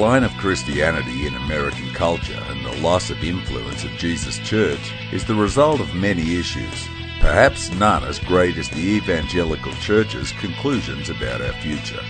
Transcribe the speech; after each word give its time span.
decline 0.00 0.24
of 0.24 0.34
Christianity 0.38 1.26
in 1.26 1.34
American 1.34 1.92
culture 1.92 2.42
and 2.48 2.64
the 2.64 2.80
loss 2.80 3.10
of 3.10 3.22
influence 3.22 3.84
of 3.84 3.90
Jesus' 3.98 4.38
church 4.38 4.94
is 5.12 5.26
the 5.26 5.34
result 5.34 5.78
of 5.78 5.94
many 5.94 6.38
issues, 6.38 6.88
perhaps 7.20 7.70
none 7.72 8.02
as 8.04 8.18
great 8.18 8.56
as 8.56 8.70
the 8.70 8.96
evangelical 8.96 9.72
church's 9.74 10.32
conclusions 10.32 11.10
about 11.10 11.42
our 11.42 11.52
future. 11.60 12.00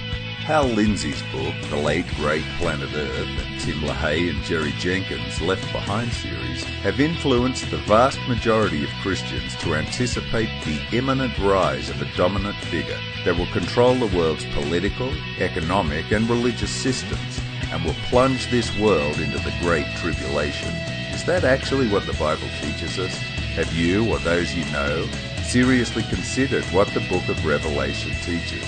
Hal 0.46 0.66
Lindsey's 0.66 1.20
book, 1.32 1.52
The 1.68 1.78
Late 1.78 2.06
Great 2.14 2.44
Planet 2.58 2.90
Earth, 2.94 3.44
and 3.44 3.60
Tim 3.60 3.80
LaHaye 3.80 4.30
and 4.30 4.44
Jerry 4.44 4.70
Jenkins' 4.78 5.40
Left 5.40 5.72
Behind 5.72 6.12
series 6.12 6.62
have 6.84 7.00
influenced 7.00 7.72
the 7.72 7.78
vast 7.78 8.20
majority 8.28 8.84
of 8.84 8.90
Christians 9.02 9.56
to 9.56 9.74
anticipate 9.74 10.48
the 10.64 10.96
imminent 10.96 11.36
rise 11.40 11.90
of 11.90 12.00
a 12.00 12.16
dominant 12.16 12.56
figure 12.66 13.00
that 13.24 13.36
will 13.36 13.50
control 13.50 13.96
the 13.96 14.16
world's 14.16 14.46
political, 14.54 15.12
economic, 15.40 16.12
and 16.12 16.30
religious 16.30 16.70
systems 16.70 17.40
and 17.70 17.84
will 17.84 17.94
plunge 18.08 18.50
this 18.50 18.76
world 18.78 19.18
into 19.18 19.38
the 19.38 19.54
Great 19.60 19.86
Tribulation. 19.96 20.68
Is 21.12 21.24
that 21.24 21.44
actually 21.44 21.88
what 21.88 22.06
the 22.06 22.12
Bible 22.14 22.48
teaches 22.60 22.98
us? 22.98 23.16
Have 23.54 23.72
you 23.72 24.08
or 24.10 24.18
those 24.18 24.54
you 24.54 24.64
know 24.72 25.06
seriously 25.42 26.02
considered 26.04 26.64
what 26.66 26.88
the 26.88 27.00
book 27.00 27.28
of 27.28 27.44
Revelation 27.44 28.12
teaches? 28.22 28.64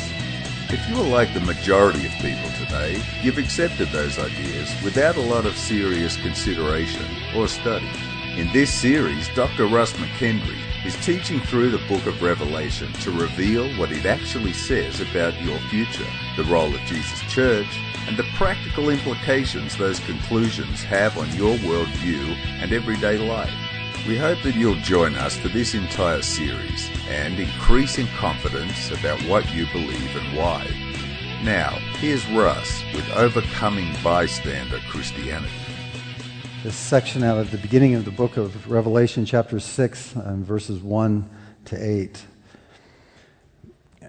If 0.70 0.88
you 0.88 0.96
are 0.96 1.08
like 1.08 1.34
the 1.34 1.40
majority 1.40 2.06
of 2.06 2.12
people 2.12 2.50
today, 2.58 3.02
you've 3.22 3.38
accepted 3.38 3.88
those 3.88 4.18
ideas 4.18 4.74
without 4.82 5.16
a 5.16 5.20
lot 5.20 5.46
of 5.46 5.56
serious 5.56 6.16
consideration 6.16 7.04
or 7.36 7.46
study. 7.46 7.90
In 8.36 8.50
this 8.52 8.72
series, 8.72 9.28
Dr. 9.34 9.66
Russ 9.66 9.92
McKendry 9.92 10.58
is 10.84 10.96
teaching 11.04 11.40
through 11.40 11.70
the 11.70 11.86
book 11.86 12.06
of 12.06 12.22
Revelation 12.22 12.92
to 12.94 13.10
reveal 13.10 13.68
what 13.78 13.92
it 13.92 14.04
actually 14.04 14.52
says 14.52 15.00
about 15.00 15.40
your 15.40 15.58
future, 15.70 16.06
the 16.36 16.44
role 16.44 16.74
of 16.74 16.80
Jesus' 16.80 17.20
church, 17.32 17.68
and 18.08 18.16
the 18.16 18.26
practical 18.34 18.90
implications 18.90 19.76
those 19.76 20.00
conclusions 20.00 20.82
have 20.82 21.16
on 21.16 21.30
your 21.36 21.56
worldview 21.58 22.34
and 22.60 22.72
everyday 22.72 23.16
life. 23.16 23.52
We 24.08 24.18
hope 24.18 24.42
that 24.42 24.56
you'll 24.56 24.74
join 24.76 25.14
us 25.14 25.36
for 25.36 25.48
this 25.48 25.74
entire 25.74 26.22
series 26.22 26.90
and 27.08 27.38
increase 27.38 27.98
in 27.98 28.08
confidence 28.08 28.90
about 28.90 29.22
what 29.22 29.54
you 29.54 29.66
believe 29.72 30.16
and 30.16 30.36
why. 30.36 30.66
Now, 31.44 31.70
here's 32.00 32.26
Russ 32.28 32.82
with 32.94 33.08
Overcoming 33.10 33.94
Bystander 34.02 34.80
Christianity. 34.88 35.61
This 36.62 36.76
section 36.76 37.24
out 37.24 37.38
of 37.38 37.50
the 37.50 37.58
beginning 37.58 37.96
of 37.96 38.04
the 38.04 38.12
book 38.12 38.36
of 38.36 38.70
Revelation, 38.70 39.24
chapter 39.24 39.58
6, 39.58 40.14
and 40.14 40.46
verses 40.46 40.80
1 40.80 41.28
to 41.64 41.76
8. 41.76 42.24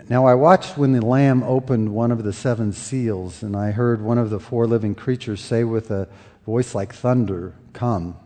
Now 0.08 0.28
I 0.28 0.36
watched 0.36 0.78
when 0.78 0.92
the 0.92 1.04
Lamb 1.04 1.42
opened 1.42 1.96
one 1.96 2.12
of 2.12 2.24
the 2.24 2.32
seven 2.32 2.72
seals, 2.72 3.42
and 3.42 3.56
I 3.56 3.72
heard 3.72 4.04
one 4.04 4.20
of 4.20 4.30
the 4.30 4.40
four 4.40 4.68
living 4.68 4.94
creatures 4.94 5.42
say 5.42 5.64
with 5.64 5.90
a 5.90 6.08
voice 6.46 6.76
like 6.76 6.94
thunder, 6.94 7.56
Come. 7.74 8.18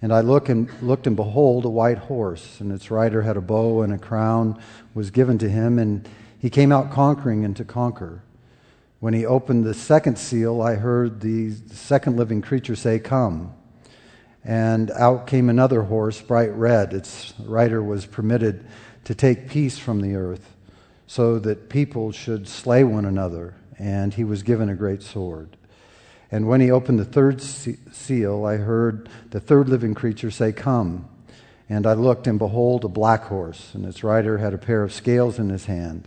And 0.00 0.12
I 0.12 0.20
look 0.20 0.48
and, 0.48 0.70
looked, 0.80 1.08
and 1.08 1.16
behold, 1.16 1.64
a 1.64 1.70
white 1.70 1.98
horse, 1.98 2.60
and 2.60 2.70
its 2.70 2.88
rider 2.88 3.22
had 3.22 3.36
a 3.36 3.40
bow, 3.40 3.82
and 3.82 3.92
a 3.92 3.98
crown 3.98 4.62
was 4.94 5.10
given 5.10 5.38
to 5.38 5.48
him, 5.48 5.80
and 5.80 6.08
he 6.38 6.50
came 6.50 6.70
out 6.70 6.92
conquering 6.92 7.44
and 7.44 7.56
to 7.56 7.64
conquer. 7.64 8.22
When 9.00 9.14
he 9.14 9.24
opened 9.24 9.64
the 9.64 9.72
second 9.72 10.18
seal, 10.18 10.60
I 10.60 10.74
heard 10.74 11.22
the 11.22 11.52
second 11.72 12.18
living 12.18 12.42
creature 12.42 12.76
say, 12.76 12.98
Come. 12.98 13.54
And 14.44 14.90
out 14.90 15.26
came 15.26 15.48
another 15.48 15.84
horse, 15.84 16.20
bright 16.20 16.52
red. 16.54 16.92
Its 16.92 17.32
rider 17.40 17.82
was 17.82 18.04
permitted 18.04 18.66
to 19.04 19.14
take 19.14 19.48
peace 19.48 19.78
from 19.78 20.02
the 20.02 20.16
earth, 20.16 20.54
so 21.06 21.38
that 21.38 21.70
people 21.70 22.12
should 22.12 22.46
slay 22.46 22.84
one 22.84 23.06
another, 23.06 23.54
and 23.78 24.12
he 24.12 24.22
was 24.22 24.42
given 24.42 24.68
a 24.68 24.74
great 24.74 25.02
sword. 25.02 25.56
And 26.30 26.46
when 26.46 26.60
he 26.60 26.70
opened 26.70 26.98
the 26.98 27.04
third 27.06 27.40
seal, 27.40 28.44
I 28.44 28.58
heard 28.58 29.08
the 29.30 29.40
third 29.40 29.70
living 29.70 29.94
creature 29.94 30.30
say, 30.30 30.52
Come. 30.52 31.08
And 31.70 31.86
I 31.86 31.94
looked, 31.94 32.26
and 32.26 32.38
behold, 32.38 32.84
a 32.84 32.88
black 32.88 33.24
horse, 33.24 33.74
and 33.74 33.86
its 33.86 34.04
rider 34.04 34.36
had 34.36 34.52
a 34.52 34.58
pair 34.58 34.82
of 34.82 34.92
scales 34.92 35.38
in 35.38 35.48
his 35.48 35.64
hand. 35.64 36.06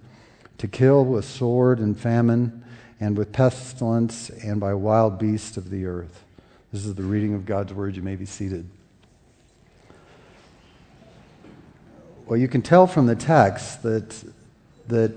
to 0.61 0.67
kill 0.67 1.03
with 1.03 1.25
sword 1.25 1.79
and 1.79 1.99
famine, 1.99 2.63
and 2.99 3.17
with 3.17 3.31
pestilence, 3.31 4.29
and 4.29 4.59
by 4.59 4.75
wild 4.75 5.17
beasts 5.17 5.57
of 5.57 5.71
the 5.71 5.87
earth. 5.87 6.23
This 6.71 6.85
is 6.85 6.93
the 6.93 7.01
reading 7.01 7.33
of 7.33 7.47
God's 7.47 7.73
word. 7.73 7.95
You 7.95 8.03
may 8.03 8.15
be 8.15 8.27
seated. 8.27 8.69
Well, 12.27 12.37
you 12.37 12.47
can 12.47 12.61
tell 12.61 12.85
from 12.85 13.07
the 13.07 13.15
text 13.15 13.81
that, 13.81 14.23
that 14.87 15.11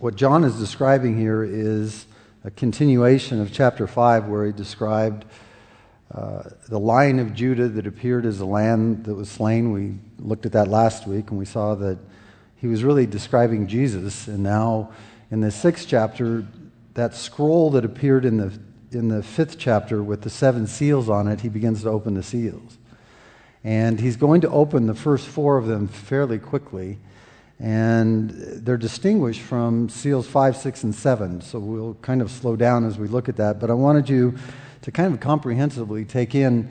what 0.00 0.16
John 0.16 0.44
is 0.44 0.58
describing 0.58 1.18
here 1.18 1.44
is 1.44 2.06
a 2.42 2.50
continuation 2.50 3.38
of 3.38 3.52
chapter 3.52 3.86
5 3.86 4.28
where 4.28 4.46
he 4.46 4.52
described 4.52 5.26
uh, 6.14 6.44
the 6.70 6.80
lion 6.80 7.18
of 7.18 7.34
Judah 7.34 7.68
that 7.68 7.86
appeared 7.86 8.24
as 8.24 8.40
a 8.40 8.46
lamb 8.46 9.02
that 9.02 9.14
was 9.14 9.28
slain. 9.30 9.72
We 9.72 9.96
looked 10.18 10.46
at 10.46 10.52
that 10.52 10.68
last 10.68 11.06
week 11.06 11.28
and 11.28 11.38
we 11.38 11.44
saw 11.44 11.74
that 11.74 11.98
he 12.56 12.66
was 12.66 12.82
really 12.82 13.06
describing 13.06 13.66
Jesus. 13.66 14.28
And 14.28 14.42
now 14.42 14.90
in 15.30 15.40
the 15.40 15.50
sixth 15.50 15.86
chapter, 15.88 16.46
that 16.94 17.14
scroll 17.14 17.70
that 17.70 17.84
appeared 17.84 18.24
in 18.24 18.38
the, 18.38 18.58
in 18.90 19.08
the 19.08 19.22
fifth 19.22 19.58
chapter 19.58 20.02
with 20.02 20.22
the 20.22 20.30
seven 20.30 20.66
seals 20.66 21.08
on 21.08 21.28
it, 21.28 21.40
he 21.40 21.48
begins 21.48 21.82
to 21.82 21.90
open 21.90 22.14
the 22.14 22.22
seals. 22.22 22.78
And 23.62 24.00
he's 24.00 24.16
going 24.16 24.40
to 24.42 24.50
open 24.50 24.86
the 24.86 24.94
first 24.94 25.26
four 25.26 25.58
of 25.58 25.66
them 25.66 25.88
fairly 25.88 26.38
quickly. 26.38 26.98
And 27.58 28.30
they're 28.30 28.76
distinguished 28.76 29.40
from 29.40 29.88
seals 29.88 30.26
5, 30.26 30.56
6, 30.56 30.84
and 30.84 30.94
7. 30.94 31.40
So 31.40 31.58
we'll 31.58 31.94
kind 31.94 32.22
of 32.22 32.30
slow 32.30 32.54
down 32.54 32.86
as 32.86 32.98
we 32.98 33.08
look 33.08 33.28
at 33.28 33.36
that. 33.36 33.58
But 33.60 33.70
I 33.70 33.74
wanted 33.74 34.08
you 34.08 34.36
to 34.82 34.92
kind 34.92 35.12
of 35.12 35.20
comprehensively 35.20 36.04
take 36.04 36.34
in 36.34 36.70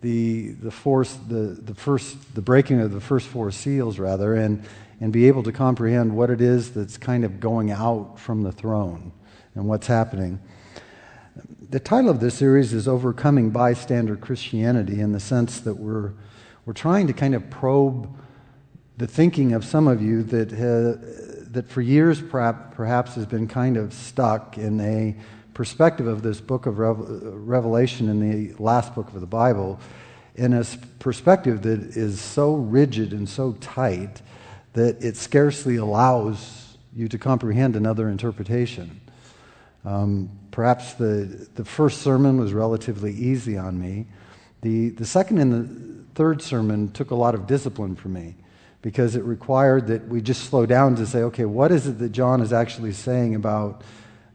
the, 0.00 0.52
the, 0.54 0.70
force, 0.70 1.14
the, 1.28 1.58
the, 1.62 1.74
first, 1.74 2.34
the 2.34 2.42
breaking 2.42 2.80
of 2.80 2.92
the 2.92 3.00
first 3.00 3.28
four 3.28 3.50
seals, 3.52 3.98
rather, 3.98 4.34
and, 4.34 4.64
and 5.02 5.12
be 5.12 5.26
able 5.26 5.42
to 5.42 5.50
comprehend 5.50 6.16
what 6.16 6.30
it 6.30 6.40
is 6.40 6.70
that's 6.70 6.96
kind 6.96 7.24
of 7.24 7.40
going 7.40 7.72
out 7.72 8.20
from 8.20 8.44
the 8.44 8.52
throne 8.52 9.10
and 9.56 9.66
what's 9.66 9.88
happening. 9.88 10.38
The 11.70 11.80
title 11.80 12.08
of 12.08 12.20
this 12.20 12.36
series 12.36 12.72
is 12.72 12.86
Overcoming 12.86 13.50
Bystander 13.50 14.14
Christianity 14.14 15.00
in 15.00 15.10
the 15.10 15.18
sense 15.18 15.58
that 15.62 15.74
we're, 15.74 16.12
we're 16.64 16.72
trying 16.72 17.08
to 17.08 17.12
kind 17.12 17.34
of 17.34 17.50
probe 17.50 18.08
the 18.96 19.08
thinking 19.08 19.54
of 19.54 19.64
some 19.64 19.88
of 19.88 20.00
you 20.00 20.22
that, 20.22 20.52
ha, 20.52 21.04
that 21.50 21.68
for 21.68 21.80
years 21.80 22.22
perhaps 22.22 23.16
has 23.16 23.26
been 23.26 23.48
kind 23.48 23.76
of 23.76 23.92
stuck 23.92 24.56
in 24.56 24.80
a 24.80 25.16
perspective 25.52 26.06
of 26.06 26.22
this 26.22 26.40
book 26.40 26.66
of 26.66 26.78
Revelation 26.78 28.08
in 28.08 28.20
the 28.20 28.54
last 28.62 28.94
book 28.94 29.08
of 29.08 29.20
the 29.20 29.26
Bible, 29.26 29.80
in 30.36 30.52
a 30.52 30.64
perspective 31.00 31.62
that 31.62 31.80
is 31.96 32.20
so 32.20 32.54
rigid 32.54 33.12
and 33.12 33.28
so 33.28 33.54
tight 33.54 34.22
that 34.72 35.02
it 35.02 35.16
scarcely 35.16 35.76
allows 35.76 36.76
you 36.94 37.08
to 37.08 37.18
comprehend 37.18 37.76
another 37.76 38.08
interpretation. 38.08 39.00
Um, 39.84 40.30
perhaps 40.50 40.94
the, 40.94 41.48
the 41.54 41.64
first 41.64 42.02
sermon 42.02 42.38
was 42.38 42.52
relatively 42.52 43.12
easy 43.12 43.58
on 43.58 43.80
me. 43.80 44.06
The, 44.60 44.90
the 44.90 45.06
second 45.06 45.38
and 45.38 45.52
the 45.52 46.14
third 46.14 46.40
sermon 46.40 46.92
took 46.92 47.10
a 47.10 47.14
lot 47.14 47.34
of 47.34 47.46
discipline 47.46 47.96
for 47.96 48.08
me 48.08 48.36
because 48.80 49.16
it 49.16 49.24
required 49.24 49.86
that 49.86 50.08
we 50.08 50.20
just 50.20 50.44
slow 50.44 50.66
down 50.66 50.96
to 50.96 51.06
say, 51.06 51.20
okay, 51.22 51.44
what 51.44 51.72
is 51.72 51.86
it 51.86 51.98
that 51.98 52.10
John 52.10 52.40
is 52.40 52.52
actually 52.52 52.92
saying 52.92 53.34
about 53.34 53.82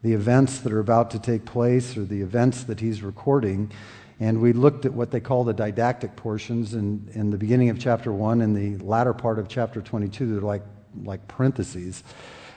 the 0.03 0.13
events 0.13 0.59
that 0.59 0.71
are 0.71 0.79
about 0.79 1.11
to 1.11 1.19
take 1.19 1.45
place 1.45 1.97
or 1.97 2.05
the 2.05 2.21
events 2.21 2.63
that 2.63 2.79
he's 2.79 3.01
recording? 3.01 3.71
And 4.19 4.41
we 4.41 4.53
looked 4.53 4.85
at 4.85 4.93
what 4.93 5.11
they 5.11 5.19
call 5.19 5.43
the 5.43 5.53
didactic 5.53 6.15
portions 6.15 6.73
in, 6.73 7.09
in 7.13 7.29
the 7.29 7.37
beginning 7.37 7.69
of 7.69 7.79
chapter 7.79 8.11
1 8.11 8.41
and 8.41 8.55
the 8.55 8.83
latter 8.83 9.13
part 9.13 9.37
of 9.37 9.47
chapter 9.47 9.81
22. 9.81 10.33
They're 10.33 10.41
like, 10.41 10.63
like 11.03 11.27
parentheses. 11.27 12.03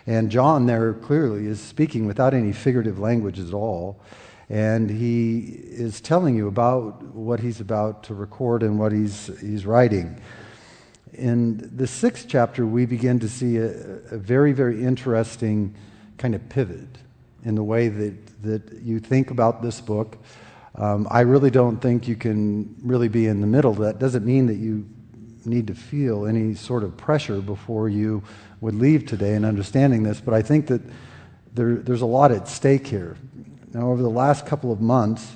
And 0.06 0.30
John 0.30 0.66
there 0.66 0.94
clearly 0.94 1.46
is 1.46 1.60
speaking 1.60 2.06
without 2.06 2.32
any 2.32 2.52
figurative 2.52 2.98
language 2.98 3.38
at 3.38 3.52
all. 3.52 4.00
And 4.48 4.90
he 4.90 5.40
is 5.40 6.00
telling 6.00 6.34
you 6.34 6.48
about 6.48 7.02
what 7.02 7.40
he's 7.40 7.60
about 7.60 8.04
to 8.04 8.14
record 8.14 8.62
and 8.62 8.78
what 8.78 8.92
he's, 8.92 9.30
he's 9.40 9.66
writing 9.66 10.20
in 11.20 11.70
the 11.76 11.86
sixth 11.86 12.26
chapter, 12.28 12.66
we 12.66 12.86
begin 12.86 13.18
to 13.20 13.28
see 13.28 13.56
a, 13.58 13.66
a, 14.10 14.18
very, 14.18 14.52
very 14.52 14.82
interesting 14.82 15.74
kind 16.18 16.34
of 16.34 16.48
pivot 16.48 16.88
in 17.44 17.54
the 17.54 17.64
way 17.64 17.88
that, 17.88 18.42
that 18.42 18.82
you 18.82 19.00
think 19.00 19.30
about 19.30 19.62
this 19.62 19.80
book. 19.80 20.18
Um, 20.74 21.06
I 21.10 21.20
really 21.20 21.50
don't 21.50 21.78
think 21.78 22.06
you 22.06 22.16
can 22.16 22.76
really 22.82 23.08
be 23.08 23.26
in 23.26 23.40
the 23.40 23.46
middle. 23.46 23.74
That 23.74 23.98
doesn't 23.98 24.24
mean 24.24 24.46
that 24.46 24.56
you 24.56 24.88
need 25.44 25.66
to 25.66 25.74
feel 25.74 26.26
any 26.26 26.54
sort 26.54 26.84
of 26.84 26.96
pressure 26.96 27.40
before 27.40 27.88
you 27.88 28.22
would 28.60 28.74
leave 28.74 29.06
today 29.06 29.34
in 29.34 29.44
understanding 29.44 30.02
this, 30.02 30.20
but 30.20 30.34
I 30.34 30.42
think 30.42 30.66
that 30.66 30.82
there, 31.54 31.76
there's 31.76 32.02
a 32.02 32.06
lot 32.06 32.30
at 32.30 32.46
stake 32.46 32.86
here. 32.86 33.16
Now, 33.72 33.90
over 33.90 34.02
the 34.02 34.10
last 34.10 34.46
couple 34.46 34.70
of 34.70 34.80
months, 34.80 35.32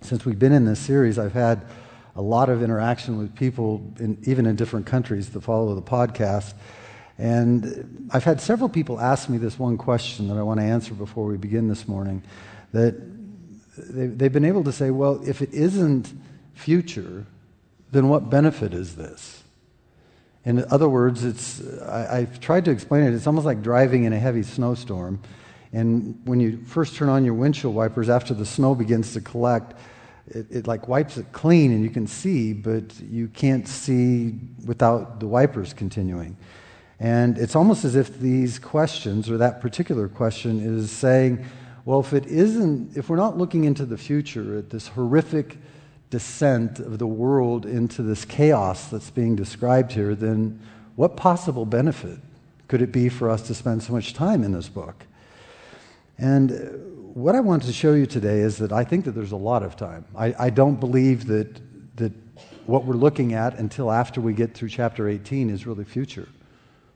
since 0.00 0.24
we've 0.24 0.38
been 0.38 0.52
in 0.52 0.64
this 0.64 0.80
series, 0.80 1.18
I've 1.18 1.32
had 1.32 1.66
a 2.16 2.22
lot 2.22 2.48
of 2.48 2.62
interaction 2.62 3.18
with 3.18 3.34
people, 3.34 3.92
in, 4.00 4.18
even 4.24 4.46
in 4.46 4.56
different 4.56 4.86
countries, 4.86 5.30
that 5.30 5.40
follow 5.42 5.74
the 5.74 5.82
podcast. 5.82 6.54
And 7.18 8.08
I've 8.12 8.24
had 8.24 8.40
several 8.40 8.68
people 8.68 9.00
ask 9.00 9.28
me 9.28 9.38
this 9.38 9.58
one 9.58 9.76
question 9.76 10.28
that 10.28 10.36
I 10.36 10.42
want 10.42 10.60
to 10.60 10.66
answer 10.66 10.94
before 10.94 11.26
we 11.26 11.36
begin 11.36 11.68
this 11.68 11.86
morning. 11.86 12.22
That 12.72 12.94
they've 13.90 14.32
been 14.32 14.44
able 14.44 14.64
to 14.64 14.72
say, 14.72 14.90
well, 14.90 15.20
if 15.26 15.42
it 15.42 15.52
isn't 15.52 16.12
future, 16.54 17.26
then 17.92 18.08
what 18.08 18.30
benefit 18.30 18.74
is 18.74 18.96
this? 18.96 19.42
In 20.44 20.64
other 20.70 20.88
words, 20.88 21.24
it's, 21.24 21.62
I, 21.82 22.20
have 22.20 22.40
tried 22.40 22.64
to 22.66 22.70
explain 22.70 23.04
it. 23.04 23.14
It's 23.14 23.26
almost 23.26 23.44
like 23.44 23.62
driving 23.62 24.04
in 24.04 24.12
a 24.12 24.18
heavy 24.18 24.42
snowstorm. 24.42 25.20
And 25.72 26.20
when 26.24 26.40
you 26.40 26.64
first 26.64 26.96
turn 26.96 27.08
on 27.08 27.24
your 27.24 27.34
windshield 27.34 27.74
wipers 27.74 28.08
after 28.08 28.32
the 28.32 28.46
snow 28.46 28.74
begins 28.74 29.12
to 29.12 29.20
collect, 29.20 29.78
it, 30.28 30.46
it 30.50 30.66
like 30.66 30.88
wipes 30.88 31.18
it 31.18 31.26
clean 31.32 31.72
and 31.72 31.82
you 31.82 31.90
can 31.90 32.06
see, 32.06 32.52
but 32.52 32.98
you 33.00 33.28
can't 33.28 33.68
see 33.68 34.38
without 34.64 35.20
the 35.20 35.26
wipers 35.26 35.72
continuing. 35.72 36.36
And 37.00 37.38
it's 37.38 37.54
almost 37.54 37.84
as 37.84 37.94
if 37.94 38.18
these 38.18 38.58
questions, 38.58 39.30
or 39.30 39.38
that 39.38 39.60
particular 39.60 40.08
question, 40.08 40.60
is 40.60 40.90
saying, 40.90 41.44
well, 41.88 42.00
if 42.00 42.12
it 42.12 42.26
isn't, 42.26 42.98
if 42.98 43.08
we're 43.08 43.16
not 43.16 43.38
looking 43.38 43.64
into 43.64 43.86
the 43.86 43.96
future 43.96 44.58
at 44.58 44.68
this 44.68 44.88
horrific 44.88 45.56
descent 46.10 46.80
of 46.80 46.98
the 46.98 47.06
world 47.06 47.64
into 47.64 48.02
this 48.02 48.26
chaos 48.26 48.88
that's 48.90 49.08
being 49.08 49.34
described 49.34 49.92
here, 49.92 50.14
then 50.14 50.60
what 50.96 51.16
possible 51.16 51.64
benefit 51.64 52.18
could 52.68 52.82
it 52.82 52.92
be 52.92 53.08
for 53.08 53.30
us 53.30 53.40
to 53.46 53.54
spend 53.54 53.82
so 53.82 53.94
much 53.94 54.12
time 54.12 54.44
in 54.44 54.52
this 54.52 54.68
book? 54.68 55.06
And 56.18 57.14
what 57.14 57.34
I 57.34 57.40
want 57.40 57.62
to 57.62 57.72
show 57.72 57.94
you 57.94 58.04
today 58.04 58.40
is 58.40 58.58
that 58.58 58.70
I 58.70 58.84
think 58.84 59.06
that 59.06 59.12
there's 59.12 59.32
a 59.32 59.36
lot 59.36 59.62
of 59.62 59.74
time. 59.74 60.04
I, 60.14 60.34
I 60.38 60.50
don't 60.50 60.78
believe 60.78 61.26
that, 61.28 61.58
that 61.96 62.12
what 62.66 62.84
we're 62.84 62.96
looking 62.96 63.32
at 63.32 63.58
until 63.58 63.90
after 63.90 64.20
we 64.20 64.34
get 64.34 64.52
through 64.52 64.68
chapter 64.68 65.08
18 65.08 65.48
is 65.48 65.66
really 65.66 65.84
future. 65.84 66.28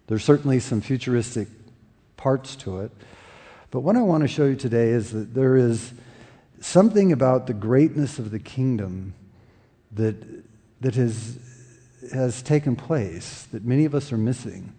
There's 0.09 0.23
certainly 0.23 0.61
some 0.61 0.83
futuristic 0.83 1.49
parts 2.19 2.57
to 2.57 2.81
it. 2.81 2.91
But 3.73 3.81
what 3.81 3.97
I 3.97 4.03
want 4.03 4.21
to 4.21 4.29
show 4.29 4.45
you 4.45 4.55
today 4.55 4.91
is 4.91 5.13
that 5.13 5.33
there 5.33 5.57
is 5.57 5.95
something 6.61 7.11
about 7.11 7.47
the 7.47 7.55
greatness 7.55 8.19
of 8.19 8.31
the 8.31 8.39
kingdom 8.39 9.15
that, 9.93 10.15
that 10.83 10.95
has, 10.95 11.39
has 12.13 12.43
taken 12.43 12.77
place 12.77 13.49
that 13.51 13.65
many 13.65 13.87
of 13.87 13.95
us 13.95 14.13
are 14.13 14.19
missing. 14.19 14.75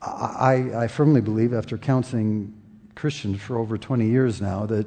I, 0.00 0.70
I 0.84 0.86
firmly 0.86 1.20
believe, 1.20 1.52
after 1.52 1.76
counseling 1.76 2.54
Christians 2.94 3.42
for 3.42 3.58
over 3.58 3.76
20 3.76 4.06
years 4.06 4.40
now, 4.40 4.66
that 4.66 4.86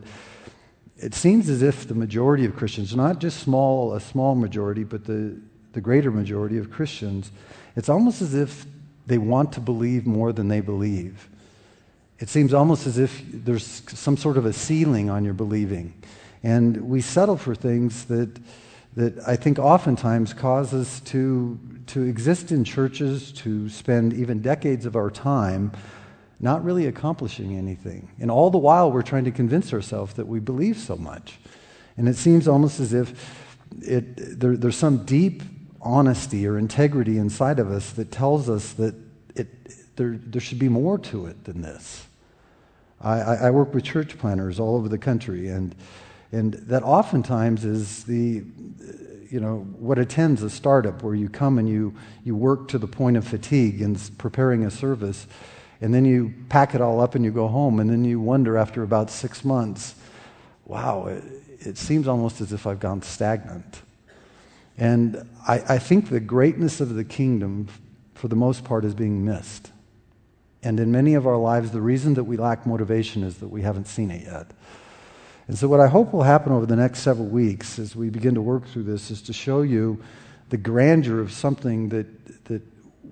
it 0.95 1.13
seems 1.13 1.49
as 1.49 1.61
if 1.61 1.89
the 1.89 1.93
majority 1.93 2.45
of 2.45 2.55
Christians, 2.55 2.95
not 2.95 3.19
just 3.19 3.41
small, 3.41 3.95
a 3.95 3.99
small 3.99 4.35
majority, 4.35 4.85
but 4.85 5.03
the, 5.03 5.37
the 5.73 5.81
greater 5.81 6.09
majority 6.09 6.57
of 6.57 6.71
Christians, 6.71 7.31
it's 7.75 7.89
almost 7.89 8.21
as 8.21 8.33
if 8.33 8.65
they 9.07 9.17
want 9.17 9.51
to 9.51 9.59
believe 9.59 10.07
more 10.07 10.31
than 10.31 10.47
they 10.47 10.61
believe. 10.61 11.27
It 12.19 12.29
seems 12.29 12.53
almost 12.53 12.87
as 12.87 12.97
if 12.97 13.23
there's 13.31 13.83
some 13.87 14.15
sort 14.15 14.37
of 14.37 14.45
a 14.45 14.53
ceiling 14.53 15.09
on 15.09 15.25
your 15.25 15.33
believing. 15.33 15.93
And 16.43 16.89
we 16.89 17.01
settle 17.01 17.37
for 17.37 17.55
things 17.55 18.05
that, 18.05 18.39
that 18.95 19.19
I 19.27 19.35
think 19.35 19.59
oftentimes 19.59 20.33
cause 20.33 20.73
us 20.73 21.01
to, 21.01 21.59
to 21.87 22.03
exist 22.03 22.51
in 22.51 22.63
churches, 22.63 23.31
to 23.33 23.67
spend 23.67 24.13
even 24.13 24.41
decades 24.41 24.85
of 24.85 24.95
our 24.95 25.09
time 25.09 25.71
not 26.39 26.63
really 26.63 26.85
accomplishing 26.85 27.57
anything. 27.57 28.09
And 28.19 28.29
all 28.29 28.49
the 28.49 28.57
while, 28.57 28.91
we're 28.91 29.01
trying 29.01 29.25
to 29.25 29.31
convince 29.31 29.73
ourselves 29.73 30.13
that 30.13 30.27
we 30.27 30.39
believe 30.39 30.77
so 30.77 30.95
much. 30.95 31.39
And 31.97 32.07
it 32.07 32.15
seems 32.15 32.47
almost 32.47 32.79
as 32.79 32.93
if 32.93 33.45
it, 33.81 34.39
there, 34.39 34.55
there's 34.55 34.77
some 34.77 35.05
deep 35.05 35.43
honesty 35.81 36.47
or 36.47 36.57
integrity 36.57 37.17
inside 37.17 37.59
of 37.59 37.71
us 37.71 37.91
that 37.91 38.11
tells 38.11 38.49
us 38.49 38.73
that 38.73 38.95
there, 39.95 40.17
there 40.17 40.41
should 40.41 40.59
be 40.59 40.69
more 40.69 40.97
to 40.99 41.25
it 41.25 41.43
than 41.45 41.61
this. 41.61 42.07
I, 43.01 43.19
I, 43.19 43.49
work 43.51 43.73
with 43.73 43.83
church 43.83 44.17
planners 44.17 44.59
all 44.59 44.75
over 44.75 44.87
the 44.87 44.97
country, 44.97 45.49
and, 45.49 45.75
and 46.31 46.53
that 46.53 46.81
oftentimes 46.81 47.65
is 47.65 48.03
the, 48.05 48.43
you 49.29 49.39
know, 49.39 49.67
what 49.77 49.99
attends 49.99 50.41
a 50.41 50.49
startup 50.49 51.03
where 51.03 51.13
you 51.13 51.29
come 51.29 51.59
and 51.59 51.67
you, 51.67 51.93
you 52.23 52.35
work 52.35 52.67
to 52.69 52.77
the 52.77 52.87
point 52.87 53.17
of 53.17 53.27
fatigue 53.27 53.81
in 53.81 53.95
preparing 54.17 54.65
a 54.65 54.71
service, 54.71 55.27
and 55.81 55.93
then 55.93 56.05
you 56.05 56.33
pack 56.49 56.73
it 56.73 56.81
all 56.81 57.01
up 57.01 57.15
and 57.15 57.25
you 57.25 57.31
go 57.31 57.47
home, 57.47 57.79
and 57.79 57.89
then 57.89 58.05
you 58.05 58.19
wonder 58.19 58.57
after 58.57 58.81
about 58.81 59.11
six 59.11 59.43
months, 59.43 59.95
wow, 60.65 61.07
it, 61.07 61.23
it 61.59 61.77
seems 61.77 62.07
almost 62.07 62.41
as 62.41 62.53
if 62.53 62.65
I've 62.65 62.79
gone 62.79 63.01
stagnant. 63.01 63.81
And 64.77 65.29
I, 65.47 65.75
I 65.75 65.79
think 65.79 66.09
the 66.09 66.19
greatness 66.19 66.81
of 66.81 66.95
the 66.95 67.03
kingdom, 67.03 67.67
for 68.13 68.29
the 68.29 68.35
most 68.35 68.63
part, 68.63 68.83
is 68.83 68.93
being 68.93 69.23
missed. 69.23 69.71
And 70.65 70.79
in 70.79 70.91
many 70.91 71.13
of 71.13 71.27
our 71.27 71.37
lives, 71.37 71.69
the 71.69 71.79
reason 71.79 72.15
that 72.15 72.23
we 72.23 72.37
lack 72.37 72.65
motivation 72.65 73.21
is 73.21 73.37
that 73.37 73.49
we 73.49 73.61
haven't 73.61 73.85
seen 73.85 74.09
it 74.09 74.23
yet. 74.23 74.47
And 75.47 75.55
so, 75.55 75.67
what 75.67 75.79
I 75.79 75.85
hope 75.85 76.11
will 76.11 76.23
happen 76.23 76.51
over 76.51 76.65
the 76.65 76.75
next 76.75 77.01
several 77.01 77.27
weeks 77.27 77.77
as 77.77 77.95
we 77.95 78.09
begin 78.09 78.33
to 78.33 78.41
work 78.41 78.65
through 78.67 78.83
this 78.83 79.11
is 79.11 79.21
to 79.21 79.33
show 79.33 79.61
you 79.61 80.03
the 80.49 80.57
grandeur 80.57 81.19
of 81.19 81.31
something 81.31 81.89
that, 81.89 82.45
that 82.45 82.63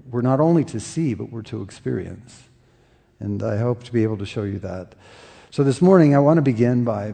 we're 0.09 0.21
not 0.21 0.39
only 0.39 0.63
to 0.65 0.79
see, 0.79 1.13
but 1.13 1.31
we're 1.31 1.43
to 1.43 1.61
experience. 1.61 2.41
And 3.19 3.43
I 3.43 3.57
hope 3.57 3.83
to 3.83 3.93
be 3.93 4.01
able 4.01 4.17
to 4.17 4.25
show 4.25 4.43
you 4.43 4.57
that. 4.59 4.95
So, 5.51 5.63
this 5.63 5.79
morning, 5.79 6.15
I 6.15 6.19
want 6.19 6.37
to 6.39 6.41
begin 6.41 6.83
by 6.83 7.13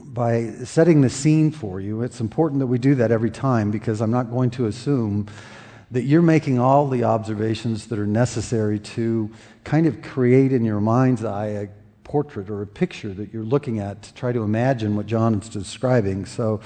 by 0.00 0.50
setting 0.64 1.00
the 1.00 1.10
scene 1.10 1.50
for 1.50 1.80
you. 1.80 2.02
It's 2.02 2.20
important 2.20 2.60
that 2.60 2.68
we 2.68 2.78
do 2.78 2.94
that 2.94 3.10
every 3.10 3.30
time 3.30 3.72
because 3.72 4.00
I'm 4.00 4.12
not 4.12 4.30
going 4.30 4.50
to 4.52 4.66
assume 4.66 5.26
that 5.90 6.02
you're 6.02 6.22
making 6.22 6.58
all 6.58 6.86
the 6.86 7.04
observations 7.04 7.86
that 7.86 7.98
are 7.98 8.06
necessary 8.06 8.78
to 8.78 9.30
kind 9.64 9.86
of 9.86 10.02
create 10.02 10.52
in 10.52 10.64
your 10.64 10.80
mind's 10.80 11.24
eye 11.24 11.46
a 11.46 11.68
portrait 12.04 12.50
or 12.50 12.62
a 12.62 12.66
picture 12.66 13.12
that 13.14 13.32
you're 13.32 13.44
looking 13.44 13.78
at 13.78 14.02
to 14.02 14.14
try 14.14 14.32
to 14.32 14.42
imagine 14.42 14.96
what 14.96 15.06
John 15.06 15.34
is 15.34 15.48
describing. 15.48 16.26
So, 16.26 16.60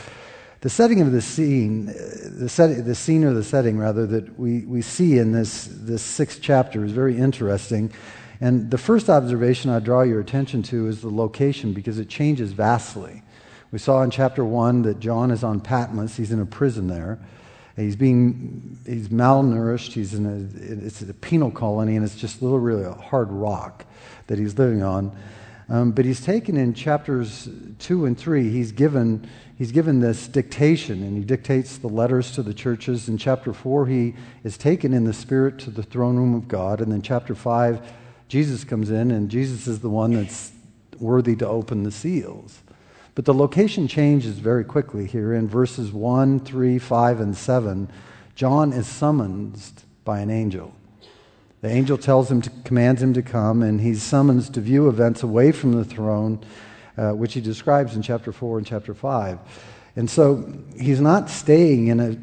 the 0.60 0.70
setting 0.70 1.00
of 1.00 1.10
the 1.10 1.20
scene, 1.20 1.86
the, 1.86 2.48
set, 2.48 2.84
the 2.84 2.94
scene 2.94 3.24
or 3.24 3.34
the 3.34 3.42
setting 3.42 3.78
rather, 3.78 4.06
that 4.06 4.38
we, 4.38 4.60
we 4.60 4.80
see 4.80 5.18
in 5.18 5.32
this, 5.32 5.68
this 5.68 6.02
sixth 6.02 6.38
chapter 6.40 6.84
is 6.84 6.92
very 6.92 7.18
interesting. 7.18 7.92
And 8.40 8.70
the 8.70 8.78
first 8.78 9.10
observation 9.10 9.72
I 9.72 9.80
draw 9.80 10.02
your 10.02 10.20
attention 10.20 10.62
to 10.64 10.86
is 10.86 11.00
the 11.00 11.10
location 11.10 11.72
because 11.72 11.98
it 11.98 12.08
changes 12.08 12.52
vastly. 12.52 13.24
We 13.72 13.80
saw 13.80 14.02
in 14.02 14.12
chapter 14.12 14.44
1 14.44 14.82
that 14.82 15.00
John 15.00 15.32
is 15.32 15.42
on 15.42 15.60
Patmos, 15.60 16.16
he's 16.16 16.30
in 16.30 16.40
a 16.40 16.46
prison 16.46 16.86
there. 16.86 17.18
He's 17.76 17.96
being 17.96 18.78
he's 18.86 19.08
malnourished. 19.08 19.92
He's 19.92 20.14
in 20.14 20.26
a 20.26 20.84
it's 20.86 21.00
a 21.02 21.14
penal 21.14 21.50
colony, 21.50 21.96
and 21.96 22.04
it's 22.04 22.16
just 22.16 22.42
literally 22.42 22.84
a 22.84 22.92
hard 22.92 23.30
rock 23.30 23.86
that 24.26 24.38
he's 24.38 24.58
living 24.58 24.82
on. 24.82 25.16
Um, 25.68 25.92
but 25.92 26.04
he's 26.04 26.20
taken 26.20 26.56
in 26.56 26.74
chapters 26.74 27.48
two 27.78 28.04
and 28.04 28.18
three. 28.18 28.50
He's 28.50 28.72
given 28.72 29.26
he's 29.56 29.72
given 29.72 30.00
this 30.00 30.28
dictation, 30.28 31.02
and 31.02 31.16
he 31.16 31.24
dictates 31.24 31.78
the 31.78 31.88
letters 31.88 32.32
to 32.32 32.42
the 32.42 32.52
churches. 32.52 33.08
In 33.08 33.16
chapter 33.16 33.54
four, 33.54 33.86
he 33.86 34.14
is 34.44 34.58
taken 34.58 34.92
in 34.92 35.04
the 35.04 35.14
spirit 35.14 35.58
to 35.60 35.70
the 35.70 35.82
throne 35.82 36.16
room 36.16 36.34
of 36.34 36.48
God, 36.48 36.82
and 36.82 36.92
then 36.92 37.00
chapter 37.00 37.34
five, 37.34 37.80
Jesus 38.28 38.64
comes 38.64 38.90
in, 38.90 39.10
and 39.10 39.30
Jesus 39.30 39.66
is 39.66 39.80
the 39.80 39.88
one 39.88 40.12
that's 40.12 40.52
worthy 40.98 41.36
to 41.36 41.48
open 41.48 41.84
the 41.84 41.90
seals. 41.90 42.60
But 43.14 43.26
the 43.26 43.34
location 43.34 43.88
changes 43.88 44.38
very 44.38 44.64
quickly 44.64 45.06
here 45.06 45.34
in 45.34 45.46
verses 45.46 45.92
1, 45.92 46.40
3, 46.40 46.78
5, 46.78 47.20
and 47.20 47.36
7. 47.36 47.88
John 48.34 48.72
is 48.72 48.86
summoned 48.86 49.60
by 50.04 50.20
an 50.20 50.30
angel. 50.30 50.74
The 51.60 51.68
angel 51.68 51.98
tells 51.98 52.30
him 52.30 52.40
to, 52.42 52.50
commands 52.64 53.02
him 53.02 53.12
to 53.14 53.22
come, 53.22 53.62
and 53.62 53.80
he's 53.80 54.02
summoned 54.02 54.52
to 54.54 54.60
view 54.60 54.88
events 54.88 55.22
away 55.22 55.52
from 55.52 55.72
the 55.72 55.84
throne, 55.84 56.40
uh, 56.96 57.10
which 57.10 57.34
he 57.34 57.40
describes 57.40 57.94
in 57.94 58.02
chapter 58.02 58.32
4 58.32 58.58
and 58.58 58.66
chapter 58.66 58.94
5. 58.94 59.38
And 59.94 60.10
so 60.10 60.52
he's 60.78 61.00
not 61.00 61.28
staying 61.28 61.88
in, 61.88 62.00
a, 62.00 62.16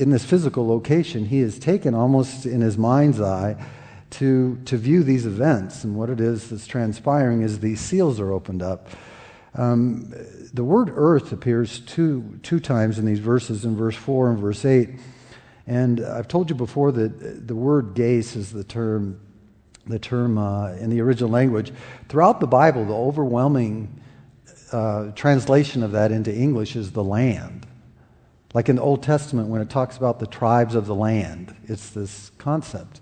in 0.00 0.10
this 0.10 0.24
physical 0.24 0.66
location. 0.66 1.24
He 1.24 1.40
is 1.40 1.58
taken 1.58 1.94
almost 1.94 2.46
in 2.46 2.60
his 2.60 2.78
mind's 2.78 3.20
eye 3.20 3.56
to, 4.10 4.56
to 4.66 4.76
view 4.76 5.02
these 5.02 5.26
events. 5.26 5.82
And 5.82 5.96
what 5.96 6.10
it 6.10 6.20
is 6.20 6.48
that's 6.48 6.66
transpiring 6.66 7.42
is 7.42 7.58
these 7.58 7.80
seals 7.80 8.20
are 8.20 8.32
opened 8.32 8.62
up. 8.62 8.88
Um, 9.54 10.12
the 10.52 10.64
word 10.64 10.90
earth 10.94 11.32
appears 11.32 11.80
two, 11.80 12.38
two 12.42 12.60
times 12.60 12.98
in 12.98 13.04
these 13.04 13.18
verses, 13.18 13.64
in 13.64 13.76
verse 13.76 13.96
4 13.96 14.30
and 14.30 14.38
verse 14.38 14.64
8. 14.64 14.90
And 15.66 16.00
I've 16.00 16.28
told 16.28 16.50
you 16.50 16.56
before 16.56 16.92
that 16.92 17.46
the 17.46 17.54
word 17.54 17.94
ges 17.94 18.36
is 18.36 18.52
the 18.52 18.64
term, 18.64 19.20
the 19.86 19.98
term 19.98 20.38
uh, 20.38 20.72
in 20.72 20.90
the 20.90 21.00
original 21.00 21.30
language. 21.30 21.72
Throughout 22.08 22.40
the 22.40 22.46
Bible, 22.46 22.84
the 22.84 22.94
overwhelming 22.94 24.00
uh, 24.72 25.10
translation 25.12 25.82
of 25.82 25.92
that 25.92 26.12
into 26.12 26.34
English 26.34 26.76
is 26.76 26.92
the 26.92 27.04
land. 27.04 27.66
Like 28.52 28.68
in 28.68 28.76
the 28.76 28.82
Old 28.82 29.02
Testament, 29.02 29.48
when 29.48 29.60
it 29.60 29.70
talks 29.70 29.96
about 29.96 30.18
the 30.18 30.26
tribes 30.26 30.74
of 30.74 30.86
the 30.86 30.94
land, 30.94 31.54
it's 31.64 31.90
this 31.90 32.30
concept. 32.38 33.00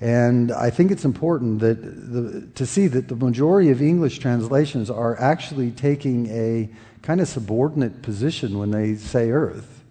And 0.00 0.50
I 0.50 0.70
think 0.70 0.90
it's 0.90 1.04
important 1.04 1.60
that 1.60 1.82
the, 1.82 2.46
to 2.54 2.64
see 2.64 2.86
that 2.86 3.08
the 3.08 3.16
majority 3.16 3.70
of 3.70 3.82
English 3.82 4.18
translations 4.18 4.90
are 4.90 5.20
actually 5.20 5.70
taking 5.72 6.26
a 6.30 6.70
kind 7.02 7.20
of 7.20 7.28
subordinate 7.28 8.00
position 8.00 8.58
when 8.58 8.70
they 8.70 8.94
say 8.94 9.30
earth. 9.30 9.84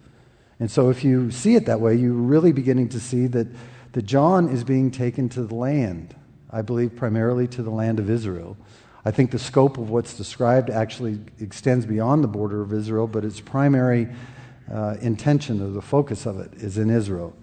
And 0.58 0.70
so 0.70 0.90
if 0.90 1.04
you 1.04 1.30
see 1.30 1.54
it 1.54 1.66
that 1.66 1.80
way, 1.80 1.94
you're 1.94 2.12
really 2.12 2.52
beginning 2.52 2.88
to 2.90 3.00
see 3.00 3.28
that, 3.28 3.46
that 3.92 4.02
John 4.02 4.48
is 4.48 4.64
being 4.64 4.90
taken 4.90 5.28
to 5.30 5.44
the 5.44 5.54
land, 5.54 6.14
I 6.50 6.62
believe 6.62 6.96
primarily 6.96 7.46
to 7.48 7.62
the 7.62 7.70
land 7.70 8.00
of 8.00 8.10
Israel. 8.10 8.56
I 9.04 9.12
think 9.12 9.30
the 9.30 9.38
scope 9.38 9.78
of 9.78 9.90
what's 9.90 10.16
described 10.16 10.70
actually 10.70 11.20
extends 11.38 11.86
beyond 11.86 12.22
the 12.22 12.28
border 12.28 12.60
of 12.60 12.72
Israel, 12.72 13.06
but 13.06 13.24
its 13.24 13.40
primary 13.40 14.08
uh, 14.70 14.96
intention 15.00 15.62
or 15.62 15.70
the 15.70 15.80
focus 15.80 16.26
of 16.26 16.38
it 16.40 16.52
is 16.54 16.78
in 16.78 16.90
Israel. 16.90 17.34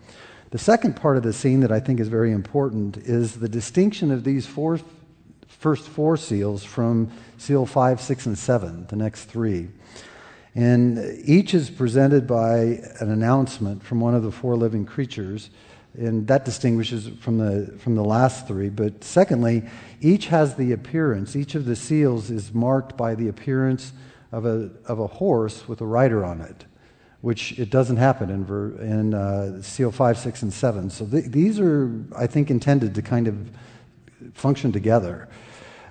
The 0.49 0.57
second 0.57 0.95
part 0.95 1.17
of 1.17 1.23
the 1.23 1.33
scene 1.33 1.59
that 1.59 1.73
I 1.73 1.81
think 1.81 1.99
is 1.99 2.07
very 2.07 2.31
important 2.31 2.95
is 2.95 3.35
the 3.35 3.49
distinction 3.49 4.11
of 4.11 4.23
these 4.23 4.45
four, 4.45 4.79
first 5.45 5.89
four 5.89 6.15
seals 6.15 6.63
from 6.63 7.11
seal 7.37 7.65
5, 7.65 7.99
6, 7.99 8.25
and 8.27 8.37
7, 8.37 8.87
the 8.87 8.95
next 8.95 9.25
three. 9.25 9.67
And 10.55 11.19
each 11.25 11.53
is 11.53 11.69
presented 11.69 12.27
by 12.27 12.81
an 13.01 13.11
announcement 13.11 13.83
from 13.83 13.99
one 13.99 14.15
of 14.15 14.23
the 14.23 14.31
four 14.31 14.55
living 14.55 14.85
creatures, 14.85 15.49
and 15.95 16.25
that 16.27 16.45
distinguishes 16.45 17.09
from 17.19 17.39
the, 17.39 17.77
from 17.79 17.95
the 17.95 18.05
last 18.05 18.47
three. 18.47 18.69
But 18.69 19.03
secondly, 19.03 19.63
each 19.99 20.27
has 20.27 20.55
the 20.55 20.71
appearance, 20.71 21.35
each 21.35 21.55
of 21.55 21.65
the 21.65 21.75
seals 21.75 22.31
is 22.31 22.53
marked 22.53 22.95
by 22.95 23.15
the 23.15 23.27
appearance 23.27 23.91
of 24.31 24.45
a, 24.45 24.69
of 24.85 24.99
a 24.99 25.07
horse 25.07 25.67
with 25.67 25.81
a 25.81 25.85
rider 25.85 26.23
on 26.23 26.39
it 26.39 26.65
which 27.21 27.57
it 27.59 27.69
doesn't 27.69 27.97
happen 27.97 28.29
in, 28.29 28.45
ver, 28.45 28.75
in 28.79 29.13
uh, 29.13 29.61
seal 29.61 29.91
5, 29.91 30.17
6, 30.17 30.41
and 30.43 30.53
7. 30.53 30.89
So 30.89 31.05
th- 31.05 31.25
these 31.25 31.59
are, 31.59 31.91
I 32.15 32.27
think, 32.27 32.51
intended 32.51 32.93
to 32.95 33.01
kind 33.01 33.27
of 33.27 33.51
function 34.33 34.71
together. 34.71 35.27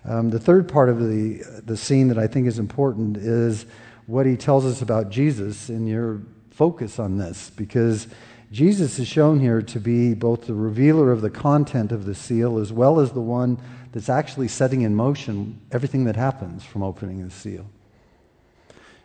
Um, 0.05 0.31
the 0.31 0.39
third 0.39 0.69
part 0.69 0.89
of 0.89 1.01
the, 1.01 1.43
the 1.65 1.77
scene 1.77 2.09
that 2.09 2.19
I 2.19 2.29
think 2.29 2.47
is 2.47 2.59
important 2.59 3.17
is 3.17 3.67
what 4.07 4.25
he 4.25 4.37
tells 4.37 4.65
us 4.65 4.83
about 4.83 5.11
Jesus 5.11 5.69
and 5.69 5.89
your 5.89 6.21
focus 6.51 6.99
on 6.99 7.19
this, 7.19 7.51
because 7.51 8.07
Jesus 8.53 9.01
is 9.01 9.09
shown 9.09 9.41
here 9.41 9.61
to 9.61 9.81
be 9.81 10.15
both 10.15 10.47
the 10.47 10.55
revealer 10.55 11.11
of 11.11 11.21
the 11.21 11.31
content 11.31 11.91
of 11.91 12.05
the 12.05 12.15
seal 12.15 12.59
as 12.59 12.73
well 12.73 13.01
as 13.01 13.11
the 13.11 13.21
one 13.21 13.59
that's 13.91 14.09
actually 14.09 14.47
setting 14.47 14.83
in 14.83 14.95
motion 14.95 15.61
everything 15.73 16.05
that 16.05 16.15
happens 16.15 16.65
from 16.65 16.85
opening 16.85 17.25
the 17.25 17.31
seal. 17.31 17.67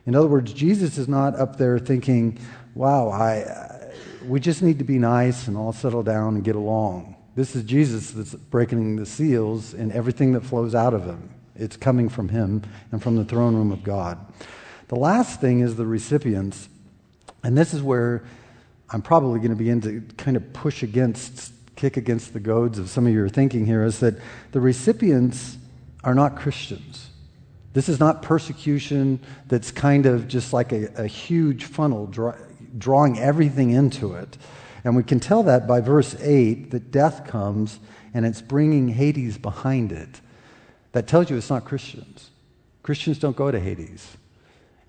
In 0.06 0.16
other 0.16 0.28
words, 0.28 0.52
Jesus 0.54 0.98
is 0.98 1.08
not 1.08 1.36
up 1.36 1.58
there 1.58 1.78
thinking, 1.78 2.40
wow, 2.74 3.10
I, 3.10 3.42
uh, 3.42 3.92
we 4.26 4.40
just 4.40 4.62
need 4.62 4.80
to 4.80 4.84
be 4.84 4.98
nice 4.98 5.48
and 5.48 5.56
all 5.56 5.74
settle 5.74 6.04
down 6.04 6.36
and 6.36 6.44
get 6.44 6.56
along. 6.56 7.16
This 7.36 7.56
is 7.56 7.64
Jesus 7.64 8.12
that's 8.12 8.34
breaking 8.34 8.96
the 8.98 9.06
seals 9.06 9.74
and 9.74 9.92
everything 9.92 10.34
that 10.34 10.42
flows 10.42 10.76
out 10.76 10.94
of 10.94 11.06
him. 11.06 11.30
It's 11.56 11.78
coming 11.78 12.10
from 12.10 12.30
him 12.30 12.64
and 12.92 13.02
from 13.02 13.16
the 13.16 13.26
throne 13.26 13.56
room 13.56 13.72
of 13.72 13.84
God. 13.84 14.18
The 14.88 14.96
last 14.96 15.40
thing 15.40 15.62
is 15.62 15.76
the 15.76 15.86
recipients. 15.86 16.68
And 17.44 17.58
this 17.58 17.74
is 17.74 17.82
where 17.82 18.24
I'm 18.90 19.02
probably 19.02 19.40
going 19.40 19.52
to 19.52 19.56
begin 19.56 19.82
to 19.82 20.02
kind 20.16 20.36
of 20.36 20.52
push 20.54 20.84
against, 20.84 21.54
kick 21.76 21.96
against 21.96 22.34
the 22.34 22.40
goads 22.40 22.78
of 22.78 22.90
some 22.90 23.08
of 23.08 23.14
your 23.14 23.30
thinking 23.30 23.66
here 23.66 23.86
is 23.86 24.00
that 24.00 24.16
the 24.52 24.60
recipients 24.60 25.58
are 26.04 26.14
not 26.16 26.36
Christians. 26.36 27.11
This 27.74 27.88
is 27.88 28.00
not 28.00 28.22
persecution 28.22 29.20
that's 29.48 29.72
kind 29.72 30.06
of 30.06 30.28
just 30.28 30.52
like 30.54 30.72
a, 30.72 30.88
a 30.96 31.08
huge 31.08 31.66
funnel 31.66 32.08
draw, 32.08 32.36
drawing 32.78 33.18
everything 33.20 33.72
into 33.72 34.14
it. 34.14 34.38
And 34.84 34.96
we 34.96 35.04
can 35.04 35.20
tell 35.20 35.44
that 35.44 35.68
by 35.68 35.80
verse 35.80 36.16
8 36.20 36.72
that 36.72 36.92
death 36.92 37.28
comes 37.28 37.80
and 38.14 38.26
it's 38.26 38.42
bringing 38.42 38.90
Hades 38.90 39.38
behind 39.38 39.92
it. 39.92 40.20
That 40.92 41.08
tells 41.08 41.30
you 41.30 41.38
it's 41.38 41.50
not 41.50 41.64
Christians. 41.66 42.32
Christians 42.84 43.20
don't 43.20 43.36
go 43.36 43.52
to 43.52 43.60
Hades. 43.60 44.18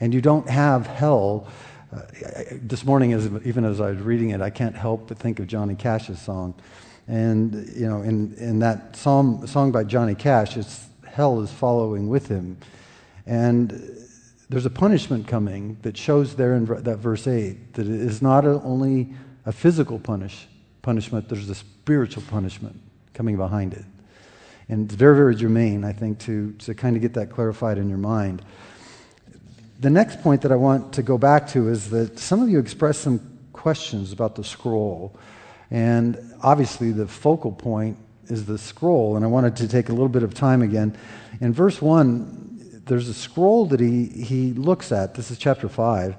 And 0.01 0.13
you 0.13 0.21
don't 0.21 0.49
have 0.49 0.87
hell. 0.87 1.47
Uh, 1.95 2.01
this 2.53 2.85
morning, 2.85 3.13
as, 3.13 3.27
even 3.45 3.65
as 3.65 3.81
I 3.81 3.91
was 3.91 4.01
reading 4.01 4.31
it, 4.31 4.41
I 4.41 4.51
can't 4.51 4.75
help 4.75 5.09
but 5.09 5.19
think 5.19 5.39
of 5.39 5.47
Johnny 5.47 5.77
Cash's 5.77 6.21
song. 6.21 6.55
And, 7.07 7.69
you 7.77 7.89
know, 7.89 8.03
in, 8.03 8.35
in 8.35 8.59
that 8.61 8.97
song, 8.97 9.47
song 9.47 9.71
by 9.71 9.85
Johnny 9.85 10.15
Cash, 10.15 10.57
it's 10.57 10.87
hell 11.13 11.41
is 11.43 11.51
following 11.51 12.09
with 12.09 12.29
him. 12.29 12.57
And 13.27 13.71
there's 14.49 14.67
a 14.67 14.71
punishment 14.71 15.29
coming 15.29 15.77
that 15.83 15.97
shows 15.97 16.35
there 16.37 16.55
in 16.55 16.65
that 16.65 16.99
verse 16.99 17.27
8 17.27 17.75
that 17.75 17.87
it 17.87 18.01
is 18.01 18.23
not 18.23 18.47
only 18.47 19.15
a 19.45 19.53
physical 19.53 19.99
punish, 19.99 20.49
punishment, 20.81 21.29
there's 21.29 21.51
a 21.51 21.55
spiritual 21.55 22.23
punishment 22.29 22.81
coming 23.13 23.37
behind 23.37 23.75
it. 23.75 23.85
And 24.69 24.87
it's 24.87 24.95
very, 24.95 25.15
very 25.15 25.35
germane, 25.35 25.85
I 25.85 25.93
think, 25.93 26.19
to, 26.21 26.53
to 26.61 26.75
kind 26.75 26.97
of 26.97 27.03
get 27.03 27.15
that 27.15 27.31
clarified 27.31 27.77
in 27.77 27.89
your 27.89 27.99
mind. 27.99 28.43
The 29.81 29.91
next 29.91 30.23
point 30.23 30.43
that 30.43 30.53
I 30.53 30.57
want 30.57 30.95
to 30.95 31.03
go 31.03 31.19
back 31.19 31.49
to 31.49 31.69
is 31.69 31.91
that 31.91 32.19
some 32.19 32.41
of 32.41 32.49
you 32.49 32.59
expressed 32.59 33.03
some 33.03 33.21
questions 33.53 34.13
about 34.13 34.35
the 34.35 34.45
scroll. 34.45 35.15
And 35.71 36.19
obviously, 36.43 36.93
the 36.93 37.07
focal 37.07 37.53
point 37.53 37.99
is 38.27 38.47
the 38.47 38.59
scroll. 38.59 39.17
And 39.17 39.25
I 39.25 39.29
wanted 39.29 39.57
to 39.57 39.69
take 39.69 39.89
a 39.89 39.93
little 39.93 40.09
bit 40.09 40.23
of 40.23 40.35
time 40.35 40.63
again. 40.63 40.97
In 41.41 41.53
verse 41.53 41.81
1, 41.81 42.83
there's 42.87 43.09
a 43.09 43.15
scroll 43.15 43.67
that 43.67 43.81
he, 43.81 44.07
he 44.07 44.53
looks 44.53 44.93
at. 44.93 45.15
This 45.15 45.31
is 45.31 45.39
chapter 45.39 45.69
5. 45.69 46.17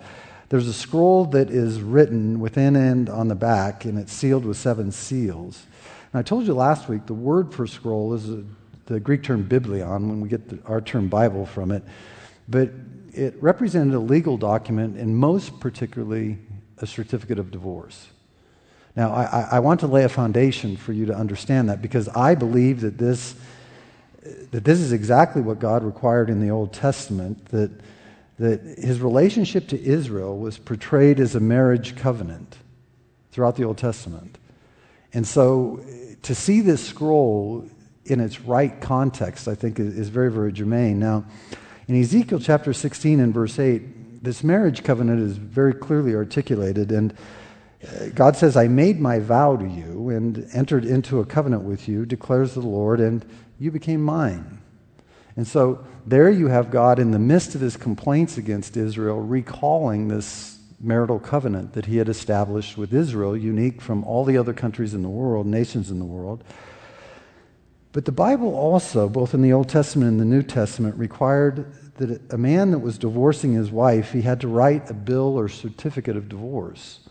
There's 0.50 0.68
a 0.68 0.74
scroll 0.74 1.26
that 1.26 1.50
is 1.50 1.82
written 1.82 2.40
within 2.40 2.76
and 2.76 3.10
on 3.10 3.28
the 3.28 3.36
back, 3.36 3.86
and 3.86 3.98
it's 3.98 4.14
sealed 4.14 4.46
with 4.46 4.58
seven 4.58 4.92
seals. 4.92 5.66
And 6.12 6.20
I 6.20 6.22
told 6.22 6.46
you 6.46 6.54
last 6.54 6.88
week 6.88 7.08
the 7.08 7.14
word 7.14 7.54
for 7.54 7.66
scroll 7.66 8.14
is 8.14 8.30
a, 8.30 8.44
the 8.86 9.00
Greek 9.00 9.24
term 9.24 9.44
biblion, 9.44 9.90
when 9.90 10.22
we 10.22 10.30
get 10.30 10.50
the, 10.50 10.60
our 10.68 10.80
term 10.80 11.08
Bible 11.08 11.46
from 11.46 11.72
it. 11.72 11.84
But 12.48 12.70
it 13.14 13.42
represented 13.42 13.96
a 13.96 14.00
legal 14.00 14.38
document, 14.38 14.98
and 14.98 15.18
most 15.18 15.60
particularly 15.60 16.38
a 16.78 16.86
certificate 16.86 17.40
of 17.40 17.50
divorce. 17.50 18.10
Now, 18.96 19.12
I, 19.12 19.48
I, 19.54 19.60
want 19.60 19.80
to 19.80 19.88
lay 19.88 20.04
a 20.04 20.10
foundation 20.10 20.78
for 20.78 20.94
you 20.94 21.08
to 21.08 21.16
understand 21.16 21.70
that 21.70 21.82
because 21.82 22.08
I 22.10 22.36
believe 22.36 22.82
that 22.82 23.00
this, 23.00 23.34
that 24.52 24.64
this 24.64 24.80
is 24.80 24.92
exactly 24.92 25.42
what 25.42 25.60
God 25.60 25.84
required 25.84 26.30
in 26.30 26.40
the 26.40 26.52
Old 26.52 26.74
Testament, 26.74 27.48
that, 27.48 27.72
that 28.38 28.62
his 28.62 29.02
relationship 29.02 29.68
to 29.70 29.82
Israel 29.84 30.38
was 30.38 30.60
portrayed 30.60 31.20
as 31.20 31.34
a 31.34 31.40
marriage 31.40 31.96
covenant 31.96 32.58
throughout 33.32 33.56
the 33.56 33.64
Old 33.64 33.80
Testament. 33.80 34.38
And 35.12 35.26
so 35.26 35.84
to 36.22 36.36
see 36.36 36.62
this 36.62 36.86
scroll 36.86 37.68
in 38.06 38.20
its 38.20 38.42
right 38.42 38.80
context, 38.80 39.48
I 39.48 39.56
think, 39.56 39.80
is, 39.80 40.10
very, 40.10 40.32
very 40.32 40.52
germane. 40.52 41.00
Now, 41.00 41.26
in 41.88 42.00
Ezekiel 42.00 42.40
chapter 42.40 42.74
16 42.74 43.20
and 43.20 43.34
verse 43.34 43.58
8, 43.58 44.24
this 44.24 44.44
marriage 44.44 44.84
covenant 44.84 45.20
is 45.20 45.38
very 45.38 45.74
clearly 45.74 46.16
articulated. 46.16 46.92
And 46.92 47.14
God 48.16 48.36
says, 48.36 48.56
I 48.56 48.68
made 48.68 49.00
my 49.00 49.20
vow 49.20 49.56
to 49.58 49.68
you 49.68 50.10
and 50.10 50.48
entered 50.54 50.86
into 50.86 51.20
a 51.20 51.26
covenant 51.26 51.64
with 51.64 51.88
you, 51.88 52.06
declares 52.06 52.54
the 52.54 52.62
Lord, 52.62 53.00
and 53.00 53.26
you 53.60 53.72
became 53.72 54.02
mine. 54.02 54.60
And 55.36 55.48
so 55.48 55.86
there 56.06 56.30
you 56.30 56.48
have 56.48 56.72
God 56.72 57.00
in 57.00 57.12
the 57.12 57.20
midst 57.20 57.56
of 57.56 57.62
his 57.62 57.76
complaints 57.76 58.38
against 58.38 58.78
Israel, 58.78 59.20
recalling 59.20 60.08
this 60.08 60.60
marital 60.80 61.20
covenant 61.20 61.74
that 61.74 61.86
he 61.86 61.98
had 61.98 62.10
established 62.10 62.78
with 62.78 62.94
Israel, 62.94 63.36
unique 63.36 63.82
from 63.82 64.04
all 64.04 64.26
the 64.26 64.38
other 64.38 64.54
countries 64.54 64.94
in 64.94 65.02
the 65.02 65.10
world, 65.10 65.48
nations 65.48 65.90
in 65.90 66.00
the 66.00 66.06
world. 66.06 66.44
But 67.94 68.06
the 68.06 68.12
Bible 68.12 68.56
also, 68.56 69.08
both 69.08 69.34
in 69.34 69.42
the 69.42 69.54
Old 69.54 69.70
Testament 69.70 70.12
and 70.12 70.20
the 70.20 70.26
New 70.26 70.42
Testament, 70.42 70.96
required 70.98 71.74
that 71.98 72.34
a 72.34 72.38
man 72.38 72.72
that 72.72 72.80
was 72.80 72.98
divorcing 72.98 73.54
his 73.54 73.72
wife, 73.72 74.12
he 74.12 74.22
had 74.22 74.42
to 74.42 74.48
write 74.48 74.90
a 74.90 74.94
bill 74.94 75.38
or 75.38 75.48
certificate 75.48 76.18
of 76.18 76.28
divorce. 76.28 77.03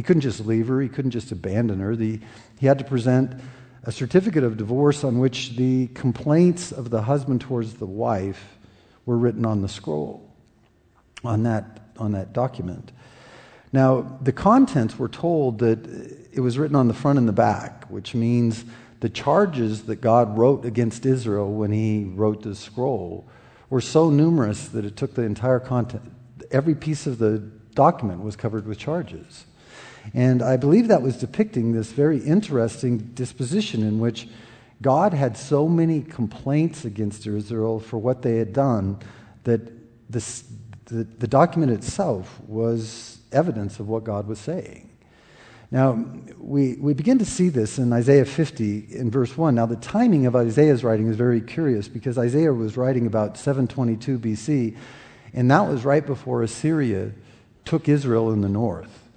He 0.00 0.02
couldn't 0.02 0.22
just 0.22 0.46
leave 0.46 0.68
her, 0.68 0.80
he 0.80 0.88
couldn't 0.88 1.10
just 1.10 1.30
abandon 1.30 1.78
her. 1.80 1.94
The, 1.94 2.18
he 2.58 2.66
had 2.66 2.78
to 2.78 2.86
present 2.86 3.38
a 3.82 3.92
certificate 3.92 4.42
of 4.42 4.56
divorce 4.56 5.04
on 5.04 5.18
which 5.18 5.56
the 5.56 5.88
complaints 5.88 6.72
of 6.72 6.88
the 6.88 7.02
husband 7.02 7.42
towards 7.42 7.74
the 7.74 7.84
wife 7.84 8.56
were 9.04 9.18
written 9.18 9.44
on 9.44 9.60
the 9.60 9.68
scroll, 9.68 10.26
on 11.22 11.42
that, 11.42 11.80
on 11.98 12.12
that 12.12 12.32
document. 12.32 12.92
Now, 13.74 14.18
the 14.22 14.32
contents 14.32 14.98
were 14.98 15.06
told 15.06 15.58
that 15.58 15.86
it 16.32 16.40
was 16.40 16.56
written 16.58 16.76
on 16.76 16.88
the 16.88 16.94
front 16.94 17.18
and 17.18 17.28
the 17.28 17.34
back, 17.34 17.84
which 17.90 18.14
means 18.14 18.64
the 19.00 19.10
charges 19.10 19.82
that 19.82 19.96
God 19.96 20.38
wrote 20.38 20.64
against 20.64 21.04
Israel 21.04 21.52
when 21.52 21.72
he 21.72 22.04
wrote 22.04 22.42
the 22.42 22.54
scroll 22.54 23.28
were 23.68 23.82
so 23.82 24.08
numerous 24.08 24.66
that 24.68 24.86
it 24.86 24.96
took 24.96 25.14
the 25.14 25.24
entire 25.24 25.60
content. 25.60 26.10
Every 26.50 26.74
piece 26.74 27.06
of 27.06 27.18
the 27.18 27.40
document 27.74 28.22
was 28.22 28.34
covered 28.34 28.66
with 28.66 28.78
charges. 28.78 29.44
And 30.14 30.42
I 30.42 30.56
believe 30.56 30.88
that 30.88 31.02
was 31.02 31.16
depicting 31.16 31.72
this 31.72 31.92
very 31.92 32.18
interesting 32.18 32.98
disposition 33.14 33.82
in 33.82 33.98
which 33.98 34.28
God 34.82 35.12
had 35.12 35.36
so 35.36 35.68
many 35.68 36.00
complaints 36.00 36.84
against 36.84 37.26
Israel 37.26 37.80
for 37.80 37.98
what 37.98 38.22
they 38.22 38.36
had 38.36 38.52
done 38.52 38.98
that 39.44 39.60
this, 40.10 40.44
the, 40.86 41.04
the 41.04 41.28
document 41.28 41.72
itself 41.72 42.40
was 42.46 43.18
evidence 43.32 43.78
of 43.78 43.88
what 43.88 44.04
God 44.04 44.26
was 44.26 44.38
saying. 44.38 44.90
Now, 45.70 46.04
we, 46.38 46.74
we 46.74 46.94
begin 46.94 47.18
to 47.18 47.24
see 47.24 47.48
this 47.48 47.78
in 47.78 47.92
Isaiah 47.92 48.24
50 48.24 48.86
in 48.90 49.08
verse 49.08 49.36
1. 49.36 49.54
Now, 49.54 49.66
the 49.66 49.76
timing 49.76 50.26
of 50.26 50.34
Isaiah's 50.34 50.82
writing 50.82 51.06
is 51.06 51.14
very 51.14 51.40
curious 51.40 51.86
because 51.86 52.18
Isaiah 52.18 52.52
was 52.52 52.76
writing 52.76 53.06
about 53.06 53.36
722 53.36 54.18
BC, 54.18 54.76
and 55.32 55.48
that 55.50 55.68
was 55.68 55.84
right 55.84 56.04
before 56.04 56.42
Assyria 56.42 57.12
took 57.64 57.88
Israel 57.88 58.32
in 58.32 58.40
the 58.40 58.48
north. 58.48 59.09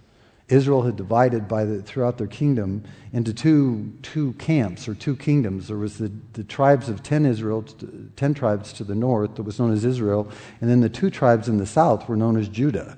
Israel 0.49 0.81
had 0.81 0.95
divided 0.95 1.47
by 1.47 1.63
the, 1.63 1.81
throughout 1.81 2.17
their 2.17 2.27
kingdom 2.27 2.83
into 3.13 3.33
two, 3.33 3.93
two 4.01 4.33
camps 4.33 4.87
or 4.87 4.93
two 4.93 5.15
kingdoms. 5.15 5.67
There 5.67 5.77
was 5.77 5.97
the, 5.97 6.11
the 6.33 6.43
tribes 6.43 6.89
of 6.89 7.01
10 7.01 7.25
Israel, 7.25 7.63
10 8.15 8.33
tribes 8.33 8.73
to 8.73 8.83
the 8.83 8.95
north 8.95 9.35
that 9.35 9.43
was 9.43 9.59
known 9.59 9.71
as 9.71 9.85
Israel, 9.85 10.29
and 10.59 10.69
then 10.69 10.81
the 10.81 10.89
two 10.89 11.09
tribes 11.09 11.47
in 11.47 11.57
the 11.57 11.65
south 11.65 12.09
were 12.09 12.17
known 12.17 12.37
as 12.37 12.49
Judah. 12.49 12.97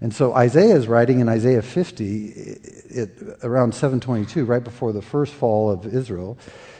And 0.00 0.14
so 0.14 0.34
Isaiah 0.34 0.76
is 0.76 0.86
writing 0.86 1.20
in 1.20 1.28
Isaiah 1.28 1.62
50, 1.62 2.26
it, 2.26 3.38
around 3.42 3.74
722, 3.74 4.44
right 4.44 4.62
before 4.62 4.92
the 4.92 5.02
first 5.02 5.32
fall 5.32 5.70
of 5.70 5.86
Israel. 5.86 6.38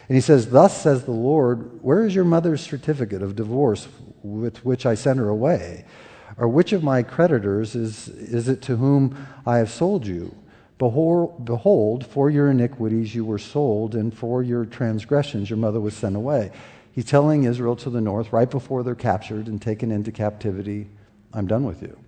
And 0.09 0.17
he 0.17 0.21
says, 0.21 0.51
Thus 0.51 0.81
says 0.83 1.05
the 1.05 1.13
Lord, 1.13 1.83
Where 1.83 2.05
is 2.05 2.15
your 2.15 2.25
mother's 2.25 2.61
certificate 2.61 3.23
of 3.23 3.35
divorce 3.35 3.89
with 4.23 4.65
which 4.65 4.85
I 4.85 4.95
sent 4.95 5.19
her 5.19 5.29
away? 5.29 5.87
Or 6.37 6.49
which 6.49 6.73
of 6.73 6.83
my 6.83 7.03
creditors 7.03 7.75
is, 7.75 8.09
is 8.09 8.49
it 8.49 8.61
to 8.63 8.77
whom 8.77 9.27
I 9.47 9.59
have 9.59 9.71
sold 9.71 10.07
you? 10.07 10.35
Behold, 10.79 11.45
behold, 11.45 12.05
for 12.05 12.29
your 12.31 12.51
iniquities 12.51 13.15
you 13.15 13.25
were 13.25 13.39
sold, 13.39 13.95
and 13.95 14.13
for 14.13 14.43
your 14.43 14.65
transgressions 14.65 15.49
your 15.49 15.57
mother 15.57 15.81
was 15.81 15.95
sent 15.95 16.17
away. 16.17 16.51
He's 16.93 17.05
telling 17.05 17.45
Israel 17.45 17.77
to 17.77 17.91
the 17.91 18.01
north, 18.01 18.33
right 18.33 18.51
before 18.51 18.83
they're 18.83 18.95
captured 18.95 19.47
and 19.47 19.63
taken 19.63 19.93
into 19.93 20.11
captivity, 20.11 20.89
I'm 21.33 21.47
done 21.47 21.65
with 21.65 21.83
you. 21.83 21.99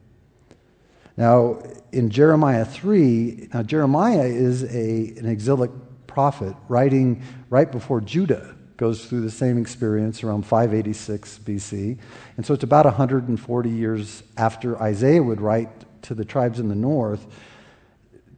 Now, 1.16 1.62
in 1.92 2.11
Jeremiah 2.11 2.64
3, 2.64 3.49
now 3.54 3.62
Jeremiah 3.62 4.26
is 4.26 4.64
a, 4.64 5.14
an 5.18 5.26
exilic 5.26 5.71
prophet 6.06 6.54
writing 6.68 7.23
right 7.49 7.71
before 7.71 8.00
Judah 8.00 8.56
goes 8.76 9.06
through 9.06 9.23
the 9.23 9.30
same 9.30 9.59
experience 9.59 10.23
around 10.23 10.47
586 10.47 11.40
BC. 11.45 11.99
And 12.37 12.45
so 12.45 12.54
it's 12.54 12.64
about 12.64 12.85
140 12.85 13.71
years 13.71 14.23
after 14.37 14.80
Isaiah 14.80 15.23
would 15.23 15.40
write 15.40 15.71
to 16.02 16.14
the 16.14 16.25
tribes 16.25 16.61
in 16.61 16.68
the 16.68 16.75
north. 16.75 17.26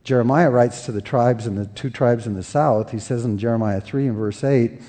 Jeremiah 0.04 0.50
writes 0.50 0.86
to 0.86 0.92
the 0.92 1.02
tribes 1.02 1.46
and 1.46 1.58
the 1.58 1.66
two 1.66 1.90
tribes 1.90 2.26
in 2.26 2.34
the 2.34 2.42
south. 2.42 2.92
He 2.92 2.98
says 2.98 3.24
in 3.24 3.38
Jeremiah 3.38 3.80
3 3.80 4.08
and 4.08 4.16
verse 4.16 4.42
8, 4.42 4.80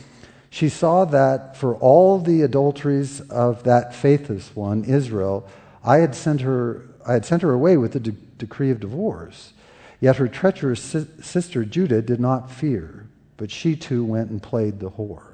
She 0.49 0.69
saw 0.69 1.05
that 1.05 1.57
for 1.57 1.75
all 1.75 2.19
the 2.19 2.41
adulteries 2.41 3.19
of 3.21 3.63
that 3.63 3.93
faithless 3.93 4.55
one, 4.55 4.83
Israel, 4.85 5.47
I 5.83 5.97
had 5.97 6.15
sent 6.15 6.41
her 6.41 6.85
I 7.05 7.13
had 7.13 7.25
sent 7.25 7.41
her 7.41 7.51
away 7.51 7.75
with 7.75 7.93
the 7.93 7.99
de- 7.99 8.11
decree 8.11 8.69
of 8.69 8.79
divorce. 8.79 9.53
Yet 9.99 10.17
her 10.17 10.27
treacherous 10.27 10.81
si- 10.81 11.07
sister 11.21 11.65
Judah 11.65 12.01
did 12.01 12.19
not 12.19 12.51
fear, 12.51 13.07
but 13.35 13.49
she 13.49 13.75
too 13.75 14.03
went 14.03 14.29
and 14.29 14.43
played 14.43 14.79
the 14.79 14.91
whore. 14.91 15.28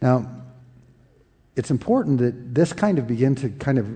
Now, 0.00 0.30
it's 1.56 1.70
important 1.70 2.18
that 2.18 2.54
this 2.54 2.72
kind 2.72 2.98
of 2.98 3.06
begin 3.06 3.34
to 3.36 3.48
kind 3.48 3.78
of 3.78 3.86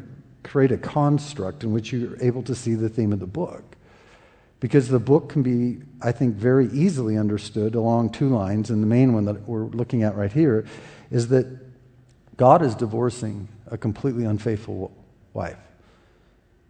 create 0.42 0.72
a 0.72 0.78
construct 0.78 1.62
in 1.62 1.72
which 1.72 1.92
you're 1.92 2.20
able 2.22 2.42
to 2.44 2.54
see 2.54 2.74
the 2.74 2.88
theme 2.88 3.12
of 3.12 3.20
the 3.20 3.26
book. 3.26 3.76
Because 4.60 4.88
the 4.88 4.98
book 4.98 5.30
can 5.30 5.42
be, 5.42 5.82
I 6.02 6.12
think, 6.12 6.36
very 6.36 6.68
easily 6.68 7.16
understood 7.16 7.74
along 7.74 8.10
two 8.10 8.28
lines, 8.28 8.70
and 8.70 8.82
the 8.82 8.86
main 8.86 9.14
one 9.14 9.24
that 9.24 9.48
we're 9.48 9.64
looking 9.64 10.02
at 10.02 10.16
right 10.16 10.32
here 10.32 10.66
is 11.10 11.28
that 11.28 11.46
God 12.36 12.62
is 12.62 12.74
divorcing 12.74 13.48
a 13.70 13.78
completely 13.78 14.24
unfaithful 14.24 14.92
wife. 15.32 15.58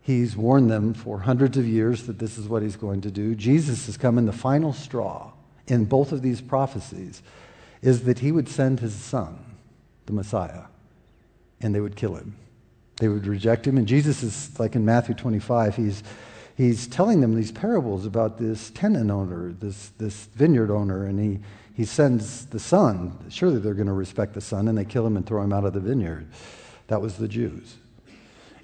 He's 0.02 0.36
warned 0.36 0.70
them 0.70 0.94
for 0.94 1.20
hundreds 1.20 1.56
of 1.56 1.66
years 1.66 2.06
that 2.06 2.18
this 2.18 2.38
is 2.38 2.48
what 2.48 2.62
he's 2.62 2.76
going 2.76 3.02
to 3.02 3.10
do. 3.10 3.34
Jesus 3.34 3.86
has 3.86 3.96
come 3.96 4.18
in 4.18 4.26
the 4.26 4.32
final 4.32 4.72
straw 4.72 5.32
in 5.66 5.84
both 5.84 6.12
of 6.12 6.22
these 6.22 6.40
prophecies 6.40 7.22
is 7.82 8.04
that 8.04 8.18
he 8.18 8.32
would 8.32 8.48
send 8.48 8.80
his 8.80 8.94
son, 8.94 9.38
the 10.06 10.12
Messiah, 10.12 10.64
and 11.60 11.74
they 11.74 11.80
would 11.80 11.96
kill 11.96 12.16
him. 12.16 12.36
They 12.96 13.08
would 13.08 13.26
reject 13.26 13.66
him. 13.66 13.78
And 13.78 13.86
Jesus 13.86 14.22
is 14.22 14.58
like 14.60 14.74
in 14.74 14.84
Matthew 14.84 15.14
25, 15.14 15.76
he's, 15.76 16.02
he's 16.56 16.86
telling 16.86 17.20
them 17.20 17.34
these 17.34 17.52
parables 17.52 18.04
about 18.04 18.38
this 18.38 18.70
tenant 18.70 19.10
owner, 19.10 19.52
this, 19.52 19.90
this 19.98 20.26
vineyard 20.34 20.70
owner, 20.70 21.06
and 21.06 21.18
he, 21.18 21.40
he 21.74 21.84
sends 21.86 22.46
the 22.46 22.60
son. 22.60 23.16
Surely 23.30 23.58
they're 23.58 23.74
going 23.74 23.86
to 23.86 23.92
respect 23.92 24.34
the 24.34 24.40
son, 24.40 24.68
and 24.68 24.76
they 24.76 24.84
kill 24.84 25.06
him 25.06 25.16
and 25.16 25.26
throw 25.26 25.42
him 25.42 25.52
out 25.52 25.64
of 25.64 25.72
the 25.72 25.80
vineyard. 25.80 26.28
That 26.88 27.00
was 27.00 27.16
the 27.16 27.28
Jews. 27.28 27.76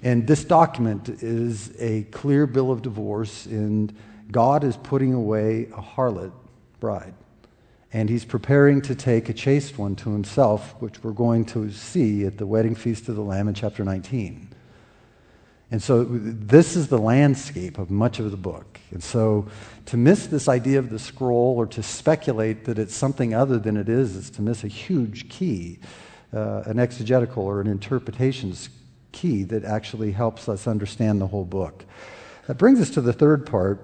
And 0.03 0.27
this 0.27 0.43
document 0.43 1.09
is 1.09 1.73
a 1.79 2.03
clear 2.11 2.45
bill 2.45 2.71
of 2.71 2.83
divorce, 2.83 3.47
and 3.47 3.95
God 4.31 4.63
is 4.63 4.77
putting 4.77 5.13
away 5.13 5.63
a 5.73 5.81
harlot 5.81 6.31
bride. 6.79 7.15
And 7.93 8.09
he's 8.09 8.25
preparing 8.25 8.81
to 8.81 8.95
take 8.95 9.29
a 9.29 9.33
chaste 9.33 9.77
one 9.77 9.95
to 9.97 10.11
himself, 10.11 10.75
which 10.79 11.03
we're 11.03 11.11
going 11.11 11.45
to 11.45 11.71
see 11.71 12.25
at 12.25 12.37
the 12.37 12.45
wedding 12.45 12.75
feast 12.75 13.07
of 13.07 13.15
the 13.15 13.21
Lamb 13.21 13.47
in 13.47 13.53
chapter 13.53 13.85
19. 13.85 14.49
And 15.69 15.83
so 15.83 16.05
this 16.05 16.75
is 16.77 16.87
the 16.87 16.97
landscape 16.97 17.77
of 17.77 17.91
much 17.91 18.19
of 18.19 18.31
the 18.31 18.37
book. 18.37 18.79
And 18.91 19.03
so 19.03 19.47
to 19.87 19.97
miss 19.97 20.27
this 20.27 20.47
idea 20.47 20.79
of 20.79 20.89
the 20.89 20.99
scroll 20.99 21.55
or 21.57 21.65
to 21.67 21.83
speculate 21.83 22.65
that 22.65 22.79
it's 22.79 22.95
something 22.95 23.33
other 23.33 23.57
than 23.57 23.75
it 23.75 23.89
is, 23.89 24.15
is 24.15 24.29
to 24.31 24.41
miss 24.41 24.63
a 24.63 24.69
huge 24.69 25.27
key, 25.29 25.79
uh, 26.33 26.63
an 26.65 26.79
exegetical 26.79 27.43
or 27.43 27.59
an 27.59 27.67
interpretations 27.67 28.69
key 29.11 29.43
that 29.43 29.65
actually 29.65 30.11
helps 30.11 30.47
us 30.47 30.67
understand 30.67 31.19
the 31.19 31.27
whole 31.27 31.45
book. 31.45 31.83
That 32.47 32.57
brings 32.57 32.79
us 32.79 32.89
to 32.91 33.01
the 33.01 33.13
third 33.13 33.45
part, 33.45 33.81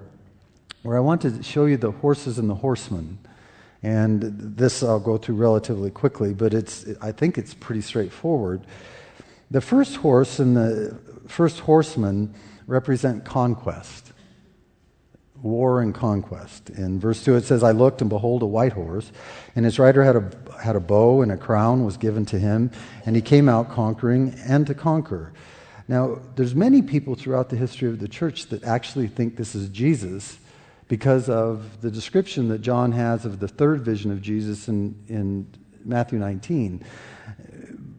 where 0.82 0.96
I 0.96 1.00
want 1.00 1.20
to 1.22 1.42
show 1.42 1.66
you 1.66 1.76
the 1.76 1.90
horses 1.90 2.38
and 2.38 2.48
the 2.48 2.54
horsemen. 2.54 3.18
And 3.84 4.56
this 4.56 4.82
I'll 4.82 4.98
go 4.98 5.18
through 5.18 5.34
relatively 5.34 5.90
quickly, 5.90 6.32
but 6.32 6.54
it's, 6.54 6.86
I 7.02 7.12
think 7.12 7.36
it's 7.36 7.52
pretty 7.52 7.82
straightforward. 7.82 8.62
The 9.50 9.60
first 9.60 9.96
horse 9.96 10.38
and 10.38 10.56
the 10.56 10.98
first 11.28 11.60
horseman 11.60 12.34
represent 12.66 13.26
conquest, 13.26 14.14
war 15.42 15.82
and 15.82 15.94
conquest. 15.94 16.70
In 16.70 16.98
verse 16.98 17.22
2, 17.24 17.36
it 17.36 17.44
says, 17.44 17.62
I 17.62 17.72
looked, 17.72 18.00
and 18.00 18.08
behold, 18.08 18.42
a 18.42 18.46
white 18.46 18.72
horse, 18.72 19.12
and 19.54 19.66
his 19.66 19.78
rider 19.78 20.02
had 20.02 20.16
a, 20.16 20.30
had 20.62 20.76
a 20.76 20.80
bow, 20.80 21.20
and 21.20 21.30
a 21.30 21.36
crown 21.36 21.84
was 21.84 21.98
given 21.98 22.24
to 22.26 22.38
him, 22.38 22.70
and 23.04 23.14
he 23.14 23.20
came 23.20 23.50
out 23.50 23.70
conquering 23.70 24.34
and 24.46 24.66
to 24.66 24.72
conquer. 24.72 25.34
Now, 25.88 26.20
there's 26.36 26.54
many 26.54 26.80
people 26.80 27.16
throughout 27.16 27.50
the 27.50 27.56
history 27.56 27.90
of 27.90 27.98
the 27.98 28.08
church 28.08 28.46
that 28.46 28.64
actually 28.64 29.08
think 29.08 29.36
this 29.36 29.54
is 29.54 29.68
Jesus 29.68 30.38
because 30.88 31.28
of 31.28 31.80
the 31.80 31.90
description 31.90 32.48
that 32.48 32.60
John 32.60 32.92
has 32.92 33.24
of 33.24 33.40
the 33.40 33.48
third 33.48 33.80
vision 33.80 34.10
of 34.10 34.20
Jesus 34.20 34.68
in, 34.68 34.94
in 35.08 35.46
Matthew 35.84 36.18
19. 36.18 36.84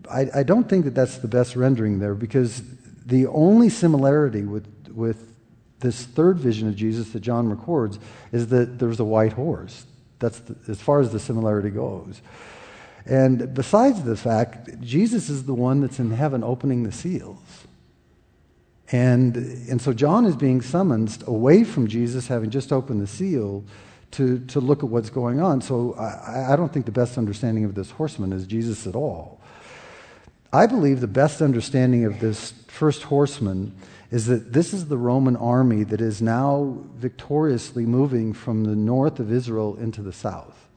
I, 0.09 0.27
I 0.35 0.43
don't 0.43 0.69
think 0.69 0.85
that 0.85 0.93
that's 0.93 1.17
the 1.17 1.27
best 1.27 1.55
rendering 1.55 1.99
there 1.99 2.13
because 2.13 2.61
the 3.05 3.27
only 3.27 3.69
similarity 3.69 4.43
with, 4.43 4.67
with 4.93 5.33
this 5.79 6.03
third 6.03 6.37
vision 6.37 6.67
of 6.67 6.75
Jesus 6.75 7.09
that 7.11 7.21
John 7.21 7.49
records 7.49 7.99
is 8.31 8.47
that 8.47 8.79
there's 8.79 8.99
a 8.99 9.05
white 9.05 9.33
horse. 9.33 9.85
That's 10.19 10.39
the, 10.39 10.55
as 10.71 10.81
far 10.81 10.99
as 10.99 11.11
the 11.11 11.19
similarity 11.19 11.69
goes. 11.69 12.21
And 13.05 13.53
besides 13.53 14.03
the 14.03 14.15
fact, 14.15 14.81
Jesus 14.81 15.29
is 15.29 15.45
the 15.45 15.53
one 15.53 15.81
that's 15.81 15.99
in 15.99 16.11
heaven 16.11 16.43
opening 16.43 16.83
the 16.83 16.91
seals. 16.91 17.64
And, 18.91 19.35
and 19.35 19.81
so 19.81 19.93
John 19.93 20.25
is 20.25 20.35
being 20.35 20.61
summoned 20.61 21.23
away 21.25 21.63
from 21.63 21.87
Jesus 21.87 22.27
having 22.27 22.49
just 22.49 22.71
opened 22.71 23.01
the 23.01 23.07
seal 23.07 23.63
to, 24.11 24.39
to 24.47 24.59
look 24.59 24.83
at 24.83 24.89
what's 24.89 25.09
going 25.09 25.41
on. 25.41 25.61
So 25.61 25.93
I, 25.95 26.53
I 26.53 26.55
don't 26.55 26.71
think 26.71 26.85
the 26.85 26.91
best 26.91 27.17
understanding 27.17 27.65
of 27.65 27.75
this 27.75 27.91
horseman 27.91 28.31
is 28.31 28.45
Jesus 28.45 28.85
at 28.85 28.95
all. 28.95 29.41
I 30.53 30.67
believe 30.67 31.01
the 31.01 31.07
best 31.07 31.41
understanding 31.41 32.05
of 32.05 32.19
this 32.19 32.53
first 32.67 33.03
horseman 33.03 33.75
is 34.11 34.27
that 34.27 34.53
this 34.53 34.73
is 34.73 34.87
the 34.87 34.97
Roman 34.97 35.35
army 35.35 35.83
that 35.83 35.99
is 35.99 36.21
now 36.21 36.77
victoriously 36.95 37.85
moving 37.85 38.31
from 38.33 38.63
the 38.63 38.75
north 38.75 39.19
of 39.19 39.31
Israel 39.31 39.75
into 39.77 40.01
the 40.01 40.13
south. 40.13 40.67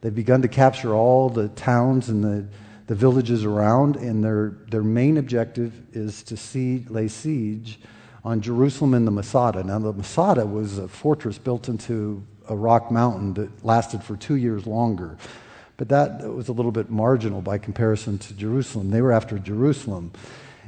They've 0.00 0.14
begun 0.14 0.42
to 0.42 0.48
capture 0.48 0.94
all 0.94 1.30
the 1.30 1.48
towns 1.48 2.08
and 2.08 2.22
the, 2.22 2.46
the 2.86 2.94
villages 2.94 3.44
around, 3.44 3.96
and 3.96 4.22
their, 4.22 4.54
their 4.70 4.82
main 4.82 5.16
objective 5.16 5.72
is 5.92 6.22
to 6.24 6.84
lay 6.88 7.08
siege 7.08 7.80
on 8.24 8.40
Jerusalem 8.40 8.94
and 8.94 9.06
the 9.06 9.10
Masada. 9.10 9.62
Now, 9.64 9.78
the 9.78 9.92
Masada 9.92 10.46
was 10.46 10.78
a 10.78 10.88
fortress 10.88 11.38
built 11.38 11.68
into 11.68 12.24
a 12.48 12.56
rock 12.56 12.90
mountain 12.90 13.34
that 13.34 13.64
lasted 13.64 14.02
for 14.02 14.16
two 14.16 14.36
years 14.36 14.66
longer. 14.66 15.16
But 15.76 15.88
that 15.90 16.22
was 16.22 16.48
a 16.48 16.52
little 16.52 16.72
bit 16.72 16.90
marginal 16.90 17.42
by 17.42 17.58
comparison 17.58 18.18
to 18.18 18.34
Jerusalem. 18.34 18.90
They 18.90 19.02
were 19.02 19.12
after 19.12 19.38
Jerusalem. 19.38 20.12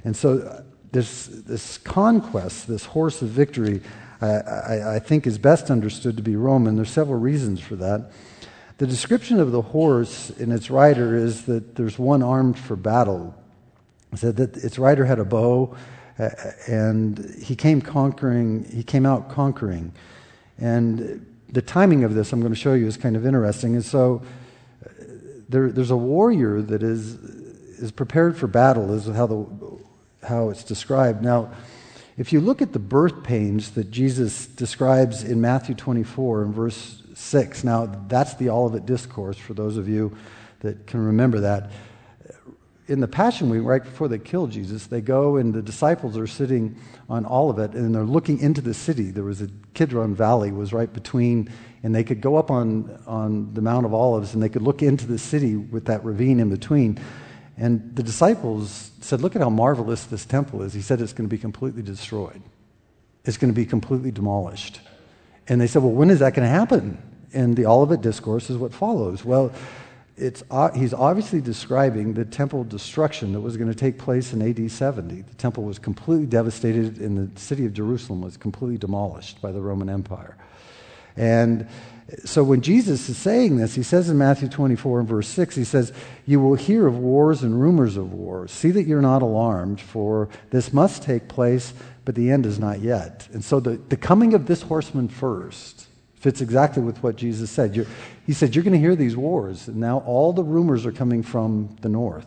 And 0.04 0.16
so 0.16 0.38
uh, 0.38 0.62
this, 0.92 1.26
this 1.26 1.78
conquest, 1.78 2.68
this 2.68 2.84
horse 2.84 3.22
of 3.22 3.28
victory, 3.28 3.80
I, 4.20 4.26
I, 4.26 4.94
I, 4.96 4.98
think 4.98 5.26
is 5.26 5.38
best 5.38 5.70
understood 5.70 6.16
to 6.16 6.22
be 6.22 6.36
Roman. 6.36 6.76
There's 6.76 6.90
several 6.90 7.18
reasons 7.18 7.60
for 7.60 7.76
that. 7.76 8.10
The 8.78 8.86
description 8.86 9.40
of 9.40 9.50
the 9.50 9.60
horse 9.60 10.30
and 10.30 10.52
its 10.52 10.70
rider 10.70 11.16
is 11.16 11.46
that 11.46 11.74
there's 11.74 11.98
one 11.98 12.22
armed 12.22 12.56
for 12.56 12.76
battle. 12.76 13.34
said 14.14 14.36
that 14.36 14.56
its 14.56 14.78
rider 14.78 15.04
had 15.04 15.18
a 15.18 15.24
bow, 15.24 15.76
uh, 16.16 16.28
and 16.68 17.34
he 17.42 17.56
came 17.56 17.80
conquering. 17.80 18.64
He 18.72 18.84
came 18.84 19.04
out 19.04 19.30
conquering, 19.30 19.92
and 20.58 21.26
the 21.48 21.60
timing 21.60 22.04
of 22.04 22.14
this 22.14 22.32
I'm 22.32 22.40
going 22.40 22.52
to 22.52 22.58
show 22.58 22.74
you 22.74 22.86
is 22.86 22.96
kind 22.96 23.16
of 23.16 23.26
interesting. 23.26 23.74
And 23.74 23.84
so 23.84 24.22
uh, 24.84 24.90
there, 25.48 25.72
there's 25.72 25.90
a 25.90 25.96
warrior 25.96 26.62
that 26.62 26.84
is 26.84 27.14
is 27.80 27.90
prepared 27.90 28.36
for 28.36 28.46
battle, 28.46 28.94
is 28.94 29.06
how 29.06 29.26
the 29.26 29.44
how 30.22 30.50
it's 30.50 30.62
described. 30.62 31.20
Now, 31.20 31.50
if 32.16 32.32
you 32.32 32.40
look 32.40 32.62
at 32.62 32.72
the 32.72 32.78
birth 32.78 33.24
pains 33.24 33.72
that 33.72 33.90
Jesus 33.90 34.46
describes 34.46 35.24
in 35.24 35.40
Matthew 35.40 35.74
24 35.74 36.42
and 36.42 36.54
verse 36.54 37.02
6, 37.18 37.64
now 37.64 37.86
that's 38.06 38.34
the 38.34 38.48
Olivet 38.48 38.86
Discourse 38.86 39.36
for 39.36 39.52
those 39.52 39.76
of 39.76 39.88
you 39.88 40.16
that 40.60 40.86
can 40.86 41.04
remember 41.04 41.40
that. 41.40 41.70
In 42.86 43.00
the 43.00 43.08
Passion 43.08 43.50
Week, 43.50 43.62
right 43.62 43.82
before 43.82 44.08
they 44.08 44.18
kill 44.18 44.46
Jesus, 44.46 44.86
they 44.86 45.00
go 45.00 45.36
and 45.36 45.52
the 45.52 45.60
disciples 45.60 46.16
are 46.16 46.26
sitting 46.26 46.76
on 47.08 47.26
Olivet 47.26 47.74
and 47.74 47.94
they're 47.94 48.04
looking 48.04 48.38
into 48.38 48.60
the 48.60 48.72
city. 48.72 49.10
There 49.10 49.24
was 49.24 49.42
a 49.42 49.48
Kidron 49.74 50.14
Valley 50.14 50.52
was 50.52 50.72
right 50.72 50.90
between, 50.90 51.52
and 51.82 51.94
they 51.94 52.04
could 52.04 52.20
go 52.20 52.36
up 52.36 52.50
on, 52.50 52.98
on 53.06 53.52
the 53.52 53.60
Mount 53.60 53.84
of 53.84 53.92
Olives 53.92 54.32
and 54.32 54.42
they 54.42 54.48
could 54.48 54.62
look 54.62 54.80
into 54.80 55.06
the 55.06 55.18
city 55.18 55.56
with 55.56 55.86
that 55.86 56.04
ravine 56.04 56.40
in 56.40 56.48
between. 56.48 56.98
And 57.58 57.94
the 57.94 58.02
disciples 58.02 58.92
said, 59.00 59.20
Look 59.20 59.34
at 59.34 59.42
how 59.42 59.50
marvelous 59.50 60.04
this 60.04 60.24
temple 60.24 60.62
is. 60.62 60.72
He 60.72 60.80
said 60.80 61.00
it's 61.00 61.12
going 61.12 61.28
to 61.28 61.34
be 61.34 61.40
completely 61.40 61.82
destroyed, 61.82 62.40
it's 63.24 63.36
going 63.36 63.52
to 63.52 63.56
be 63.56 63.66
completely 63.66 64.12
demolished. 64.12 64.80
And 65.48 65.60
they 65.60 65.66
said, 65.66 65.82
Well, 65.82 65.92
when 65.92 66.10
is 66.10 66.20
that 66.20 66.34
going 66.34 66.46
to 66.46 66.54
happen? 66.54 67.02
And 67.32 67.56
the 67.56 67.66
Olivet 67.66 68.00
Discourse 68.00 68.50
is 68.50 68.56
what 68.56 68.72
follows. 68.72 69.24
Well, 69.24 69.52
it's, 70.16 70.42
uh, 70.50 70.70
he's 70.72 70.92
obviously 70.92 71.40
describing 71.40 72.14
the 72.14 72.24
temple 72.24 72.64
destruction 72.64 73.32
that 73.32 73.40
was 73.40 73.56
going 73.56 73.70
to 73.70 73.76
take 73.76 73.98
place 73.98 74.32
in 74.32 74.42
AD 74.42 74.70
70. 74.70 75.22
The 75.22 75.34
temple 75.34 75.64
was 75.64 75.78
completely 75.78 76.26
devastated, 76.26 76.98
and 76.98 77.34
the 77.34 77.40
city 77.40 77.66
of 77.66 77.72
Jerusalem 77.72 78.22
was 78.22 78.36
completely 78.36 78.78
demolished 78.78 79.40
by 79.40 79.52
the 79.52 79.60
Roman 79.60 79.88
Empire. 79.88 80.36
And 81.16 81.68
so 82.24 82.42
when 82.42 82.62
Jesus 82.62 83.08
is 83.08 83.18
saying 83.18 83.56
this, 83.58 83.74
he 83.74 83.82
says 83.82 84.08
in 84.08 84.16
Matthew 84.16 84.48
24 84.48 85.00
and 85.00 85.08
verse 85.08 85.28
6, 85.28 85.54
he 85.54 85.64
says, 85.64 85.92
You 86.26 86.40
will 86.40 86.54
hear 86.54 86.86
of 86.86 86.98
wars 86.98 87.42
and 87.42 87.60
rumors 87.60 87.96
of 87.96 88.12
wars. 88.12 88.50
See 88.50 88.70
that 88.70 88.86
you're 88.86 89.02
not 89.02 89.22
alarmed, 89.22 89.80
for 89.80 90.28
this 90.50 90.72
must 90.72 91.02
take 91.02 91.28
place, 91.28 91.74
but 92.04 92.14
the 92.14 92.30
end 92.30 92.46
is 92.46 92.58
not 92.58 92.80
yet. 92.80 93.28
And 93.32 93.44
so 93.44 93.60
the, 93.60 93.76
the 93.88 93.96
coming 93.96 94.32
of 94.32 94.46
this 94.46 94.62
horseman 94.62 95.08
first 95.08 95.87
fits 96.20 96.40
exactly 96.40 96.82
with 96.82 97.02
what 97.02 97.16
Jesus 97.16 97.50
said. 97.50 97.76
You're, 97.76 97.86
he 98.26 98.32
said, 98.32 98.54
You're 98.54 98.64
going 98.64 98.74
to 98.74 98.80
hear 98.80 98.96
these 98.96 99.16
wars. 99.16 99.68
And 99.68 99.76
now 99.76 99.98
all 100.00 100.32
the 100.32 100.44
rumors 100.44 100.84
are 100.84 100.92
coming 100.92 101.22
from 101.22 101.76
the 101.80 101.88
north. 101.88 102.26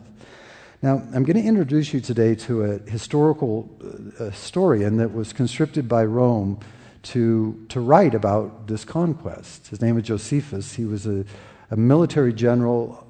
Now, 0.80 1.02
I'm 1.14 1.22
going 1.22 1.40
to 1.40 1.46
introduce 1.46 1.92
you 1.92 2.00
today 2.00 2.34
to 2.34 2.64
a 2.64 2.78
historical 2.90 3.70
uh, 4.18 4.24
historian 4.24 4.96
that 4.96 5.12
was 5.12 5.32
conscripted 5.32 5.88
by 5.88 6.04
Rome 6.04 6.58
to, 7.04 7.64
to 7.68 7.80
write 7.80 8.14
about 8.14 8.66
this 8.66 8.84
conquest. 8.84 9.68
His 9.68 9.80
name 9.80 9.94
was 9.94 10.04
Josephus. 10.04 10.74
He 10.74 10.84
was 10.84 11.06
a, 11.06 11.24
a 11.70 11.76
military 11.76 12.32
general 12.32 13.06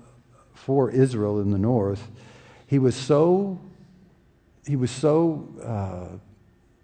for 0.53 0.91
Israel 0.91 1.41
in 1.41 1.51
the 1.51 1.59
north. 1.59 2.09
He 2.67 2.79
was 2.79 2.95
so, 2.95 3.59
he 4.67 4.77
was 4.77 4.91
so 4.91 5.49
uh, 5.65 6.17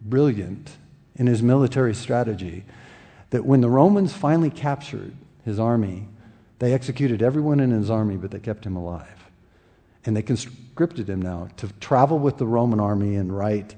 brilliant 0.00 0.70
in 1.16 1.26
his 1.26 1.42
military 1.42 1.94
strategy 1.94 2.64
that 3.30 3.44
when 3.44 3.60
the 3.60 3.68
Romans 3.68 4.12
finally 4.12 4.50
captured 4.50 5.12
his 5.44 5.58
army, 5.58 6.08
they 6.58 6.72
executed 6.72 7.22
everyone 7.22 7.60
in 7.60 7.70
his 7.70 7.90
army, 7.90 8.16
but 8.16 8.30
they 8.30 8.38
kept 8.38 8.64
him 8.64 8.76
alive. 8.76 9.30
And 10.04 10.16
they 10.16 10.22
conscripted 10.22 11.08
him 11.08 11.20
now 11.20 11.48
to 11.58 11.68
travel 11.80 12.18
with 12.18 12.38
the 12.38 12.46
Roman 12.46 12.80
army 12.80 13.16
and 13.16 13.36
write 13.36 13.74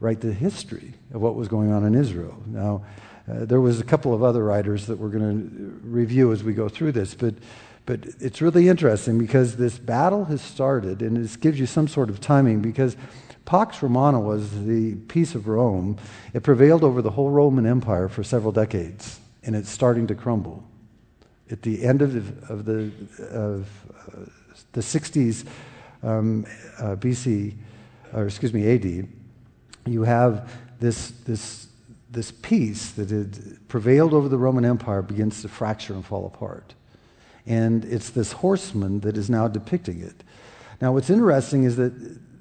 write 0.00 0.22
the 0.22 0.32
history 0.32 0.94
of 1.12 1.20
what 1.20 1.34
was 1.34 1.46
going 1.46 1.70
on 1.70 1.84
in 1.84 1.94
Israel. 1.94 2.42
Now, 2.46 2.82
uh, 3.30 3.44
there 3.44 3.60
was 3.60 3.80
a 3.80 3.84
couple 3.84 4.14
of 4.14 4.22
other 4.22 4.42
writers 4.42 4.86
that 4.86 4.98
we're 4.98 5.10
going 5.10 5.50
to 5.50 5.86
review 5.86 6.32
as 6.32 6.42
we 6.42 6.54
go 6.54 6.70
through 6.70 6.92
this, 6.92 7.14
but 7.14 7.34
but 7.86 8.06
it's 8.20 8.40
really 8.40 8.68
interesting 8.68 9.18
because 9.18 9.56
this 9.56 9.78
battle 9.78 10.26
has 10.26 10.40
started, 10.40 11.02
and 11.02 11.16
this 11.16 11.36
gives 11.36 11.58
you 11.58 11.66
some 11.66 11.88
sort 11.88 12.08
of 12.08 12.20
timing 12.20 12.60
because 12.60 12.96
Pax 13.50 13.82
Romana 13.82 14.20
was 14.20 14.64
the 14.64 14.94
peace 15.08 15.34
of 15.34 15.48
Rome. 15.48 15.96
It 16.32 16.44
prevailed 16.44 16.84
over 16.84 17.02
the 17.02 17.10
whole 17.10 17.30
Roman 17.30 17.66
Empire 17.66 18.08
for 18.08 18.22
several 18.22 18.52
decades, 18.52 19.18
and 19.42 19.56
it's 19.56 19.68
starting 19.68 20.06
to 20.06 20.14
crumble. 20.14 20.62
At 21.50 21.62
the 21.62 21.84
end 21.84 22.00
of 22.00 22.12
the, 22.12 22.52
of 22.52 22.64
the, 22.64 22.92
of, 23.28 23.68
uh, 24.06 24.30
the 24.70 24.80
60s 24.80 25.48
um, 26.04 26.46
uh, 26.78 26.94
BC, 26.94 27.56
or 28.12 28.24
excuse 28.26 28.54
me, 28.54 28.72
AD, 28.72 29.08
you 29.84 30.04
have 30.04 30.52
this, 30.78 31.10
this, 31.26 31.66
this 32.08 32.30
peace 32.30 32.92
that 32.92 33.10
had 33.10 33.66
prevailed 33.66 34.14
over 34.14 34.28
the 34.28 34.38
Roman 34.38 34.64
Empire 34.64 35.02
begins 35.02 35.42
to 35.42 35.48
fracture 35.48 35.94
and 35.94 36.06
fall 36.06 36.24
apart. 36.24 36.74
And 37.46 37.84
it's 37.84 38.10
this 38.10 38.30
horseman 38.30 39.00
that 39.00 39.16
is 39.16 39.28
now 39.28 39.48
depicting 39.48 40.00
it. 40.02 40.22
Now, 40.80 40.92
what's 40.92 41.10
interesting 41.10 41.64
is 41.64 41.74
that 41.78 41.92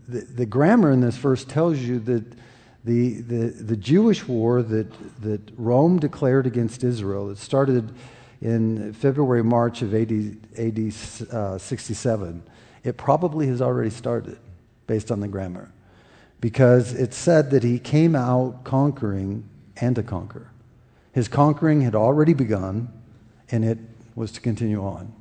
the, 0.10 0.45
grammar 0.45 0.91
in 0.91 1.02
this 1.02 1.17
verse 1.17 1.43
tells 1.43 1.80
you 1.80 2.00
that 2.00 2.24
the, 2.84 3.22
the, 3.22 3.48
the 3.50 3.78
Jewish 3.78 4.28
war 4.28 4.62
that, 4.63 5.22
that 5.22 5.41
Rome 5.58 6.00
declared 6.00 6.48
against 6.48 6.84
Israel, 6.84 7.30
it 7.30 7.38
started 7.38 7.93
in 8.41 8.93
February, 8.93 9.43
March 9.43 9.82
of 9.82 9.93
AD, 9.93 10.38
AD 10.58 10.93
uh, 11.32 11.58
67. 11.58 12.43
It 12.84 12.98
probably 12.98 13.48
has 13.48 13.62
already 13.62 13.89
started 13.89 14.38
based 14.88 15.12
on 15.12 15.19
the 15.19 15.28
grammar 15.28 15.72
because 16.41 16.93
it 16.93 17.13
said 17.13 17.52
that 17.52 17.63
he 17.63 17.80
came 17.80 18.15
out 18.15 18.63
conquering 18.63 19.48
and 19.78 19.95
to 19.95 20.04
conquer. 20.04 20.50
His 21.12 21.28
conquering 21.28 21.82
had 21.82 21.95
already 21.95 22.34
begun, 22.34 22.91
and 23.52 23.65
it 23.65 23.78
was 24.15 24.32
to 24.34 24.41
continue 24.41 24.84
on. 24.84 25.13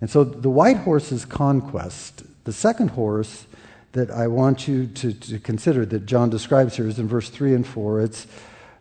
And 0.00 0.08
so 0.08 0.24
the 0.24 0.50
white 0.50 0.78
horse's 0.78 1.24
conquest, 1.24 2.22
the 2.44 2.52
second 2.52 2.90
horse 2.90 3.46
that 3.92 4.10
I 4.10 4.26
want 4.26 4.66
you 4.66 4.86
to, 4.86 5.12
to 5.12 5.38
consider 5.38 5.84
that 5.86 6.06
John 6.06 6.30
describes 6.30 6.76
here 6.76 6.88
is 6.88 6.98
in 6.98 7.08
verse 7.08 7.28
3 7.28 7.54
and 7.54 7.66
4. 7.66 8.00
It's 8.00 8.26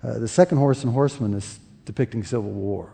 uh, 0.03 0.19
the 0.19 0.27
second 0.27 0.57
horse 0.57 0.83
and 0.83 0.93
horseman 0.93 1.33
is 1.33 1.59
depicting 1.85 2.23
civil 2.23 2.51
war. 2.51 2.93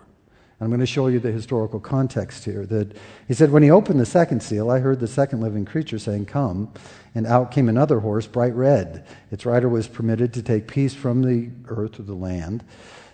I'm 0.59 0.69
going 0.69 0.79
to 0.79 0.87
show 0.87 1.05
you 1.05 1.19
the 1.19 1.31
historical 1.31 1.79
context 1.79 2.43
here. 2.43 2.65
That 2.65 2.97
he 3.27 3.35
said, 3.35 3.51
when 3.51 3.61
he 3.61 3.69
opened 3.69 3.99
the 3.99 4.07
second 4.07 4.41
seal, 4.41 4.71
I 4.71 4.79
heard 4.79 4.99
the 4.99 5.07
second 5.07 5.41
living 5.41 5.65
creature 5.65 5.99
saying, 5.99 6.25
Come. 6.25 6.73
And 7.13 7.27
out 7.27 7.51
came 7.51 7.69
another 7.69 7.99
horse, 7.99 8.25
bright 8.25 8.55
red. 8.55 9.05
Its 9.31 9.45
rider 9.45 9.69
was 9.69 9.87
permitted 9.87 10.33
to 10.33 10.41
take 10.41 10.67
peace 10.67 10.95
from 10.95 11.21
the 11.21 11.51
earth 11.67 11.99
or 11.99 12.03
the 12.03 12.15
land, 12.15 12.63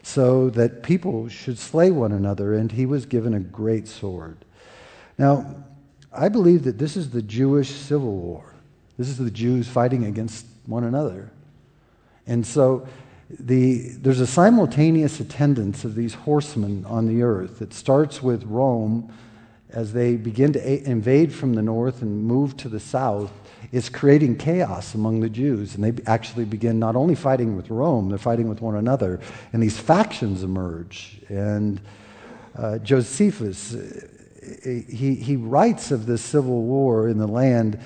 so 0.04 0.50
that 0.52 0.84
people 0.84 1.28
should 1.28 1.60
slay 1.60 1.92
one 1.92 2.14
another, 2.14 2.54
and 2.54 2.72
he 2.72 2.86
was 2.86 3.06
given 3.06 3.34
a 3.34 3.40
great 3.42 3.90
sword. 3.90 4.46
Now, 5.18 5.66
I 6.14 6.30
believe 6.30 6.64
that 6.64 6.78
this 6.78 6.96
is 6.96 7.10
the 7.10 7.22
Jewish 7.22 7.70
civil 7.72 8.16
war. 8.16 8.53
This 9.04 9.10
is 9.10 9.18
the 9.18 9.32
Jews 9.32 9.68
fighting 9.68 10.06
against 10.06 10.46
one 10.66 10.86
another. 10.86 11.30
And 12.26 12.48
so 12.48 12.88
the, 13.30 13.90
there's 13.98 14.22
a 14.22 14.26
simultaneous 14.26 15.20
attendance 15.20 15.84
of 15.84 15.96
these 15.96 16.14
horsemen 16.14 16.86
on 16.86 17.08
the 17.08 17.22
earth. 17.22 17.62
It 17.62 17.74
starts 17.74 18.24
with 18.24 18.46
Rome 18.46 19.14
as 19.72 19.92
they 19.92 20.16
begin 20.16 20.54
to 20.54 20.90
invade 20.90 21.34
from 21.34 21.54
the 21.54 21.62
north 21.62 22.02
and 22.02 22.24
move 22.24 22.56
to 22.56 22.70
the 22.70 22.80
south. 22.80 23.30
It's 23.74 23.90
creating 23.90 24.38
chaos 24.38 24.96
among 24.96 25.20
the 25.20 25.28
Jews. 25.28 25.76
And 25.76 25.84
they 25.84 26.02
actually 26.10 26.46
begin 26.46 26.80
not 26.80 26.96
only 26.96 27.16
fighting 27.16 27.58
with 27.58 27.70
Rome, 27.70 28.08
they're 28.08 28.18
fighting 28.18 28.48
with 28.48 28.62
one 28.62 28.78
another. 28.78 29.20
And 29.52 29.62
these 29.62 29.78
factions 29.78 30.44
emerge. 30.44 31.20
And 31.28 31.82
uh, 32.58 32.78
Josephus, 32.78 33.76
he, 34.64 35.16
he 35.16 35.36
writes 35.36 35.92
of 35.92 36.06
this 36.06 36.22
civil 36.22 36.62
war 36.62 37.10
in 37.10 37.18
the 37.18 37.28
land 37.28 37.86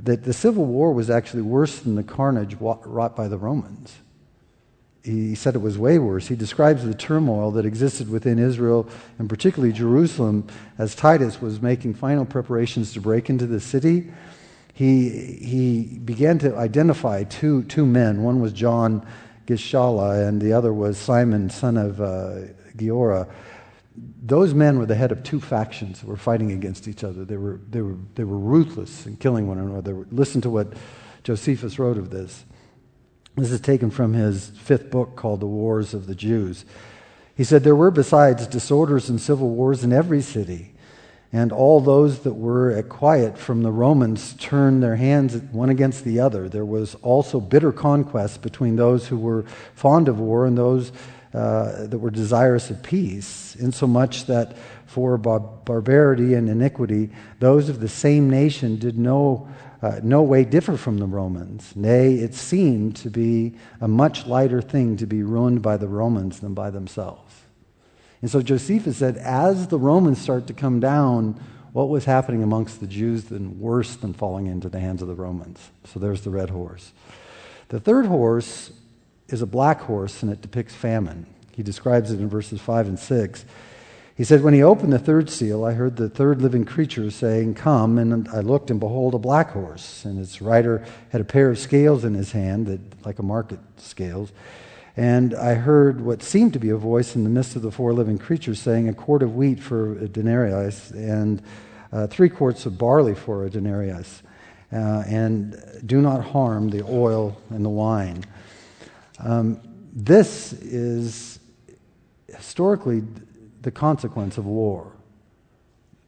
that 0.00 0.24
the 0.24 0.32
civil 0.32 0.64
war 0.64 0.92
was 0.92 1.10
actually 1.10 1.42
worse 1.42 1.80
than 1.80 1.94
the 1.94 2.02
carnage 2.02 2.56
wrought 2.60 3.16
by 3.16 3.28
the 3.28 3.38
Romans 3.38 3.98
he 5.08 5.34
said 5.34 5.54
it 5.54 5.60
was 5.60 5.78
way 5.78 5.98
worse. 5.98 6.28
He 6.28 6.36
describes 6.36 6.84
the 6.84 6.94
turmoil 6.94 7.50
that 7.52 7.64
existed 7.64 8.10
within 8.10 8.38
Israel, 8.38 8.88
and 9.18 9.28
particularly 9.28 9.72
Jerusalem, 9.72 10.46
as 10.76 10.94
Titus 10.94 11.40
was 11.40 11.62
making 11.62 11.94
final 11.94 12.24
preparations 12.24 12.92
to 12.92 13.00
break 13.00 13.30
into 13.30 13.46
the 13.46 13.60
city. 13.60 14.12
He, 14.74 15.08
he 15.08 15.98
began 15.98 16.38
to 16.40 16.56
identify 16.56 17.24
two, 17.24 17.64
two 17.64 17.86
men. 17.86 18.22
One 18.22 18.40
was 18.40 18.52
John 18.52 19.06
Gischala, 19.46 20.28
and 20.28 20.40
the 20.40 20.52
other 20.52 20.72
was 20.72 20.98
Simon, 20.98 21.48
son 21.50 21.76
of 21.76 22.00
uh, 22.00 22.52
Giora. 22.76 23.28
Those 24.22 24.54
men 24.54 24.78
were 24.78 24.86
the 24.86 24.94
head 24.94 25.12
of 25.12 25.22
two 25.22 25.40
factions 25.40 26.00
that 26.00 26.06
were 26.06 26.16
fighting 26.16 26.52
against 26.52 26.86
each 26.88 27.04
other. 27.04 27.24
They 27.24 27.36
were, 27.36 27.60
they 27.70 27.80
were, 27.80 27.96
they 28.14 28.24
were 28.24 28.38
ruthless 28.38 29.06
in 29.06 29.16
killing 29.16 29.46
one 29.48 29.58
another. 29.58 30.06
Listen 30.10 30.40
to 30.42 30.50
what 30.50 30.74
Josephus 31.24 31.78
wrote 31.78 31.98
of 31.98 32.10
this. 32.10 32.44
This 33.36 33.50
is 33.50 33.60
taken 33.60 33.90
from 33.90 34.12
his 34.14 34.48
fifth 34.50 34.90
book 34.90 35.16
called 35.16 35.40
The 35.40 35.46
Wars 35.46 35.94
of 35.94 36.06
the 36.06 36.14
Jews. 36.14 36.64
He 37.36 37.44
said, 37.44 37.62
There 37.62 37.76
were 37.76 37.90
besides 37.90 38.46
disorders 38.46 39.08
and 39.08 39.20
civil 39.20 39.50
wars 39.50 39.84
in 39.84 39.92
every 39.92 40.20
city. 40.20 40.74
And 41.32 41.52
all 41.52 41.80
those 41.80 42.20
that 42.20 42.34
were 42.34 42.72
at 42.72 42.88
quiet 42.88 43.36
from 43.36 43.62
the 43.62 43.70
Romans 43.70 44.34
turned 44.38 44.82
their 44.82 44.96
hands 44.96 45.36
one 45.52 45.68
against 45.68 46.04
the 46.04 46.20
other. 46.20 46.48
There 46.48 46.64
was 46.64 46.94
also 46.96 47.38
bitter 47.38 47.70
conquest 47.70 48.40
between 48.40 48.76
those 48.76 49.08
who 49.08 49.18
were 49.18 49.44
fond 49.74 50.08
of 50.08 50.18
war 50.18 50.46
and 50.46 50.56
those 50.56 50.90
uh, 51.34 51.86
that 51.86 51.98
were 51.98 52.10
desirous 52.10 52.70
of 52.70 52.82
peace, 52.82 53.56
insomuch 53.56 54.26
that 54.26 54.56
for 54.86 55.18
bar- 55.18 55.40
barbarity 55.40 56.34
and 56.34 56.48
iniquity, 56.48 57.10
those 57.40 57.68
of 57.68 57.80
the 57.80 57.88
same 57.88 58.30
nation 58.30 58.78
did 58.78 58.98
no, 58.98 59.48
uh, 59.82 60.00
no 60.02 60.22
way 60.22 60.44
differ 60.44 60.76
from 60.76 60.98
the 60.98 61.06
Romans. 61.06 61.76
Nay, 61.76 62.14
it 62.14 62.34
seemed 62.34 62.96
to 62.96 63.10
be 63.10 63.54
a 63.80 63.88
much 63.88 64.26
lighter 64.26 64.62
thing 64.62 64.96
to 64.96 65.06
be 65.06 65.22
ruined 65.22 65.60
by 65.60 65.76
the 65.76 65.88
Romans 65.88 66.40
than 66.40 66.54
by 66.54 66.70
themselves. 66.70 67.34
And 68.22 68.30
so 68.30 68.42
Josephus 68.42 68.96
said, 68.96 69.16
as 69.18 69.68
the 69.68 69.78
Romans 69.78 70.20
start 70.20 70.46
to 70.48 70.52
come 70.52 70.80
down, 70.80 71.40
what 71.72 71.88
was 71.88 72.06
happening 72.06 72.42
amongst 72.42 72.80
the 72.80 72.86
Jews 72.86 73.24
then 73.24 73.60
worse 73.60 73.96
than 73.96 74.14
falling 74.14 74.46
into 74.46 74.68
the 74.68 74.80
hands 74.80 75.02
of 75.02 75.08
the 75.08 75.14
Romans? 75.14 75.70
So 75.84 76.00
there's 76.00 76.22
the 76.22 76.30
red 76.30 76.50
horse. 76.50 76.92
The 77.68 77.78
third 77.78 78.06
horse 78.06 78.72
is 79.28 79.42
a 79.42 79.46
black 79.46 79.80
horse, 79.82 80.22
and 80.22 80.32
it 80.32 80.40
depicts 80.40 80.74
famine. 80.74 81.26
He 81.52 81.62
describes 81.62 82.10
it 82.10 82.20
in 82.20 82.28
verses 82.28 82.60
5 82.60 82.88
and 82.88 82.98
6. 82.98 83.44
He 84.16 84.24
said, 84.24 84.42
When 84.42 84.54
he 84.54 84.62
opened 84.62 84.92
the 84.92 84.98
third 84.98 85.30
seal, 85.30 85.64
I 85.64 85.72
heard 85.72 85.96
the 85.96 86.08
third 86.08 86.42
living 86.42 86.64
creature 86.64 87.10
saying, 87.10 87.54
Come. 87.54 87.98
And 87.98 88.28
I 88.28 88.40
looked, 88.40 88.70
and 88.70 88.80
behold, 88.80 89.14
a 89.14 89.18
black 89.18 89.50
horse. 89.50 90.04
And 90.04 90.18
its 90.18 90.42
rider 90.42 90.84
had 91.10 91.20
a 91.20 91.24
pair 91.24 91.50
of 91.50 91.58
scales 91.58 92.04
in 92.04 92.14
his 92.14 92.32
hand, 92.32 92.66
that, 92.66 93.06
like 93.06 93.18
a 93.18 93.22
market 93.22 93.60
scales. 93.76 94.32
And 94.96 95.34
I 95.34 95.54
heard 95.54 96.00
what 96.00 96.24
seemed 96.24 96.52
to 96.54 96.58
be 96.58 96.70
a 96.70 96.76
voice 96.76 97.14
in 97.14 97.22
the 97.22 97.30
midst 97.30 97.54
of 97.54 97.62
the 97.62 97.70
four 97.70 97.92
living 97.92 98.18
creatures 98.18 98.60
saying, 98.60 98.88
A 98.88 98.92
quart 98.92 99.22
of 99.22 99.36
wheat 99.36 99.60
for 99.60 99.92
a 99.92 100.08
denarius, 100.08 100.90
and 100.90 101.40
uh, 101.92 102.08
three 102.08 102.28
quarts 102.28 102.66
of 102.66 102.76
barley 102.76 103.14
for 103.14 103.44
a 103.44 103.50
denarius. 103.50 104.22
Uh, 104.72 105.04
and 105.06 105.82
do 105.86 106.00
not 106.00 106.24
harm 106.24 106.70
the 106.70 106.84
oil 106.84 107.40
and 107.50 107.64
the 107.64 107.70
wine. 107.70 108.24
Um, 109.18 109.60
this 109.92 110.52
is 110.52 111.40
historically 112.28 113.02
the 113.62 113.70
consequence 113.70 114.38
of 114.38 114.46
war. 114.46 114.92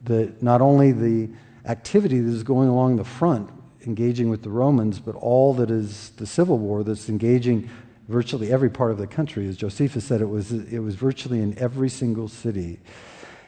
That 0.03 0.41
not 0.41 0.61
only 0.61 0.91
the 0.91 1.29
activity 1.65 2.19
that 2.19 2.31
is 2.31 2.43
going 2.43 2.69
along 2.69 2.95
the 2.95 3.03
front, 3.03 3.49
engaging 3.85 4.29
with 4.29 4.43
the 4.43 4.49
Romans, 4.49 4.99
but 4.99 5.15
all 5.15 5.53
that 5.55 5.69
is 5.69 6.11
the 6.11 6.25
civil 6.25 6.57
war 6.57 6.83
that's 6.83 7.09
engaging 7.09 7.69
virtually 8.07 8.51
every 8.51 8.69
part 8.69 8.91
of 8.91 8.97
the 8.97 9.07
country. 9.07 9.47
As 9.47 9.57
Josephus 9.57 10.05
said, 10.05 10.21
it 10.21 10.29
was, 10.29 10.51
it 10.51 10.79
was 10.79 10.95
virtually 10.95 11.39
in 11.41 11.57
every 11.57 11.89
single 11.89 12.27
city. 12.27 12.79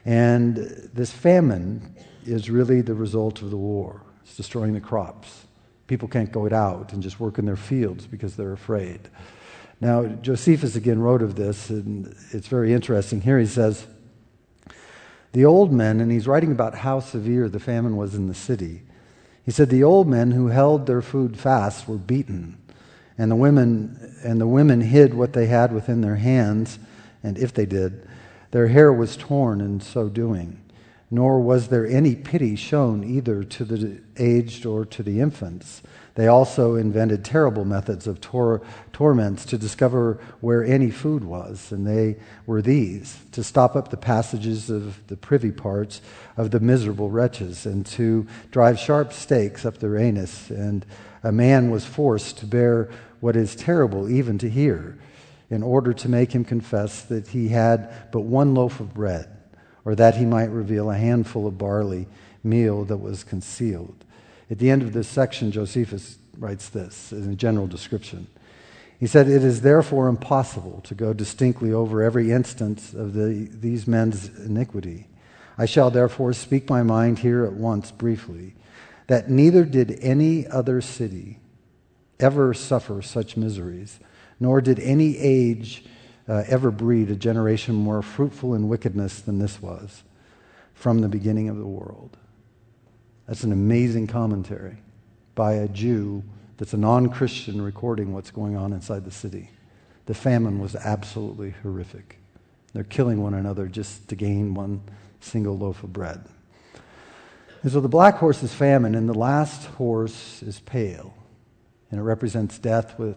And 0.06 0.56
this 0.94 1.12
famine 1.12 1.96
is 2.26 2.50
really 2.50 2.82
the 2.82 2.94
result 2.94 3.42
of 3.42 3.52
the 3.52 3.58
war. 3.58 4.02
It's 4.24 4.36
destroying 4.36 4.74
the 4.74 4.82
crops. 4.82 5.46
People 5.88 6.08
can't 6.08 6.32
go 6.32 6.46
it 6.46 6.54
out 6.54 6.94
and 6.94 7.04
just 7.04 7.20
work 7.20 7.38
in 7.38 7.46
their 7.46 7.56
fields 7.56 8.08
because 8.08 8.36
they're 8.36 8.54
afraid. 8.54 9.10
Now, 9.84 10.06
Josephus 10.06 10.76
again 10.76 11.00
wrote 11.00 11.22
of 11.22 11.36
this, 11.36 11.70
and 11.70 12.16
it's 12.32 12.48
very 12.48 12.74
interesting. 12.74 13.22
Here 13.22 13.38
he 13.38 13.46
says, 13.46 13.86
The 15.34 15.46
old 15.46 15.72
men, 15.72 16.00
and 16.00 16.12
he's 16.12 16.28
writing 16.28 16.52
about 16.52 16.76
how 16.76 17.00
severe 17.00 17.50
the 17.50 17.60
famine 17.60 17.98
was 17.98 18.16
in 18.16 18.28
the 18.28 18.34
city. 18.34 18.84
He 19.46 19.52
said, 19.52 19.70
The 19.70 19.84
old 19.84 20.08
men 20.08 20.32
who 20.32 20.48
held 20.48 20.88
their 20.88 21.02
food 21.02 21.38
fast 21.38 21.88
were 21.88 21.98
beaten 21.98 22.58
and 23.18 23.30
the 23.30 23.36
women 23.36 24.16
and 24.24 24.40
the 24.40 24.48
women 24.48 24.82
hid 24.82 25.14
what 25.14 25.34
they 25.34 25.48
had 25.48 25.72
within 25.72 26.02
their 26.02 26.16
hands, 26.16 26.80
and 27.22 27.38
if 27.38 27.54
they 27.54 27.66
did, 27.66 28.08
their 28.52 28.68
hair 28.68 28.92
was 28.92 29.18
torn 29.18 29.62
in 29.62 29.80
so 29.80 30.10
doing. 30.10 30.60
Nor 31.12 31.42
was 31.42 31.68
there 31.68 31.86
any 31.86 32.16
pity 32.16 32.56
shown 32.56 33.04
either 33.04 33.44
to 33.44 33.66
the 33.66 34.02
aged 34.18 34.66
or 34.66 34.84
to 34.86 35.04
the 35.04 35.20
infants. 35.20 35.84
They 36.16 36.28
also 36.28 36.76
invented 36.76 37.24
terrible 37.24 37.66
methods 37.66 38.08
of 38.08 38.20
tor- 38.20 38.62
torments 38.94 39.44
to 39.44 39.58
discover 39.58 40.20
where 40.40 40.64
any 40.64 40.92
food 40.92 41.24
was, 41.24 41.72
and 41.72 41.86
they 41.86 42.16
were 42.46 42.62
these 42.62 43.20
to 43.32 43.44
stop 43.44 43.76
up 43.76 43.90
the 43.90 43.98
passages 43.98 44.70
of 44.70 45.06
the 45.08 45.18
privy 45.18 45.52
parts 45.52 46.00
of 46.38 46.52
the 46.52 46.60
miserable 46.60 47.10
wretches, 47.10 47.66
and 47.66 47.86
to 47.86 48.26
drive 48.52 48.80
sharp 48.80 49.12
stakes 49.12 49.66
up 49.66 49.80
their 49.80 49.98
anus, 49.98 50.50
and 50.50 50.86
a 51.24 51.32
man 51.32 51.72
was 51.72 51.86
forced 51.86 52.38
to 52.38 52.46
bear 52.46 52.90
what 53.20 53.36
is 53.36 53.56
terrible 53.56 54.10
even 54.10 54.38
to 54.38 54.50
hear 54.50 54.98
in 55.50 55.64
order 55.64 55.94
to 55.94 56.10
make 56.10 56.32
him 56.32 56.44
confess 56.44 57.02
that 57.04 57.28
he 57.28 57.50
had 57.50 58.12
but 58.12 58.22
one 58.22 58.54
loaf 58.54 58.80
of 58.80 58.94
bread, 58.94 59.28
or 59.86 59.96
that 59.96 60.16
he 60.16 60.26
might 60.26 60.50
reveal 60.50 60.90
a 60.90 60.98
handful 60.98 61.48
of 61.48 61.58
barley 61.58 62.08
meal 62.44 62.86
that 62.86 62.98
was 62.98 63.24
concealed. 63.24 64.04
At 64.52 64.60
the 64.60 64.70
end 64.70 64.84
of 64.84 64.94
this 64.94 65.08
section, 65.08 65.52
Josephus 65.52 66.18
writes 66.38 66.70
this 66.70 67.12
in 67.12 67.32
a 67.32 67.36
general 67.36 67.68
description. 67.68 68.28
He 69.04 69.08
said, 69.08 69.28
It 69.28 69.44
is 69.44 69.60
therefore 69.60 70.08
impossible 70.08 70.80
to 70.86 70.96
go 70.96 71.12
distinctly 71.12 71.74
over 71.74 72.02
every 72.02 72.32
instance 72.32 72.94
of 72.94 73.12
the, 73.12 73.50
these 73.52 73.86
men's 73.86 74.30
iniquity. 74.40 75.10
I 75.58 75.66
shall 75.66 75.92
therefore 75.92 76.32
speak 76.32 76.70
my 76.70 76.84
mind 76.84 77.20
here 77.20 77.44
at 77.44 77.52
once 77.52 77.92
briefly 77.92 78.56
that 79.08 79.30
neither 79.30 79.66
did 79.66 80.00
any 80.00 80.48
other 80.48 80.80
city 80.80 81.40
ever 82.18 82.54
suffer 82.54 83.02
such 83.02 83.36
miseries, 83.36 84.00
nor 84.40 84.62
did 84.62 84.80
any 84.80 85.18
age 85.18 85.84
uh, 86.30 86.46
ever 86.48 86.72
breed 86.72 87.12
a 87.12 87.18
generation 87.18 87.76
more 87.76 88.02
fruitful 88.02 88.56
in 88.56 88.70
wickedness 88.70 89.20
than 89.20 89.38
this 89.38 89.62
was 89.62 90.04
from 90.74 91.00
the 91.00 91.10
beginning 91.10 91.50
of 91.50 91.58
the 91.58 91.68
world. 91.68 92.16
That's 93.28 93.44
an 93.44 93.52
amazing 93.52 94.08
commentary 94.08 94.78
by 95.36 95.56
a 95.56 95.68
Jew 95.68 96.24
that's 96.58 96.74
a 96.74 96.78
non 96.78 97.10
Christian 97.10 97.62
recording 97.62 98.14
what's 98.14 98.32
going 98.32 98.56
on 98.56 98.74
inside 98.74 99.06
the 99.06 99.12
city. 99.12 99.50
The 100.06 100.14
famine 100.14 100.60
was 100.60 100.76
absolutely 100.76 101.52
horrific. 101.64 102.18
They're 102.74 102.84
killing 102.84 103.22
one 103.22 103.34
another 103.34 103.68
just 103.68 104.08
to 104.10 104.16
gain 104.16 104.54
one 104.54 104.82
single 105.20 105.58
loaf 105.58 105.84
of 105.84 105.94
bread. 105.94 106.26
And 107.62 107.72
so 107.72 107.80
the 107.80 107.88
black 107.88 108.16
horse 108.16 108.44
is 108.44 108.54
famine, 108.54 108.94
and 108.94 109.08
the 109.08 109.14
last 109.14 109.66
horse 109.66 110.44
is 110.44 110.60
pale. 110.60 111.14
And 111.90 112.00
it 112.00 112.04
represents 112.04 112.58
death 112.60 113.00
with 113.00 113.16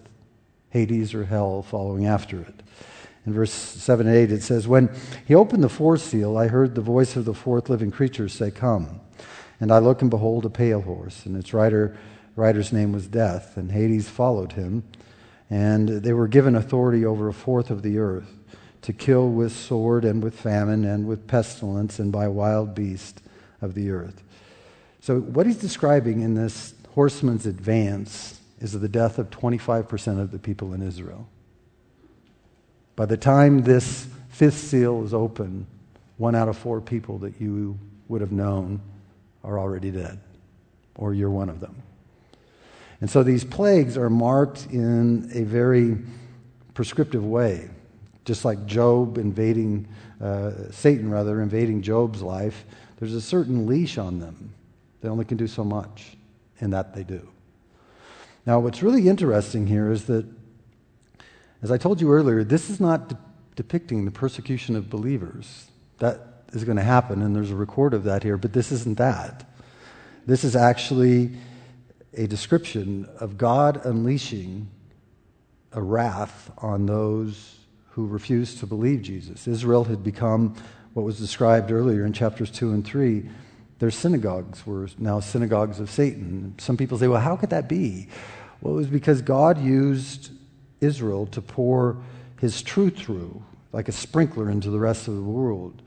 Hades 0.70 1.14
or 1.14 1.24
hell 1.24 1.62
following 1.62 2.06
after 2.06 2.40
it. 2.40 2.62
In 3.26 3.32
verse 3.32 3.52
7 3.52 4.06
and 4.06 4.16
8, 4.16 4.30
it 4.30 4.42
says, 4.42 4.68
When 4.68 4.88
he 5.26 5.34
opened 5.34 5.64
the 5.64 5.68
fourth 5.68 6.02
seal, 6.02 6.38
I 6.38 6.46
heard 6.46 6.74
the 6.76 6.80
voice 6.80 7.16
of 7.16 7.24
the 7.24 7.34
fourth 7.34 7.68
living 7.68 7.90
creature 7.90 8.28
say, 8.28 8.52
Come. 8.52 9.00
And 9.58 9.72
I 9.72 9.78
look, 9.78 10.00
and 10.00 10.10
behold 10.10 10.44
a 10.44 10.50
pale 10.50 10.82
horse, 10.82 11.26
and 11.26 11.36
its 11.36 11.52
rider, 11.52 11.96
rider's 12.36 12.72
name 12.72 12.92
was 12.92 13.08
Death, 13.08 13.56
and 13.56 13.72
Hades 13.72 14.08
followed 14.08 14.52
him. 14.52 14.84
And 15.48 15.88
they 15.88 16.12
were 16.12 16.28
given 16.28 16.54
authority 16.54 17.04
over 17.04 17.28
a 17.28 17.32
fourth 17.32 17.70
of 17.70 17.82
the 17.82 17.98
earth 17.98 18.32
to 18.82 18.92
kill 18.92 19.28
with 19.28 19.52
sword 19.52 20.04
and 20.04 20.22
with 20.22 20.38
famine 20.38 20.84
and 20.84 21.06
with 21.06 21.26
pestilence 21.26 21.98
and 21.98 22.12
by 22.12 22.28
wild 22.28 22.74
beast 22.74 23.22
of 23.60 23.74
the 23.74 23.90
earth. 23.90 24.22
So, 25.00 25.20
what 25.20 25.46
he's 25.46 25.58
describing 25.58 26.20
in 26.20 26.34
this 26.34 26.74
horseman's 26.94 27.46
advance 27.46 28.40
is 28.60 28.72
the 28.72 28.88
death 28.88 29.18
of 29.18 29.30
25% 29.30 30.20
of 30.20 30.30
the 30.30 30.38
people 30.38 30.72
in 30.74 30.82
Israel. 30.82 31.28
By 32.96 33.06
the 33.06 33.16
time 33.16 33.62
this 33.62 34.08
fifth 34.30 34.58
seal 34.58 35.04
is 35.04 35.12
open, 35.12 35.66
one 36.16 36.34
out 36.34 36.48
of 36.48 36.56
four 36.56 36.80
people 36.80 37.18
that 37.18 37.40
you 37.40 37.78
would 38.08 38.20
have 38.20 38.32
known 38.32 38.80
are 39.44 39.58
already 39.58 39.90
dead, 39.90 40.18
or 40.96 41.12
you're 41.12 41.30
one 41.30 41.48
of 41.48 41.60
them. 41.60 41.82
And 43.00 43.10
so 43.10 43.22
these 43.22 43.44
plagues 43.44 43.96
are 43.96 44.08
marked 44.08 44.66
in 44.70 45.30
a 45.34 45.42
very 45.42 45.98
prescriptive 46.74 47.24
way, 47.24 47.68
just 48.24 48.44
like 48.44 48.66
Job 48.66 49.18
invading, 49.18 49.88
uh, 50.20 50.70
Satan 50.70 51.10
rather, 51.10 51.42
invading 51.42 51.82
Job's 51.82 52.22
life. 52.22 52.64
There's 52.98 53.14
a 53.14 53.20
certain 53.20 53.66
leash 53.66 53.98
on 53.98 54.18
them. 54.18 54.54
They 55.00 55.08
only 55.08 55.24
can 55.24 55.36
do 55.36 55.46
so 55.46 55.62
much, 55.62 56.16
and 56.60 56.72
that 56.72 56.94
they 56.94 57.04
do. 57.04 57.28
Now, 58.46 58.60
what's 58.60 58.82
really 58.82 59.08
interesting 59.08 59.66
here 59.66 59.90
is 59.90 60.06
that, 60.06 60.24
as 61.62 61.70
I 61.70 61.78
told 61.78 62.00
you 62.00 62.10
earlier, 62.12 62.44
this 62.44 62.70
is 62.70 62.80
not 62.80 63.08
de- 63.08 63.18
depicting 63.56 64.04
the 64.04 64.10
persecution 64.10 64.76
of 64.76 64.88
believers. 64.88 65.66
That 65.98 66.44
is 66.52 66.64
going 66.64 66.76
to 66.76 66.82
happen, 66.82 67.22
and 67.22 67.34
there's 67.34 67.50
a 67.50 67.56
record 67.56 67.92
of 67.92 68.04
that 68.04 68.22
here, 68.22 68.38
but 68.38 68.52
this 68.52 68.72
isn't 68.72 68.98
that. 68.98 69.44
This 70.26 70.44
is 70.44 70.56
actually 70.56 71.36
a 72.14 72.26
description 72.26 73.08
of 73.20 73.36
God 73.36 73.84
unleashing 73.84 74.68
a 75.72 75.82
wrath 75.82 76.50
on 76.58 76.86
those 76.86 77.56
who 77.90 78.06
refused 78.06 78.58
to 78.58 78.66
believe 78.66 79.02
Jesus. 79.02 79.46
Israel 79.46 79.84
had 79.84 80.02
become 80.02 80.54
what 80.94 81.04
was 81.04 81.18
described 81.18 81.70
earlier 81.70 82.04
in 82.04 82.12
chapters 82.12 82.50
2 82.50 82.72
and 82.72 82.84
3 82.84 83.28
their 83.78 83.90
synagogues 83.90 84.66
were 84.66 84.88
now 84.98 85.20
synagogues 85.20 85.80
of 85.80 85.90
Satan. 85.90 86.54
Some 86.58 86.76
people 86.76 86.98
say, 86.98 87.08
well, 87.08 87.20
how 87.20 87.36
could 87.36 87.50
that 87.50 87.68
be? 87.68 88.08
Well, 88.60 88.74
it 88.74 88.76
was 88.76 88.86
because 88.86 89.20
God 89.20 89.58
used 89.60 90.30
Israel 90.80 91.26
to 91.28 91.42
pour 91.42 91.98
his 92.40 92.62
truth 92.62 92.96
through, 92.96 93.42
like 93.72 93.88
a 93.88 93.92
sprinkler 93.92 94.50
into 94.50 94.70
the 94.70 94.78
rest 94.78 95.08
of 95.08 95.14
the 95.14 95.22
world. 95.22 95.82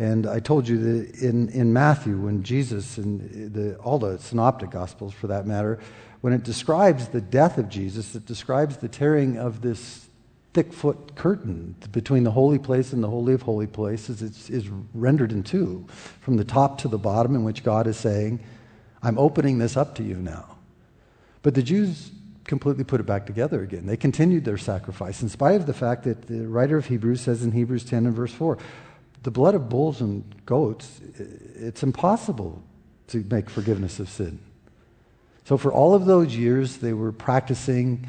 And 0.00 0.26
I 0.26 0.40
told 0.40 0.66
you 0.66 0.78
that 0.78 1.20
in, 1.20 1.50
in 1.50 1.74
Matthew, 1.74 2.16
when 2.16 2.42
Jesus, 2.42 2.96
and 2.96 3.52
the, 3.52 3.76
all 3.76 3.98
the 3.98 4.18
synoptic 4.18 4.70
gospels 4.70 5.12
for 5.12 5.26
that 5.26 5.46
matter, 5.46 5.78
when 6.22 6.32
it 6.32 6.42
describes 6.42 7.08
the 7.08 7.20
death 7.20 7.58
of 7.58 7.68
Jesus, 7.68 8.14
it 8.14 8.24
describes 8.24 8.78
the 8.78 8.88
tearing 8.88 9.36
of 9.36 9.60
this 9.60 10.06
thick 10.54 10.72
foot 10.72 11.16
curtain 11.16 11.74
between 11.92 12.24
the 12.24 12.30
holy 12.30 12.58
place 12.58 12.94
and 12.94 13.04
the 13.04 13.10
holy 13.10 13.34
of 13.34 13.42
holy 13.42 13.66
places. 13.66 14.22
Is, 14.22 14.48
is 14.48 14.70
rendered 14.94 15.32
in 15.32 15.42
two 15.42 15.86
from 16.22 16.38
the 16.38 16.44
top 16.44 16.78
to 16.78 16.88
the 16.88 16.98
bottom 16.98 17.34
in 17.34 17.44
which 17.44 17.62
god 17.62 17.86
is 17.86 17.96
saying 17.96 18.40
i'm 19.04 19.16
opening 19.16 19.58
this 19.58 19.76
up 19.76 19.94
to 19.96 20.02
you 20.02 20.16
now. 20.16 20.56
But 21.42 21.54
the 21.54 21.62
jews 21.62 22.10
completely 22.44 22.82
put 22.82 23.00
it 23.00 23.06
back 23.06 23.26
together 23.26 23.62
again. 23.62 23.86
They 23.86 23.96
continued 23.96 24.44
their 24.44 24.58
sacrifice 24.58 25.22
in 25.22 25.28
spite 25.28 25.60
of 25.60 25.66
the 25.66 25.74
fact 25.74 26.02
that 26.02 26.22
the 26.22 26.48
writer 26.48 26.76
of 26.76 26.86
hebrews 26.86 27.20
says 27.20 27.44
in 27.44 27.52
hebrews 27.52 27.84
10 27.84 28.06
and 28.06 28.16
verse 28.16 28.32
4 28.32 28.58
the 29.22 29.30
blood 29.30 29.54
of 29.54 29.68
bulls 29.68 30.00
and 30.00 30.24
goats 30.46 31.00
it's 31.56 31.82
impossible 31.82 32.62
to 33.06 33.24
make 33.30 33.50
forgiveness 33.50 33.98
of 33.98 34.08
sin 34.08 34.38
so 35.44 35.56
for 35.56 35.72
all 35.72 35.94
of 35.94 36.06
those 36.06 36.36
years 36.36 36.78
they 36.78 36.92
were 36.92 37.12
practicing 37.12 38.06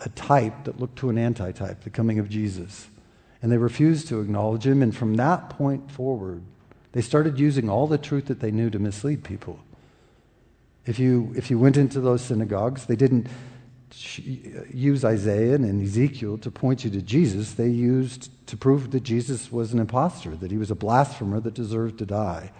a 0.00 0.08
type 0.10 0.64
that 0.64 0.78
looked 0.80 0.98
to 0.98 1.10
an 1.10 1.18
antitype, 1.18 1.82
the 1.82 1.90
coming 1.90 2.18
of 2.18 2.28
Jesus. 2.28 2.88
And 3.42 3.50
they 3.50 3.58
refused 3.58 4.08
to 4.08 4.20
acknowledge 4.20 4.66
him. 4.66 4.82
And 4.82 4.96
from 4.96 5.14
that 5.14 5.50
point 5.50 5.90
forward, 5.90 6.42
they 6.92 7.02
started 7.02 7.38
using 7.38 7.68
all 7.68 7.86
the 7.86 7.98
truth 7.98 8.26
that 8.26 8.40
they 8.40 8.50
knew 8.50 8.70
to 8.70 8.78
mislead 8.78 9.24
people. 9.24 9.60
If 10.84 10.98
you, 10.98 11.32
if 11.36 11.50
you 11.50 11.58
went 11.58 11.76
into 11.76 12.00
those 12.00 12.22
synagogues, 12.22 12.86
they 12.86 12.96
didn't 12.96 13.26
use 13.92 15.04
Isaiah 15.04 15.54
and 15.54 15.82
Ezekiel 15.82 16.38
to 16.38 16.50
point 16.50 16.84
you 16.84 16.90
to 16.90 17.02
Jesus. 17.02 17.54
They 17.54 17.68
used 17.68 18.30
to 18.48 18.56
prove 18.56 18.90
that 18.90 19.02
Jesus 19.02 19.50
was 19.52 19.72
an 19.72 19.78
impostor, 19.78 20.36
that 20.36 20.50
he 20.50 20.58
was 20.58 20.70
a 20.70 20.74
blasphemer 20.74 21.40
that 21.40 21.54
deserved 21.54 21.98
to 21.98 22.06
die. 22.06 22.52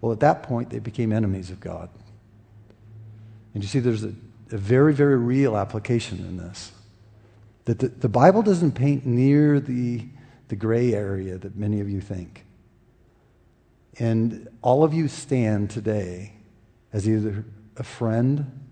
Well, 0.00 0.12
at 0.12 0.20
that 0.20 0.42
point, 0.42 0.70
they 0.70 0.78
became 0.78 1.12
enemies 1.12 1.50
of 1.50 1.60
God. 1.60 1.88
And 3.54 3.62
you 3.62 3.68
see, 3.68 3.80
there's 3.80 4.04
a 4.04 4.12
a 4.50 4.56
very, 4.56 4.94
very 4.94 5.16
real 5.16 5.56
application 5.56 6.18
in 6.18 6.36
this. 6.36 6.72
That 7.66 7.78
the, 7.78 7.88
the 7.88 8.08
Bible 8.08 8.42
doesn't 8.42 8.72
paint 8.72 9.04
near 9.04 9.60
the, 9.60 10.06
the 10.48 10.56
gray 10.56 10.94
area 10.94 11.38
that 11.38 11.56
many 11.56 11.80
of 11.80 11.90
you 11.90 12.00
think. 12.00 12.44
And 13.98 14.48
all 14.62 14.84
of 14.84 14.94
you 14.94 15.08
stand 15.08 15.70
today 15.70 16.32
as 16.92 17.08
either 17.08 17.44
a 17.76 17.82
friend 17.82 18.68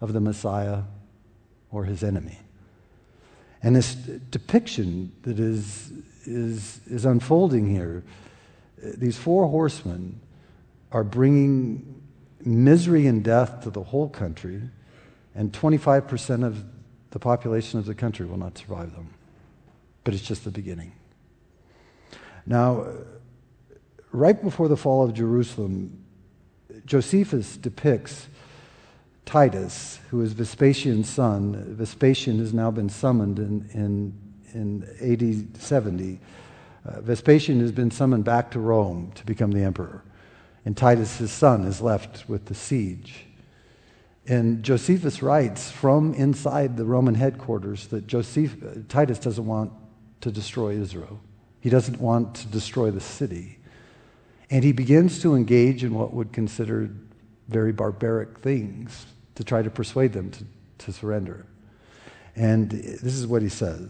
of 0.00 0.12
the 0.12 0.20
Messiah 0.20 0.82
or 1.72 1.84
his 1.84 2.04
enemy. 2.04 2.38
And 3.62 3.74
this 3.74 3.94
depiction 3.94 5.12
that 5.22 5.40
is, 5.40 5.92
is, 6.24 6.80
is 6.86 7.04
unfolding 7.04 7.68
here, 7.68 8.04
uh, 8.84 8.90
these 8.96 9.16
four 9.16 9.46
horsemen 9.48 10.20
are 10.92 11.04
bringing 11.04 12.02
misery 12.44 13.06
and 13.06 13.24
death 13.24 13.62
to 13.62 13.70
the 13.70 13.82
whole 13.82 14.08
country 14.08 14.62
and 15.34 15.52
25% 15.52 16.44
of 16.44 16.64
the 17.10 17.18
population 17.18 17.78
of 17.78 17.86
the 17.86 17.94
country 17.94 18.26
will 18.26 18.36
not 18.36 18.58
survive 18.58 18.94
them. 18.94 19.10
But 20.04 20.14
it's 20.14 20.22
just 20.22 20.44
the 20.44 20.50
beginning. 20.50 20.92
Now, 22.44 22.82
uh, 22.82 22.92
right 24.10 24.42
before 24.42 24.68
the 24.68 24.76
fall 24.76 25.04
of 25.04 25.14
Jerusalem, 25.14 26.04
Josephus 26.84 27.56
depicts 27.56 28.26
Titus, 29.24 29.98
who 30.10 30.20
is 30.20 30.32
Vespasian's 30.32 31.08
son. 31.08 31.74
Vespasian 31.76 32.38
has 32.38 32.52
now 32.52 32.70
been 32.70 32.88
summoned 32.88 33.38
in, 33.38 33.68
in, 33.72 34.12
in 34.52 35.52
AD 35.54 35.60
70. 35.60 36.20
Uh, 36.84 37.00
Vespasian 37.00 37.60
has 37.60 37.72
been 37.72 37.90
summoned 37.90 38.24
back 38.24 38.50
to 38.50 38.60
Rome 38.60 39.12
to 39.14 39.24
become 39.24 39.52
the 39.52 39.62
emperor. 39.62 40.02
And 40.64 40.76
Titus, 40.76 41.16
his 41.16 41.32
son, 41.32 41.64
is 41.64 41.80
left 41.80 42.28
with 42.28 42.46
the 42.46 42.54
siege. 42.54 43.26
And 44.26 44.62
Josephus 44.62 45.22
writes 45.22 45.70
from 45.70 46.14
inside 46.14 46.76
the 46.76 46.84
Roman 46.84 47.14
headquarters 47.14 47.88
that 47.88 48.06
Joseph, 48.06 48.56
Titus 48.88 49.18
doesn't 49.18 49.46
want 49.46 49.72
to 50.20 50.30
destroy 50.30 50.74
Israel. 50.74 51.18
He 51.60 51.70
doesn't 51.70 52.00
want 52.00 52.34
to 52.36 52.46
destroy 52.48 52.90
the 52.90 53.00
city. 53.00 53.58
And 54.50 54.62
he 54.62 54.72
begins 54.72 55.22
to 55.22 55.34
engage 55.34 55.82
in 55.82 55.94
what 55.94 56.12
would 56.12 56.32
consider 56.32 56.90
very 57.48 57.72
barbaric 57.72 58.38
things 58.38 59.06
to 59.34 59.44
try 59.44 59.62
to 59.62 59.70
persuade 59.70 60.12
them 60.12 60.30
to, 60.30 60.44
to 60.78 60.92
surrender. 60.92 61.46
And 62.34 62.70
this 62.70 63.14
is 63.14 63.26
what 63.26 63.42
he 63.42 63.48
says. 63.48 63.88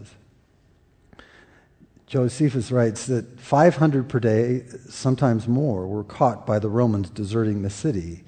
Josephus 2.05 2.71
writes 2.71 3.07
that 3.07 3.39
500 3.39 4.07
per 4.07 4.19
day, 4.19 4.65
sometimes 4.87 5.47
more, 5.47 5.87
were 5.87 6.03
caught 6.03 6.45
by 6.45 6.59
the 6.59 6.69
Romans 6.69 7.09
deserting 7.09 7.61
the 7.61 7.69
city 7.69 8.23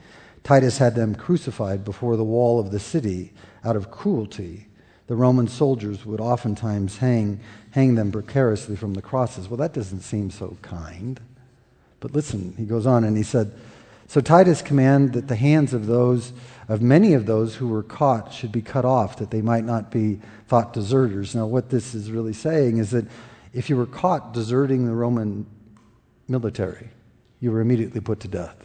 Titus 0.45 0.77
had 0.77 0.93
them 0.93 1.15
crucified 1.15 1.83
before 1.83 2.15
the 2.15 2.23
wall 2.23 2.59
of 2.59 2.69
the 2.69 2.79
city 2.79 3.33
out 3.63 3.75
of 3.75 3.89
cruelty. 3.89 4.67
The 5.07 5.15
Roman 5.15 5.47
soldiers 5.47 6.05
would 6.05 6.21
oftentimes 6.21 6.97
hang, 6.97 7.39
hang 7.71 7.95
them 7.95 8.11
precariously 8.11 8.75
from 8.75 8.93
the 8.93 9.01
crosses. 9.01 9.49
Well, 9.49 9.57
that 9.57 9.73
doesn't 9.73 10.01
seem 10.01 10.29
so 10.29 10.55
kind. 10.61 11.19
But 11.99 12.13
listen, 12.13 12.53
he 12.57 12.65
goes 12.65 12.85
on 12.85 13.03
and 13.03 13.17
he 13.17 13.23
said, 13.23 13.53
So 14.05 14.21
Titus 14.21 14.61
commanded 14.61 15.13
that 15.13 15.27
the 15.27 15.35
hands 15.35 15.73
of 15.73 15.87
those, 15.87 16.31
of 16.67 16.81
many 16.81 17.13
of 17.13 17.25
those 17.25 17.55
who 17.55 17.67
were 17.67 17.83
caught, 17.83 18.33
should 18.33 18.51
be 18.51 18.61
cut 18.61 18.85
off, 18.85 19.17
that 19.17 19.31
they 19.31 19.41
might 19.41 19.63
not 19.63 19.91
be 19.91 20.19
thought 20.47 20.73
deserters. 20.73 21.35
Now, 21.35 21.45
what 21.45 21.69
this 21.69 21.93
is 21.93 22.11
really 22.11 22.33
saying 22.33 22.77
is 22.77 22.91
that 22.91 23.05
if 23.53 23.69
you 23.69 23.77
were 23.77 23.85
caught 23.85 24.33
deserting 24.33 24.85
the 24.85 24.93
Roman 24.93 25.45
military, 26.27 26.89
you 27.39 27.51
were 27.51 27.61
immediately 27.61 28.01
put 28.01 28.19
to 28.21 28.27
death. 28.27 28.55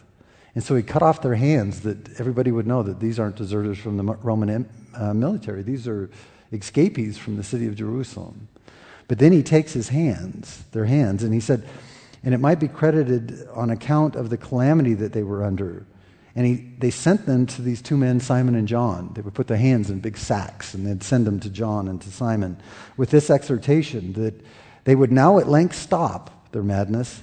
And 0.55 0.63
so 0.63 0.75
he 0.75 0.83
cut 0.83 1.01
off 1.01 1.21
their 1.21 1.35
hands 1.35 1.81
that 1.81 2.19
everybody 2.19 2.51
would 2.51 2.67
know 2.67 2.83
that 2.83 2.99
these 2.99 3.19
aren't 3.19 3.37
deserters 3.37 3.77
from 3.77 3.97
the 3.97 4.03
Roman 4.03 4.69
uh, 4.93 5.13
military. 5.13 5.63
These 5.63 5.87
are 5.87 6.09
escapees 6.51 7.17
from 7.17 7.37
the 7.37 7.43
city 7.43 7.67
of 7.67 7.75
Jerusalem. 7.75 8.49
But 9.07 9.19
then 9.19 9.31
he 9.31 9.43
takes 9.43 9.73
his 9.73 9.89
hands, 9.89 10.63
their 10.71 10.85
hands, 10.85 11.23
and 11.23 11.33
he 11.33 11.39
said, 11.39 11.67
and 12.23 12.33
it 12.33 12.39
might 12.39 12.59
be 12.59 12.67
credited 12.67 13.47
on 13.53 13.69
account 13.69 14.15
of 14.15 14.29
the 14.29 14.37
calamity 14.37 14.93
that 14.95 15.13
they 15.13 15.23
were 15.23 15.43
under. 15.43 15.85
And 16.35 16.45
he, 16.45 16.55
they 16.77 16.91
sent 16.91 17.25
them 17.25 17.45
to 17.47 17.61
these 17.61 17.81
two 17.81 17.97
men, 17.97 18.19
Simon 18.19 18.55
and 18.55 18.67
John. 18.67 19.11
They 19.13 19.21
would 19.21 19.33
put 19.33 19.47
their 19.47 19.57
hands 19.57 19.89
in 19.89 19.99
big 19.99 20.17
sacks 20.17 20.73
and 20.73 20.87
they'd 20.87 21.03
send 21.03 21.27
them 21.27 21.39
to 21.41 21.49
John 21.49 21.87
and 21.87 22.01
to 22.01 22.11
Simon 22.11 22.57
with 22.95 23.09
this 23.09 23.29
exhortation 23.29 24.13
that 24.13 24.33
they 24.85 24.95
would 24.95 25.11
now 25.11 25.39
at 25.39 25.49
length 25.49 25.75
stop 25.75 26.51
their 26.51 26.63
madness 26.63 27.21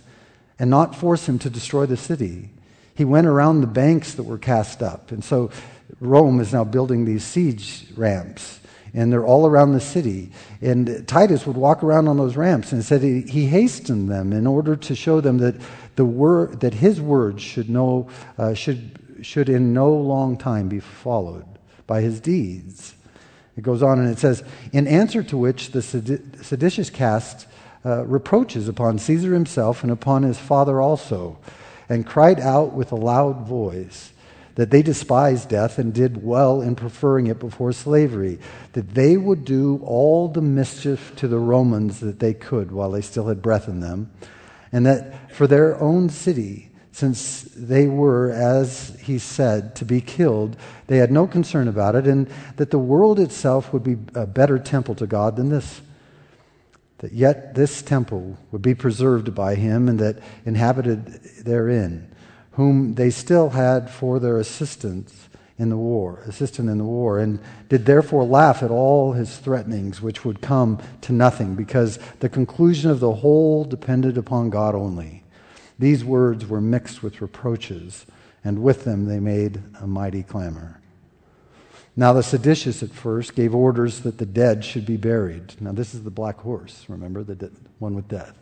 and 0.58 0.68
not 0.68 0.94
force 0.94 1.28
him 1.28 1.38
to 1.38 1.50
destroy 1.50 1.86
the 1.86 1.96
city 1.96 2.50
he 2.98 3.04
went 3.04 3.28
around 3.28 3.60
the 3.60 3.68
banks 3.68 4.14
that 4.14 4.24
were 4.24 4.38
cast 4.38 4.82
up. 4.82 5.12
And 5.12 5.22
so 5.22 5.52
Rome 6.00 6.40
is 6.40 6.52
now 6.52 6.64
building 6.64 7.04
these 7.04 7.22
siege 7.22 7.86
ramps, 7.94 8.58
and 8.92 9.12
they're 9.12 9.24
all 9.24 9.46
around 9.46 9.72
the 9.72 9.80
city. 9.80 10.32
And 10.60 11.06
Titus 11.06 11.46
would 11.46 11.56
walk 11.56 11.84
around 11.84 12.08
on 12.08 12.16
those 12.16 12.36
ramps 12.36 12.72
and 12.72 12.84
said 12.84 13.02
he, 13.02 13.20
he 13.20 13.46
hastened 13.46 14.10
them 14.10 14.32
in 14.32 14.48
order 14.48 14.74
to 14.74 14.96
show 14.96 15.20
them 15.20 15.38
that, 15.38 15.54
the 15.94 16.04
word, 16.04 16.58
that 16.58 16.74
his 16.74 17.00
words 17.00 17.40
should, 17.40 17.70
know, 17.70 18.08
uh, 18.36 18.52
should, 18.52 18.97
should 19.24 19.48
in 19.48 19.72
no 19.72 19.92
long 19.92 20.36
time 20.36 20.68
be 20.68 20.80
followed 20.80 21.46
by 21.86 22.00
his 22.00 22.20
deeds. 22.20 22.94
It 23.56 23.62
goes 23.62 23.82
on 23.82 23.98
and 23.98 24.08
it 24.08 24.18
says, 24.18 24.44
In 24.72 24.86
answer 24.86 25.22
to 25.24 25.36
which 25.36 25.72
the 25.72 25.82
seditious 25.82 26.90
cast 26.90 27.46
uh, 27.84 28.04
reproaches 28.04 28.68
upon 28.68 28.98
Caesar 28.98 29.34
himself 29.34 29.82
and 29.82 29.90
upon 29.90 30.22
his 30.22 30.38
father 30.38 30.80
also 30.80 31.38
and 31.88 32.06
cried 32.06 32.38
out 32.38 32.72
with 32.72 32.92
a 32.92 32.96
loud 32.96 33.46
voice 33.46 34.12
that 34.58 34.70
they 34.70 34.82
despised 34.82 35.48
death 35.48 35.78
and 35.78 35.94
did 35.94 36.22
well 36.24 36.60
in 36.60 36.74
preferring 36.74 37.28
it 37.28 37.38
before 37.38 37.72
slavery, 37.72 38.40
that 38.72 38.94
they 38.94 39.16
would 39.16 39.44
do 39.44 39.80
all 39.84 40.26
the 40.26 40.42
mischief 40.42 41.14
to 41.14 41.28
the 41.28 41.38
Romans 41.38 42.00
that 42.00 42.18
they 42.18 42.34
could 42.34 42.72
while 42.72 42.90
they 42.90 43.00
still 43.00 43.28
had 43.28 43.40
breath 43.40 43.68
in 43.68 43.78
them, 43.78 44.10
and 44.72 44.84
that 44.84 45.32
for 45.32 45.46
their 45.46 45.80
own 45.80 46.08
city, 46.08 46.67
since 46.98 47.42
they 47.54 47.86
were, 47.86 48.32
as 48.32 48.98
he 49.00 49.20
said, 49.20 49.76
to 49.76 49.84
be 49.84 50.00
killed, 50.00 50.56
they 50.88 50.96
had 50.96 51.12
no 51.12 51.28
concern 51.28 51.68
about 51.68 51.94
it, 51.94 52.08
and 52.08 52.28
that 52.56 52.72
the 52.72 52.78
world 52.78 53.20
itself 53.20 53.72
would 53.72 53.84
be 53.84 53.96
a 54.16 54.26
better 54.26 54.58
temple 54.58 54.96
to 54.96 55.06
God 55.06 55.36
than 55.36 55.48
this 55.48 55.80
that 56.98 57.12
yet 57.12 57.54
this 57.54 57.80
temple 57.82 58.36
would 58.50 58.60
be 58.60 58.74
preserved 58.74 59.32
by 59.32 59.54
him 59.54 59.88
and 59.88 60.00
that 60.00 60.18
inhabited 60.44 61.06
therein, 61.44 62.12
whom 62.52 62.96
they 62.96 63.10
still 63.10 63.50
had 63.50 63.88
for 63.88 64.18
their 64.18 64.38
assistance 64.38 65.28
in 65.56 65.68
the 65.70 65.76
war, 65.76 66.24
assistant 66.26 66.68
in 66.68 66.78
the 66.78 66.84
war, 66.84 67.20
and 67.20 67.38
did 67.68 67.86
therefore 67.86 68.24
laugh 68.24 68.64
at 68.64 68.72
all 68.72 69.12
his 69.12 69.38
threatenings, 69.38 70.02
which 70.02 70.24
would 70.24 70.40
come 70.40 70.80
to 71.00 71.12
nothing, 71.12 71.54
because 71.54 72.00
the 72.18 72.28
conclusion 72.28 72.90
of 72.90 72.98
the 72.98 73.14
whole 73.14 73.64
depended 73.64 74.18
upon 74.18 74.50
God 74.50 74.74
only. 74.74 75.22
These 75.78 76.04
words 76.04 76.46
were 76.46 76.60
mixed 76.60 77.02
with 77.02 77.20
reproaches, 77.20 78.06
and 78.44 78.62
with 78.62 78.84
them 78.84 79.06
they 79.06 79.20
made 79.20 79.62
a 79.80 79.86
mighty 79.86 80.22
clamor. 80.22 80.80
Now, 81.96 82.12
the 82.12 82.22
seditious 82.22 82.82
at 82.82 82.90
first 82.90 83.34
gave 83.34 83.54
orders 83.54 84.00
that 84.00 84.18
the 84.18 84.26
dead 84.26 84.64
should 84.64 84.86
be 84.86 84.96
buried. 84.96 85.60
Now, 85.60 85.72
this 85.72 85.94
is 85.94 86.04
the 86.04 86.10
black 86.10 86.38
horse, 86.38 86.84
remember, 86.88 87.24
the 87.24 87.50
one 87.80 87.94
with 87.94 88.06
death. 88.06 88.36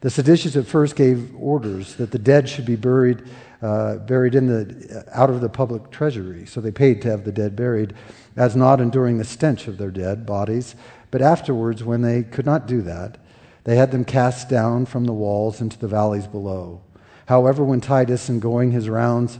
The 0.00 0.10
seditious 0.10 0.56
at 0.56 0.66
first 0.66 0.96
gave 0.96 1.34
orders 1.36 1.94
that 1.96 2.10
the 2.10 2.18
dead 2.18 2.48
should 2.48 2.66
be 2.66 2.76
buried, 2.76 3.22
uh, 3.62 3.96
buried 3.96 4.34
in 4.34 4.46
the, 4.46 5.04
out 5.12 5.30
of 5.30 5.40
the 5.40 5.48
public 5.48 5.90
treasury. 5.90 6.46
So 6.46 6.60
they 6.60 6.72
paid 6.72 7.00
to 7.02 7.10
have 7.10 7.24
the 7.24 7.32
dead 7.32 7.56
buried, 7.56 7.94
as 8.36 8.54
not 8.54 8.80
enduring 8.80 9.18
the 9.18 9.24
stench 9.24 9.66
of 9.68 9.78
their 9.78 9.90
dead 9.90 10.26
bodies. 10.26 10.74
But 11.10 11.22
afterwards, 11.22 11.84
when 11.84 12.02
they 12.02 12.24
could 12.24 12.44
not 12.44 12.66
do 12.66 12.82
that, 12.82 13.18
they 13.64 13.76
had 13.76 13.90
them 13.90 14.04
cast 14.04 14.48
down 14.48 14.86
from 14.86 15.04
the 15.04 15.12
walls 15.12 15.60
into 15.60 15.78
the 15.78 15.88
valleys 15.88 16.26
below. 16.26 16.82
However, 17.26 17.64
when 17.64 17.80
Titus, 17.80 18.28
in 18.28 18.40
going 18.40 18.70
his 18.70 18.88
rounds 18.88 19.38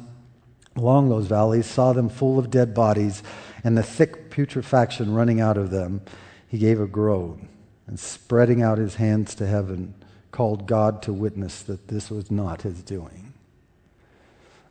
along 0.77 1.09
those 1.09 1.27
valleys, 1.27 1.67
saw 1.67 1.93
them 1.93 2.09
full 2.09 2.39
of 2.39 2.51
dead 2.51 2.75
bodies 2.75 3.23
and 3.63 3.77
the 3.77 3.83
thick 3.83 4.31
putrefaction 4.31 5.15
running 5.15 5.41
out 5.41 5.57
of 5.57 5.71
them, 5.71 6.03
he 6.49 6.59
gave 6.59 6.81
a 6.81 6.87
groan 6.87 7.49
and, 7.87 8.01
spreading 8.01 8.63
out 8.63 8.79
his 8.79 8.97
hands 8.97 9.35
to 9.35 9.47
heaven, 9.47 9.95
called 10.31 10.67
God 10.67 11.03
to 11.03 11.13
witness 11.13 11.63
that 11.63 11.89
this 11.89 12.11
was 12.11 12.31
not 12.31 12.63
his 12.63 12.83
doing. 12.83 13.33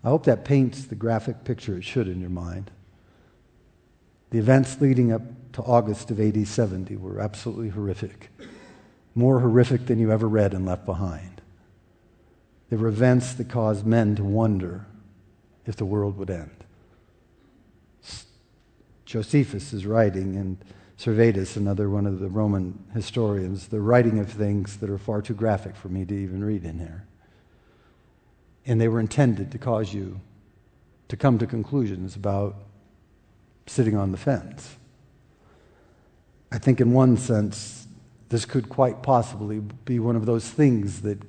I 0.03 0.09
hope 0.09 0.25
that 0.25 0.43
paints 0.43 0.83
the 0.83 0.95
graphic 0.95 1.43
picture 1.45 1.77
it 1.77 1.83
should 1.83 2.07
in 2.07 2.19
your 2.19 2.29
mind. 2.29 2.71
The 4.31 4.39
events 4.39 4.81
leading 4.81 5.11
up 5.11 5.21
to 5.53 5.61
August 5.61 6.11
of 6.11 6.19
AD 6.19 6.47
70 6.47 6.97
were 6.97 7.21
absolutely 7.21 7.69
horrific, 7.69 8.29
more 9.15 9.39
horrific 9.39 9.85
than 9.85 9.99
you 9.99 10.11
ever 10.11 10.27
read 10.27 10.53
and 10.53 10.65
left 10.65 10.85
behind. 10.85 11.41
There 12.69 12.79
were 12.79 12.87
events 12.87 13.33
that 13.33 13.49
caused 13.49 13.85
men 13.85 14.15
to 14.15 14.23
wonder 14.23 14.85
if 15.65 15.75
the 15.75 15.85
world 15.85 16.17
would 16.17 16.29
end. 16.29 16.63
Josephus 19.05 19.73
is 19.73 19.85
writing, 19.85 20.35
and 20.35 20.57
Servetus, 20.97 21.55
another 21.55 21.89
one 21.89 22.07
of 22.07 22.19
the 22.19 22.29
Roman 22.29 22.83
historians, 22.93 23.67
the 23.67 23.79
writing 23.79 24.17
of 24.17 24.29
things 24.29 24.77
that 24.77 24.89
are 24.89 24.97
far 24.97 25.21
too 25.21 25.35
graphic 25.35 25.75
for 25.75 25.89
me 25.89 26.05
to 26.05 26.15
even 26.15 26.43
read 26.43 26.63
in 26.63 26.79
here. 26.79 27.05
And 28.65 28.81
they 28.81 28.87
were 28.87 28.99
intended 28.99 29.51
to 29.51 29.57
cause 29.57 29.93
you 29.93 30.19
to 31.09 31.17
come 31.17 31.37
to 31.37 31.45
conclusions 31.45 32.15
about 32.15 32.55
sitting 33.67 33.95
on 33.95 34.11
the 34.11 34.17
fence. 34.17 34.77
I 36.51 36.57
think, 36.57 36.81
in 36.81 36.93
one 36.93 37.17
sense, 37.17 37.82
this 38.33 38.45
could 38.45 38.67
quite 38.67 39.03
possibly 39.03 39.59
be 39.59 39.99
one 39.99 40.15
of 40.15 40.25
those 40.25 40.49
things 40.49 41.03
that, 41.03 41.19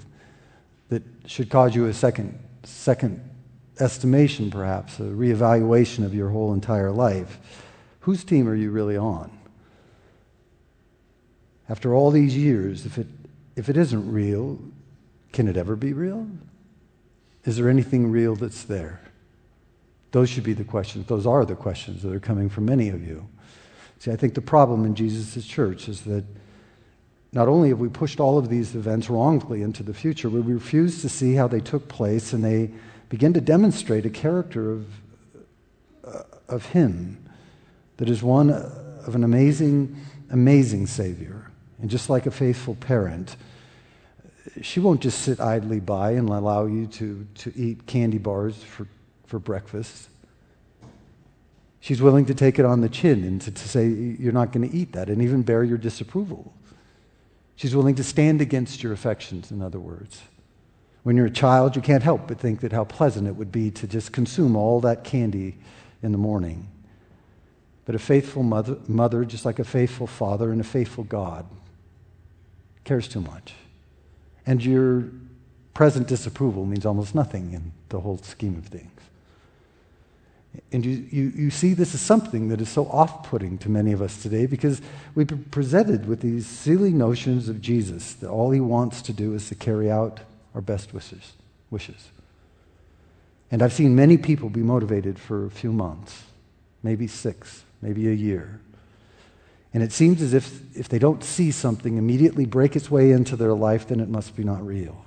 that 0.89 1.03
should 1.27 1.51
cause 1.51 1.75
you 1.75 1.85
a 1.85 1.93
second, 1.93 2.39
second 2.63 3.21
estimation, 3.79 4.51
perhaps, 4.51 4.99
a 5.01 5.03
reevaluation 5.03 6.03
of 6.03 6.15
your 6.15 6.31
whole 6.31 6.55
entire 6.55 6.91
life. 6.91 7.39
Whose 8.01 8.25
team 8.25 8.49
are 8.49 8.55
you 8.55 8.71
really 8.71 8.97
on? 8.97 9.31
After 11.69 11.95
all 11.95 12.11
these 12.11 12.35
years, 12.35 12.87
if 12.87 12.97
it, 12.97 13.09
if 13.55 13.69
it 13.69 13.77
isn't 13.77 14.11
real, 14.11 14.59
can 15.31 15.47
it 15.47 15.59
ever 15.59 15.77
be 15.77 15.93
real? 15.93 16.27
Is 17.45 17.59
there 17.59 17.69
anything 17.69 18.11
real 18.11 18.35
that's 18.35 18.63
there? 18.63 19.03
Those 20.13 20.31
should 20.31 20.45
be 20.45 20.55
the 20.55 20.65
questions. 20.65 21.07
Those 21.07 21.27
are 21.27 21.45
the 21.45 21.55
questions 21.55 22.03
that 22.03 22.15
are 22.15 22.21
coming 22.21 22.49
from 22.49 22.65
many 22.65 22.89
of 22.89 23.07
you. 23.07 23.29
See, 23.99 24.11
I 24.11 24.17
think 24.17 24.33
the 24.33 24.41
problem 24.41 24.87
in 24.87 24.95
Jesus' 24.95 25.45
church 25.45 25.87
is 25.87 26.01
that 26.05 26.25
not 27.35 27.49
only 27.49 27.71
have 27.71 27.81
we 27.81 27.89
pushed 27.89 28.21
all 28.21 28.39
of 28.39 28.49
these 28.49 28.77
events 28.77 29.11
wrongfully 29.11 29.63
into 29.63 29.83
the 29.83 29.93
future, 29.93 30.31
we 30.31 30.41
refuse 30.41 31.03
to 31.03 31.09
see 31.09 31.35
how 31.35 31.49
they 31.49 31.61
took 31.61 31.89
place 31.89 32.33
and 32.33 32.45
they 32.45 32.71
begin 33.09 33.33
to 33.35 33.41
demonstrate 33.41 34.07
a 34.07 34.11
character 34.11 34.71
of, 34.71 34.87
uh, 36.05 36.23
of 36.49 36.67
Him 36.67 37.19
that 37.97 38.09
is 38.09 38.23
one 38.23 38.51
of 38.51 39.17
an 39.17 39.25
amazing, 39.25 39.97
amazing 40.31 40.87
Savior. 40.87 41.51
And 41.81 41.91
just 41.91 42.09
like 42.09 42.27
a 42.27 42.31
faithful 42.31 42.77
parent, 42.77 43.37
she 44.63 44.79
won't 44.79 45.01
just 45.01 45.23
sit 45.23 45.41
idly 45.41 45.81
by 45.81 46.13
and 46.13 46.29
allow 46.29 46.67
you 46.67 46.87
to, 46.87 47.27
to 47.35 47.53
eat 47.57 47.85
candy 47.87 48.19
bars 48.19 48.63
for, 48.63 48.87
for 49.27 49.41
breakfast. 49.41 50.09
She's 51.81 52.01
willing 52.01 52.27
to 52.27 52.35
take 52.35 52.61
it 52.61 52.65
on 52.65 52.81
the 52.81 52.89
chin 52.89 53.25
and 53.25 53.41
to, 53.43 53.51
to 53.51 53.69
say, 53.69 53.89
You're 53.89 54.33
not 54.33 54.53
going 54.53 54.71
to 54.71 54.75
eat 54.75 54.93
that, 54.93 55.09
and 55.09 55.21
even 55.21 55.43
bear 55.43 55.65
your 55.65 55.79
disapproval. 55.79 56.55
She's 57.57 57.75
willing 57.75 57.95
to 57.97 58.05
stand 58.05 58.41
against 58.41 58.83
your 58.83 58.93
affections, 58.93 59.51
in 59.51 59.63
other 59.63 59.79
words. 59.79 60.23
When 61.05 61.17
you're 61.17 61.27
a 61.27 61.31
child, 61.31 61.77
you 61.77 61.83
can't 61.83 62.03
help 62.03 62.29
but 62.29 62.41
think 62.41 62.61
that 62.61 62.73
how 62.73 62.85
pleasant 62.85 63.29
it 63.29 63.37
would 63.37 63.53
be 63.53 63.71
to 63.73 63.87
just 63.87 64.13
consume 64.13 64.57
all 64.57 64.81
that 64.81 65.05
candy 65.05 65.57
in 66.03 66.13
the 66.13 66.19
morning. 66.19 66.69
But 67.85 67.95
a 67.95 67.99
faithful 67.99 68.43
mother, 68.43 68.79
mother, 68.89 69.25
just 69.25 69.45
like 69.45 69.59
a 69.59 69.65
faithful 69.65 70.07
father 70.07 70.51
and 70.51 70.61
a 70.61 70.65
faithful 70.65 71.05
God, 71.05 71.47
cares 72.85 73.07
too 73.07 73.21
much. 73.21 73.55
And 74.47 74.65
your 74.65 75.11
present 75.75 76.09
disapproval 76.09 76.65
means 76.65 76.87
almost 76.87 77.15
nothing 77.15 77.53
in 77.53 77.73
the 77.91 78.01
whole 78.01 78.19
scheme 78.19 78.57
of 78.57 78.67
things. 78.67 78.94
And 80.73 80.85
you, 80.85 81.07
you, 81.11 81.33
you 81.35 81.51
see 81.51 81.75
this 81.75 81.95
is 81.95 82.01
something 82.01 82.49
that 82.49 82.61
is 82.61 82.69
so 82.69 82.87
off 82.87 83.29
putting 83.29 83.59
to 83.59 83.69
many 83.69 83.93
of 83.93 84.03
us 84.03 84.23
today 84.23 84.47
because 84.47 84.81
we've 85.15 85.27
been 85.27 85.45
presented 85.45 86.07
with 86.07 86.21
these 86.21 86.47
silly 86.47 86.91
notions 86.91 87.49
of 87.49 87.61
Jesus 87.61 88.15
that 88.15 88.29
all 88.29 88.51
he 88.51 88.61
wants 88.61 89.03
to 89.03 89.13
do 89.13 89.35
is 89.35 89.49
to 89.49 89.55
carry 89.55 89.91
out 89.91 90.21
our 90.55 90.61
best 90.61 90.93
wishes. 90.93 91.33
wishes. 91.71 92.11
And 93.51 93.63
I've 93.63 93.73
seen 93.73 93.95
many 93.95 94.17
people 94.17 94.49
be 94.49 94.63
motivated 94.63 95.19
for 95.19 95.47
a 95.47 95.51
few 95.51 95.73
months, 95.73 96.25
maybe 96.83 97.07
six, 97.07 97.65
maybe 97.83 98.09
a 98.09 98.13
year. 98.13 98.61
And 99.73 99.83
it 99.83 99.93
seems 99.93 100.23
as 100.23 100.35
if 100.35 100.77
if 100.77 100.89
they 100.89 100.99
don't 100.99 101.23
see 101.23 101.51
something 101.51 101.97
immediately 101.97 102.47
break 102.47 102.77
its 102.77 102.91
way 102.91 103.11
into 103.11 103.37
their 103.37 103.55
life, 103.55 103.89
then 103.89 104.01
it 104.01 104.09
must 104.09 104.37
be 104.37 104.45
not 104.45 104.65
real. 104.65 105.05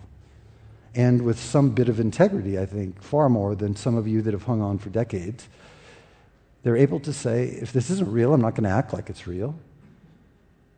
And 0.98 1.22
with 1.22 1.40
some 1.40 1.70
bit 1.70 1.88
of 1.88 2.00
integrity, 2.00 2.60
I 2.60 2.66
think, 2.66 3.02
far 3.02 3.30
more 3.30 3.56
than 3.56 3.76
some 3.76 3.96
of 3.96 4.06
you 4.08 4.22
that 4.24 4.34
have 4.34 4.44
hung 4.44 4.62
on 4.62 4.80
for 4.80 4.90
decades, 4.90 5.48
they're 6.64 6.76
able 6.76 7.00
to 7.02 7.14
say, 7.14 7.46
if 7.46 7.72
this 7.72 7.90
isn't 7.90 8.12
real, 8.12 8.34
I'm 8.34 8.42
not 8.42 8.56
going 8.56 8.66
to 8.66 8.76
act 8.76 8.94
like 8.94 9.10
it's 9.10 9.28
real. 9.28 9.56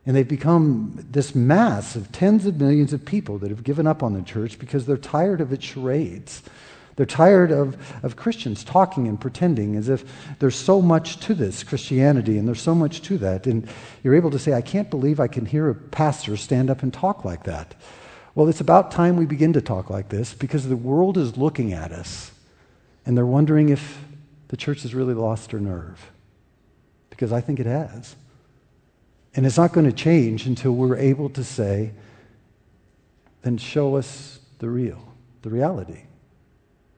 And 0.06 0.16
they've 0.16 0.28
become 0.28 1.06
this 1.10 1.34
mass 1.34 1.96
of 1.96 2.12
tens 2.12 2.46
of 2.46 2.60
millions 2.60 2.94
of 2.94 3.04
people 3.04 3.40
that 3.40 3.50
have 3.50 3.64
given 3.64 3.88
up 3.88 4.04
on 4.04 4.14
the 4.14 4.22
church 4.22 4.60
because 4.60 4.86
they're 4.86 4.98
tired 4.98 5.42
of 5.42 5.52
its 5.52 5.66
charades 5.66 6.44
they're 7.00 7.06
tired 7.06 7.54
of, 7.54 7.78
of 8.04 8.18
Christians 8.18 8.62
talking 8.62 9.08
and 9.08 9.18
pretending 9.18 9.78
as 9.78 9.88
if 9.88 10.04
there's 10.40 10.58
so 10.58 10.82
much 10.82 11.18
to 11.22 11.34
this 11.34 11.64
Christianity 11.64 12.38
and 12.38 12.46
there's 12.46 12.62
so 12.62 12.76
much 12.76 13.02
to 13.04 13.18
that. 13.20 13.48
And 13.48 13.70
you're 14.04 14.16
able 14.16 14.32
to 14.32 14.38
say, 14.38 14.52
I 14.52 14.60
can't 14.60 14.90
believe 14.90 15.22
I 15.22 15.30
can 15.30 15.46
hear 15.46 15.70
a 15.70 15.76
pastor 15.76 16.36
stand 16.36 16.70
up 16.70 16.84
and 16.84 16.94
talk 16.94 17.24
like 17.24 17.44
that. 17.44 17.74
Well, 18.40 18.48
it's 18.48 18.62
about 18.62 18.92
time 18.92 19.18
we 19.18 19.26
begin 19.26 19.52
to 19.52 19.62
talk 19.62 19.90
like 19.90 20.08
this 20.08 20.34
because 20.34 20.66
the 20.66 20.78
world 20.78 21.18
is 21.18 21.36
looking 21.36 21.74
at 21.74 21.92
us 21.92 22.32
and 23.06 23.18
they're 23.18 23.26
wondering 23.26 23.68
if 23.68 24.02
the 24.48 24.56
church 24.56 24.84
has 24.84 24.96
really 24.96 25.14
lost 25.14 25.52
her 25.52 25.60
nerve. 25.60 26.10
Because 27.10 27.34
I 27.34 27.42
think 27.42 27.60
it 27.60 27.66
has. 27.66 28.16
And 29.36 29.46
it's 29.46 29.58
not 29.58 29.74
going 29.74 29.88
to 29.88 29.92
change 29.92 30.46
until 30.46 30.72
we're 30.72 30.96
able 30.96 31.30
to 31.32 31.44
say, 31.44 31.92
then 33.42 33.58
show 33.58 33.98
us 33.98 34.40
the 34.60 34.70
real, 34.70 35.06
the 35.42 35.50
reality. 35.50 36.04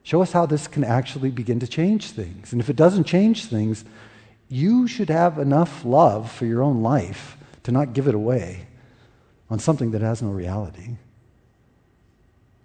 Show 0.04 0.22
us 0.22 0.30
how 0.30 0.46
this 0.46 0.68
can 0.68 0.84
actually 0.84 1.32
begin 1.32 1.58
to 1.58 1.66
change 1.66 2.12
things. 2.12 2.52
And 2.52 2.60
if 2.60 2.70
it 2.70 2.76
doesn't 2.76 3.02
change 3.02 3.46
things, 3.46 3.84
you 4.48 4.86
should 4.86 5.10
have 5.10 5.38
enough 5.38 5.84
love 5.84 6.30
for 6.30 6.46
your 6.46 6.62
own 6.62 6.84
life 6.84 7.36
to 7.64 7.72
not 7.72 7.94
give 7.94 8.06
it 8.06 8.14
away 8.14 8.68
on 9.50 9.58
something 9.58 9.90
that 9.90 10.02
has 10.02 10.22
no 10.22 10.30
reality. 10.30 10.98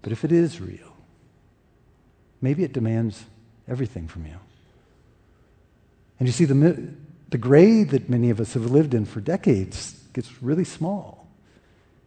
But 0.07 0.13
if 0.13 0.23
it 0.23 0.31
is 0.31 0.61
real, 0.61 0.95
maybe 2.39 2.63
it 2.63 2.71
demands 2.71 3.25
everything 3.67 4.07
from 4.07 4.25
you. 4.25 4.37
And 6.17 6.29
you 6.29 6.31
see, 6.31 6.45
the, 6.45 6.93
the 7.27 7.37
gray 7.37 7.83
that 7.83 8.09
many 8.09 8.29
of 8.29 8.39
us 8.39 8.53
have 8.53 8.71
lived 8.71 8.93
in 8.93 9.03
for 9.03 9.19
decades 9.19 10.01
gets 10.13 10.41
really 10.41 10.63
small 10.63 11.27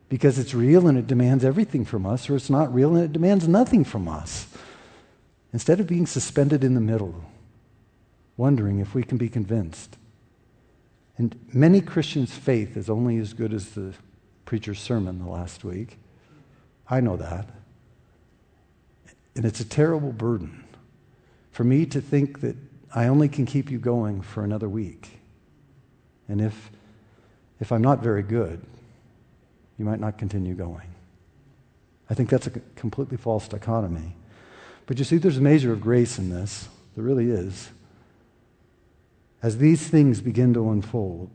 because 0.08 0.38
it's 0.38 0.54
real 0.54 0.88
and 0.88 0.96
it 0.96 1.08
demands 1.08 1.44
everything 1.44 1.84
from 1.84 2.06
us, 2.06 2.30
or 2.30 2.36
it's 2.36 2.48
not 2.48 2.72
real 2.72 2.96
and 2.96 3.04
it 3.04 3.12
demands 3.12 3.46
nothing 3.46 3.84
from 3.84 4.08
us. 4.08 4.46
Instead 5.52 5.78
of 5.78 5.86
being 5.86 6.06
suspended 6.06 6.64
in 6.64 6.72
the 6.72 6.80
middle, 6.80 7.22
wondering 8.38 8.78
if 8.78 8.94
we 8.94 9.02
can 9.02 9.18
be 9.18 9.28
convinced. 9.28 9.98
And 11.18 11.38
many 11.52 11.82
Christians' 11.82 12.32
faith 12.32 12.78
is 12.78 12.88
only 12.88 13.18
as 13.18 13.34
good 13.34 13.52
as 13.52 13.72
the 13.72 13.92
preacher's 14.46 14.80
sermon 14.80 15.18
the 15.18 15.30
last 15.30 15.64
week. 15.64 15.98
I 16.88 17.00
know 17.00 17.18
that. 17.18 17.59
And 19.36 19.44
it's 19.44 19.60
a 19.60 19.64
terrible 19.64 20.12
burden 20.12 20.64
for 21.52 21.64
me 21.64 21.86
to 21.86 22.00
think 22.00 22.40
that 22.40 22.56
I 22.94 23.06
only 23.06 23.28
can 23.28 23.46
keep 23.46 23.70
you 23.70 23.78
going 23.78 24.20
for 24.20 24.42
another 24.42 24.68
week. 24.68 25.20
And 26.28 26.40
if, 26.40 26.70
if 27.60 27.72
I'm 27.72 27.82
not 27.82 28.02
very 28.02 28.22
good, 28.22 28.60
you 29.78 29.84
might 29.84 30.00
not 30.00 30.18
continue 30.18 30.54
going. 30.54 30.88
I 32.08 32.14
think 32.14 32.28
that's 32.28 32.46
a 32.46 32.50
completely 32.76 33.16
false 33.16 33.46
dichotomy. 33.46 34.14
But 34.86 34.98
you 34.98 35.04
see, 35.04 35.18
there's 35.18 35.38
a 35.38 35.40
measure 35.42 35.72
of 35.72 35.80
grace 35.80 36.18
in 36.18 36.30
this. 36.30 36.68
There 36.96 37.04
really 37.04 37.30
is. 37.30 37.70
As 39.42 39.58
these 39.58 39.88
things 39.88 40.20
begin 40.20 40.52
to 40.54 40.70
unfold, 40.70 41.30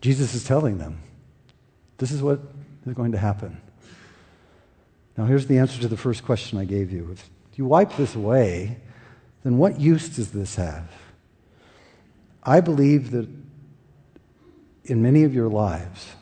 Jesus 0.00 0.34
is 0.34 0.44
telling 0.44 0.78
them, 0.78 1.00
this 1.98 2.12
is 2.12 2.22
what 2.22 2.40
is 2.86 2.94
going 2.94 3.12
to 3.12 3.18
happen. 3.18 3.60
Now, 5.18 5.24
here's 5.24 5.48
the 5.48 5.58
answer 5.58 5.80
to 5.80 5.88
the 5.88 5.96
first 5.96 6.24
question 6.24 6.58
I 6.58 6.64
gave 6.64 6.92
you. 6.92 7.10
If 7.10 7.58
you 7.58 7.64
wipe 7.64 7.96
this 7.96 8.14
away, 8.14 8.78
then 9.42 9.58
what 9.58 9.80
use 9.80 10.08
does 10.08 10.30
this 10.30 10.54
have? 10.54 10.88
I 12.44 12.60
believe 12.60 13.10
that 13.10 13.28
in 14.84 15.02
many 15.02 15.24
of 15.24 15.34
your 15.34 15.48
lives, 15.48 16.12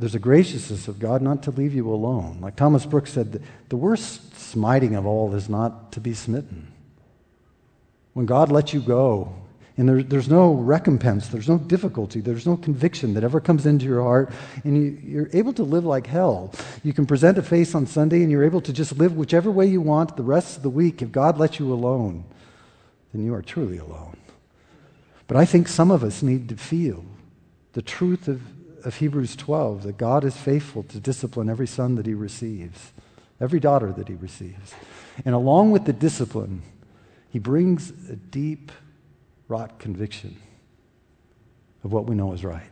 there's 0.00 0.16
a 0.16 0.18
graciousness 0.18 0.88
of 0.88 0.98
God 0.98 1.22
not 1.22 1.44
to 1.44 1.52
leave 1.52 1.72
you 1.72 1.88
alone. 1.88 2.38
Like 2.40 2.56
Thomas 2.56 2.84
Brooks 2.86 3.12
said, 3.12 3.40
the 3.68 3.76
worst 3.76 4.36
smiting 4.36 4.96
of 4.96 5.06
all 5.06 5.32
is 5.36 5.48
not 5.48 5.92
to 5.92 6.00
be 6.00 6.12
smitten. 6.12 6.72
When 8.14 8.26
God 8.26 8.50
lets 8.50 8.74
you 8.74 8.80
go, 8.80 9.32
and 9.80 9.88
there, 9.88 10.02
there's 10.02 10.28
no 10.28 10.52
recompense, 10.52 11.28
there's 11.28 11.48
no 11.48 11.56
difficulty, 11.56 12.20
there's 12.20 12.46
no 12.46 12.58
conviction 12.58 13.14
that 13.14 13.24
ever 13.24 13.40
comes 13.40 13.64
into 13.64 13.86
your 13.86 14.02
heart, 14.02 14.30
and 14.62 14.76
you, 14.76 14.98
you're 15.02 15.30
able 15.32 15.54
to 15.54 15.62
live 15.62 15.86
like 15.86 16.06
hell. 16.06 16.52
You 16.84 16.92
can 16.92 17.06
present 17.06 17.38
a 17.38 17.42
face 17.42 17.74
on 17.74 17.86
Sunday, 17.86 18.20
and 18.20 18.30
you're 18.30 18.44
able 18.44 18.60
to 18.60 18.74
just 18.74 18.98
live 18.98 19.16
whichever 19.16 19.50
way 19.50 19.64
you 19.64 19.80
want 19.80 20.18
the 20.18 20.22
rest 20.22 20.58
of 20.58 20.62
the 20.62 20.68
week. 20.68 21.00
If 21.00 21.12
God 21.12 21.38
lets 21.38 21.58
you 21.58 21.72
alone, 21.72 22.24
then 23.14 23.24
you 23.24 23.32
are 23.32 23.40
truly 23.40 23.78
alone. 23.78 24.18
But 25.26 25.38
I 25.38 25.46
think 25.46 25.66
some 25.66 25.90
of 25.90 26.04
us 26.04 26.22
need 26.22 26.50
to 26.50 26.58
feel 26.58 27.02
the 27.72 27.80
truth 27.80 28.28
of, 28.28 28.42
of 28.84 28.96
Hebrews 28.96 29.34
12 29.34 29.84
that 29.84 29.96
God 29.96 30.24
is 30.24 30.36
faithful 30.36 30.82
to 30.82 31.00
discipline 31.00 31.48
every 31.48 31.66
son 31.66 31.94
that 31.94 32.04
he 32.04 32.12
receives, 32.12 32.92
every 33.40 33.60
daughter 33.60 33.92
that 33.92 34.08
he 34.08 34.14
receives. 34.14 34.74
And 35.24 35.34
along 35.34 35.70
with 35.70 35.86
the 35.86 35.94
discipline, 35.94 36.60
he 37.30 37.38
brings 37.38 37.90
a 38.10 38.16
deep, 38.16 38.70
wrought 39.50 39.78
conviction 39.78 40.36
of 41.82 41.92
what 41.92 42.06
we 42.06 42.14
know 42.14 42.32
is 42.32 42.44
right. 42.44 42.62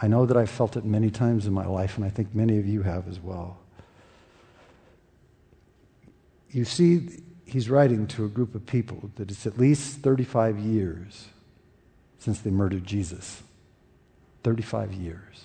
I 0.00 0.08
know 0.08 0.26
that 0.26 0.36
I've 0.36 0.50
felt 0.50 0.76
it 0.76 0.84
many 0.84 1.10
times 1.10 1.46
in 1.46 1.52
my 1.52 1.66
life, 1.66 1.96
and 1.96 2.04
I 2.04 2.08
think 2.08 2.34
many 2.34 2.58
of 2.58 2.66
you 2.66 2.82
have 2.82 3.06
as 3.06 3.20
well. 3.20 3.58
You 6.50 6.64
see, 6.64 7.08
he's 7.44 7.70
writing 7.70 8.06
to 8.08 8.24
a 8.24 8.28
group 8.28 8.54
of 8.54 8.66
people 8.66 9.10
that 9.16 9.30
it's 9.30 9.46
at 9.46 9.58
least 9.58 9.98
35 9.98 10.58
years 10.58 11.28
since 12.18 12.40
they 12.40 12.50
murdered 12.50 12.84
Jesus. 12.84 13.42
35 14.42 14.92
years. 14.92 15.44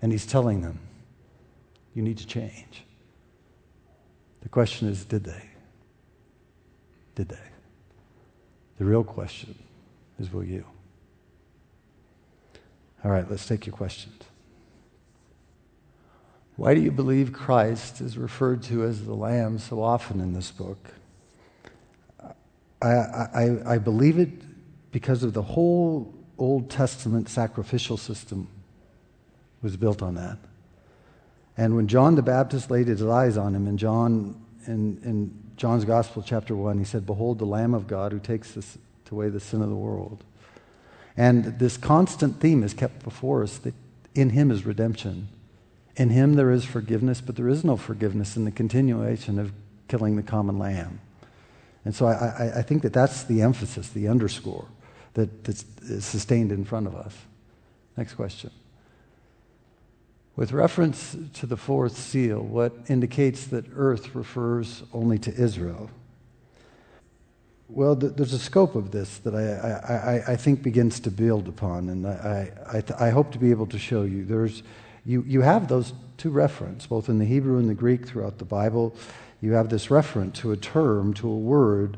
And 0.00 0.12
he's 0.12 0.26
telling 0.26 0.62
them, 0.62 0.78
you 1.94 2.02
need 2.02 2.18
to 2.18 2.26
change. 2.26 2.84
The 4.40 4.48
question 4.48 4.88
is, 4.88 5.04
did 5.04 5.24
they? 5.24 5.42
Did 7.14 7.28
they? 7.28 7.38
The 8.78 8.84
real 8.84 9.04
question 9.04 9.56
is, 10.18 10.32
will 10.32 10.44
you? 10.44 10.64
All 13.04 13.10
right, 13.10 13.28
let's 13.28 13.46
take 13.46 13.66
your 13.66 13.74
questions. 13.74 14.22
Why 16.56 16.74
do 16.74 16.80
you 16.80 16.90
believe 16.90 17.32
Christ 17.32 18.00
is 18.00 18.18
referred 18.18 18.62
to 18.64 18.84
as 18.84 19.04
the 19.04 19.14
Lamb 19.14 19.58
so 19.58 19.82
often 19.82 20.20
in 20.20 20.32
this 20.32 20.50
book? 20.50 20.78
I, 22.80 22.88
I, 22.88 23.74
I 23.74 23.78
believe 23.78 24.18
it 24.18 24.30
because 24.92 25.22
of 25.22 25.34
the 25.34 25.42
whole 25.42 26.12
Old 26.36 26.70
Testament 26.70 27.28
sacrificial 27.28 27.96
system 27.96 28.48
was 29.62 29.76
built 29.76 30.02
on 30.02 30.14
that. 30.14 30.38
And 31.56 31.74
when 31.74 31.88
John 31.88 32.14
the 32.14 32.22
Baptist 32.22 32.70
laid 32.70 32.86
his 32.86 33.02
eyes 33.02 33.36
on 33.36 33.54
him 33.54 33.66
in 33.66 33.76
John 33.76 34.40
in, 34.66 35.00
in 35.04 35.47
John's 35.58 35.84
Gospel, 35.84 36.22
chapter 36.22 36.54
1, 36.54 36.78
he 36.78 36.84
said, 36.84 37.04
Behold 37.04 37.40
the 37.40 37.44
Lamb 37.44 37.74
of 37.74 37.88
God 37.88 38.12
who 38.12 38.20
takes 38.20 38.52
this, 38.52 38.78
away 39.10 39.28
the 39.28 39.40
sin 39.40 39.60
of 39.60 39.68
the 39.68 39.74
world. 39.74 40.22
And 41.16 41.58
this 41.58 41.76
constant 41.76 42.40
theme 42.40 42.62
is 42.62 42.72
kept 42.72 43.02
before 43.02 43.42
us 43.42 43.58
that 43.58 43.74
in 44.14 44.30
him 44.30 44.52
is 44.52 44.64
redemption. 44.64 45.28
In 45.96 46.10
him 46.10 46.34
there 46.34 46.52
is 46.52 46.64
forgiveness, 46.64 47.20
but 47.20 47.34
there 47.34 47.48
is 47.48 47.64
no 47.64 47.76
forgiveness 47.76 48.36
in 48.36 48.44
the 48.44 48.52
continuation 48.52 49.38
of 49.38 49.52
killing 49.88 50.14
the 50.14 50.22
common 50.22 50.58
lamb. 50.58 51.00
And 51.84 51.94
so 51.94 52.06
I, 52.06 52.12
I, 52.12 52.58
I 52.58 52.62
think 52.62 52.82
that 52.82 52.92
that's 52.92 53.24
the 53.24 53.42
emphasis, 53.42 53.88
the 53.88 54.06
underscore 54.06 54.66
that, 55.14 55.42
that's 55.42 55.64
sustained 56.04 56.52
in 56.52 56.64
front 56.64 56.86
of 56.86 56.94
us. 56.94 57.14
Next 57.96 58.14
question. 58.14 58.52
With 60.38 60.52
reference 60.52 61.16
to 61.34 61.46
the 61.46 61.56
fourth 61.56 61.98
seal, 61.98 62.38
what 62.38 62.72
indicates 62.86 63.48
that 63.48 63.64
earth 63.74 64.14
refers 64.14 64.84
only 64.94 65.18
to 65.18 65.34
Israel? 65.34 65.90
Well, 67.68 67.96
th- 67.96 68.12
there's 68.12 68.34
a 68.34 68.38
scope 68.38 68.76
of 68.76 68.92
this 68.92 69.18
that 69.18 69.34
I, 69.34 70.22
I, 70.28 70.34
I, 70.34 70.36
think 70.36 70.62
begins 70.62 71.00
to 71.00 71.10
build 71.10 71.48
upon, 71.48 71.88
and 71.88 72.06
I, 72.06 72.52
I, 72.72 73.06
I 73.06 73.10
hope 73.10 73.32
to 73.32 73.38
be 73.40 73.50
able 73.50 73.66
to 73.66 73.80
show 73.80 74.04
you. 74.04 74.24
There's, 74.24 74.62
you, 75.04 75.24
you 75.26 75.40
have 75.40 75.66
those 75.66 75.92
two 76.18 76.30
references, 76.30 76.86
both 76.86 77.08
in 77.08 77.18
the 77.18 77.24
Hebrew 77.24 77.58
and 77.58 77.68
the 77.68 77.74
Greek 77.74 78.06
throughout 78.06 78.38
the 78.38 78.44
Bible. 78.44 78.94
You 79.40 79.54
have 79.54 79.70
this 79.70 79.90
reference 79.90 80.38
to 80.38 80.52
a 80.52 80.56
term, 80.56 81.14
to 81.14 81.28
a 81.28 81.36
word 81.36 81.96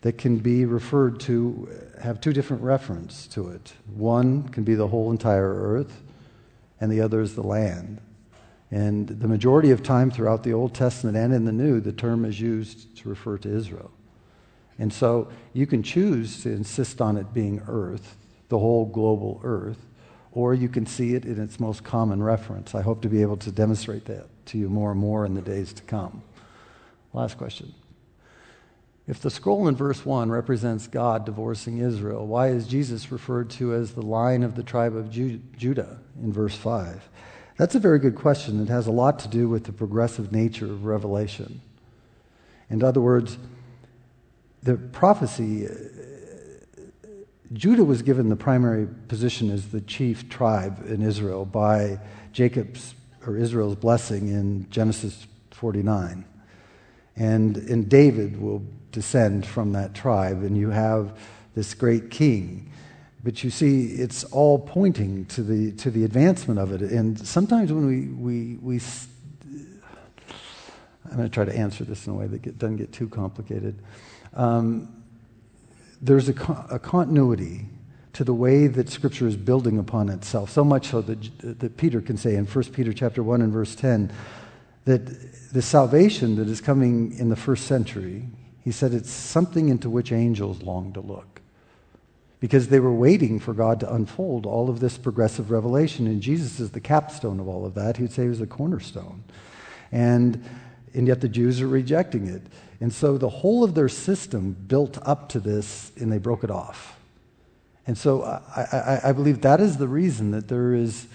that 0.00 0.18
can 0.18 0.38
be 0.38 0.64
referred 0.64 1.20
to, 1.20 1.68
have 2.02 2.20
two 2.20 2.32
different 2.32 2.64
references 2.64 3.28
to 3.28 3.50
it. 3.50 3.74
One 3.94 4.48
can 4.48 4.64
be 4.64 4.74
the 4.74 4.88
whole 4.88 5.12
entire 5.12 5.54
earth, 5.54 6.02
and 6.80 6.90
the 6.90 7.00
other 7.00 7.20
is 7.20 7.34
the 7.34 7.42
land. 7.42 8.00
And 8.70 9.08
the 9.08 9.28
majority 9.28 9.70
of 9.70 9.82
time 9.82 10.10
throughout 10.10 10.42
the 10.42 10.52
Old 10.52 10.74
Testament 10.74 11.16
and 11.16 11.32
in 11.32 11.44
the 11.44 11.52
New, 11.52 11.80
the 11.80 11.92
term 11.92 12.24
is 12.24 12.40
used 12.40 12.96
to 12.98 13.08
refer 13.08 13.38
to 13.38 13.48
Israel. 13.48 13.90
And 14.78 14.92
so 14.92 15.28
you 15.52 15.66
can 15.66 15.82
choose 15.82 16.42
to 16.42 16.50
insist 16.50 17.00
on 17.00 17.16
it 17.16 17.32
being 17.32 17.62
earth, 17.68 18.16
the 18.48 18.58
whole 18.58 18.86
global 18.86 19.40
earth, 19.42 19.86
or 20.32 20.52
you 20.52 20.68
can 20.68 20.84
see 20.84 21.14
it 21.14 21.24
in 21.24 21.40
its 21.40 21.58
most 21.58 21.82
common 21.82 22.22
reference. 22.22 22.74
I 22.74 22.82
hope 22.82 23.00
to 23.02 23.08
be 23.08 23.22
able 23.22 23.38
to 23.38 23.50
demonstrate 23.50 24.04
that 24.06 24.26
to 24.46 24.58
you 24.58 24.68
more 24.68 24.90
and 24.90 25.00
more 25.00 25.24
in 25.24 25.34
the 25.34 25.40
days 25.40 25.72
to 25.72 25.82
come. 25.84 26.22
Last 27.12 27.38
question. 27.38 27.72
If 29.08 29.20
the 29.20 29.30
scroll 29.30 29.68
in 29.68 29.76
verse 29.76 30.04
1 30.04 30.30
represents 30.30 30.88
God 30.88 31.24
divorcing 31.24 31.78
Israel, 31.78 32.26
why 32.26 32.48
is 32.48 32.66
Jesus 32.66 33.12
referred 33.12 33.50
to 33.50 33.72
as 33.72 33.92
the 33.92 34.02
lion 34.02 34.42
of 34.42 34.56
the 34.56 34.64
tribe 34.64 34.96
of 34.96 35.10
Judah 35.10 35.98
in 36.20 36.32
verse 36.32 36.56
5? 36.56 37.08
That's 37.56 37.76
a 37.76 37.78
very 37.78 38.00
good 38.00 38.16
question. 38.16 38.60
It 38.60 38.68
has 38.68 38.88
a 38.88 38.92
lot 38.92 39.20
to 39.20 39.28
do 39.28 39.48
with 39.48 39.64
the 39.64 39.72
progressive 39.72 40.32
nature 40.32 40.66
of 40.66 40.84
Revelation. 40.84 41.60
In 42.68 42.82
other 42.82 43.00
words, 43.00 43.38
the 44.62 44.76
prophecy, 44.76 45.68
uh, 45.68 45.70
Judah 47.52 47.84
was 47.84 48.02
given 48.02 48.28
the 48.28 48.36
primary 48.36 48.88
position 49.06 49.50
as 49.50 49.68
the 49.68 49.80
chief 49.80 50.28
tribe 50.28 50.84
in 50.90 51.00
Israel 51.00 51.44
by 51.44 52.00
Jacob's 52.32 52.94
or 53.24 53.36
Israel's 53.36 53.76
blessing 53.76 54.28
in 54.28 54.68
Genesis 54.68 55.26
49. 55.52 56.24
And, 57.16 57.56
and 57.56 57.88
David 57.88 58.40
will 58.40 58.62
descend 58.92 59.46
from 59.46 59.72
that 59.72 59.94
tribe, 59.94 60.42
and 60.42 60.56
you 60.56 60.70
have 60.70 61.18
this 61.54 61.74
great 61.74 62.10
king. 62.10 62.70
But 63.24 63.42
you 63.42 63.50
see, 63.50 63.86
it's 63.86 64.24
all 64.24 64.58
pointing 64.58 65.24
to 65.26 65.42
the, 65.42 65.72
to 65.72 65.90
the 65.90 66.04
advancement 66.04 66.60
of 66.60 66.72
it. 66.72 66.82
And 66.82 67.18
sometimes 67.26 67.72
when 67.72 67.86
we, 67.86 68.06
we, 68.06 68.56
we 68.56 68.80
I'm 71.10 71.16
going 71.16 71.28
to 71.28 71.34
try 71.34 71.44
to 71.44 71.56
answer 71.56 71.84
this 71.84 72.06
in 72.06 72.12
a 72.12 72.16
way 72.16 72.26
that 72.26 72.42
get, 72.42 72.58
doesn't 72.58 72.76
get 72.76 72.92
too 72.92 73.08
complicated. 73.08 73.78
Um, 74.34 75.02
there's 76.00 76.28
a, 76.28 76.66
a, 76.70 76.78
continuity 76.78 77.66
to 78.12 78.24
the 78.24 78.34
way 78.34 78.66
that 78.66 78.90
Scripture 78.90 79.26
is 79.26 79.36
building 79.36 79.78
upon 79.78 80.08
itself, 80.08 80.50
so 80.50 80.62
much 80.64 80.88
so 80.88 81.00
that, 81.02 81.60
that 81.60 81.76
Peter 81.76 82.00
can 82.00 82.16
say 82.16 82.34
in 82.36 82.44
1 82.44 82.64
Peter 82.66 82.92
chapter 82.92 83.22
1 83.22 83.40
and 83.40 83.52
verse 83.52 83.74
10 83.74 84.12
that 84.86 85.52
the 85.52 85.62
salvation 85.62 86.36
that 86.36 86.48
is 86.48 86.60
coming 86.60 87.16
in 87.18 87.28
the 87.28 87.36
first 87.36 87.66
century 87.66 88.24
he 88.66 88.72
said 88.72 88.92
it's 88.94 89.12
something 89.12 89.68
into 89.68 89.88
which 89.88 90.10
angels 90.10 90.60
long 90.60 90.92
to 90.94 91.00
look. 91.00 91.40
Because 92.40 92.66
they 92.66 92.80
were 92.80 92.92
waiting 92.92 93.38
for 93.38 93.54
God 93.54 93.78
to 93.78 93.94
unfold 93.94 94.44
all 94.44 94.68
of 94.68 94.80
this 94.80 94.98
progressive 94.98 95.52
revelation. 95.52 96.08
And 96.08 96.20
Jesus 96.20 96.58
is 96.58 96.72
the 96.72 96.80
capstone 96.80 97.38
of 97.38 97.46
all 97.46 97.64
of 97.64 97.74
that. 97.74 97.96
He'd 97.96 98.10
say 98.10 98.24
he 98.24 98.28
was 98.28 98.40
the 98.40 98.46
cornerstone. 98.48 99.22
And, 99.92 100.44
and 100.94 101.06
yet 101.06 101.20
the 101.20 101.28
Jews 101.28 101.60
are 101.60 101.68
rejecting 101.68 102.26
it. 102.26 102.42
And 102.80 102.92
so 102.92 103.16
the 103.16 103.28
whole 103.28 103.62
of 103.62 103.76
their 103.76 103.88
system 103.88 104.56
built 104.66 104.98
up 105.02 105.28
to 105.28 105.38
this, 105.38 105.92
and 105.96 106.10
they 106.10 106.18
broke 106.18 106.42
it 106.42 106.50
off. 106.50 106.98
And 107.86 107.96
so 107.96 108.24
I, 108.24 108.66
I, 108.72 109.00
I 109.10 109.12
believe 109.12 109.42
that 109.42 109.60
is 109.60 109.76
the 109.76 109.86
reason 109.86 110.32
that 110.32 110.48
there 110.48 110.74
is, 110.74 111.06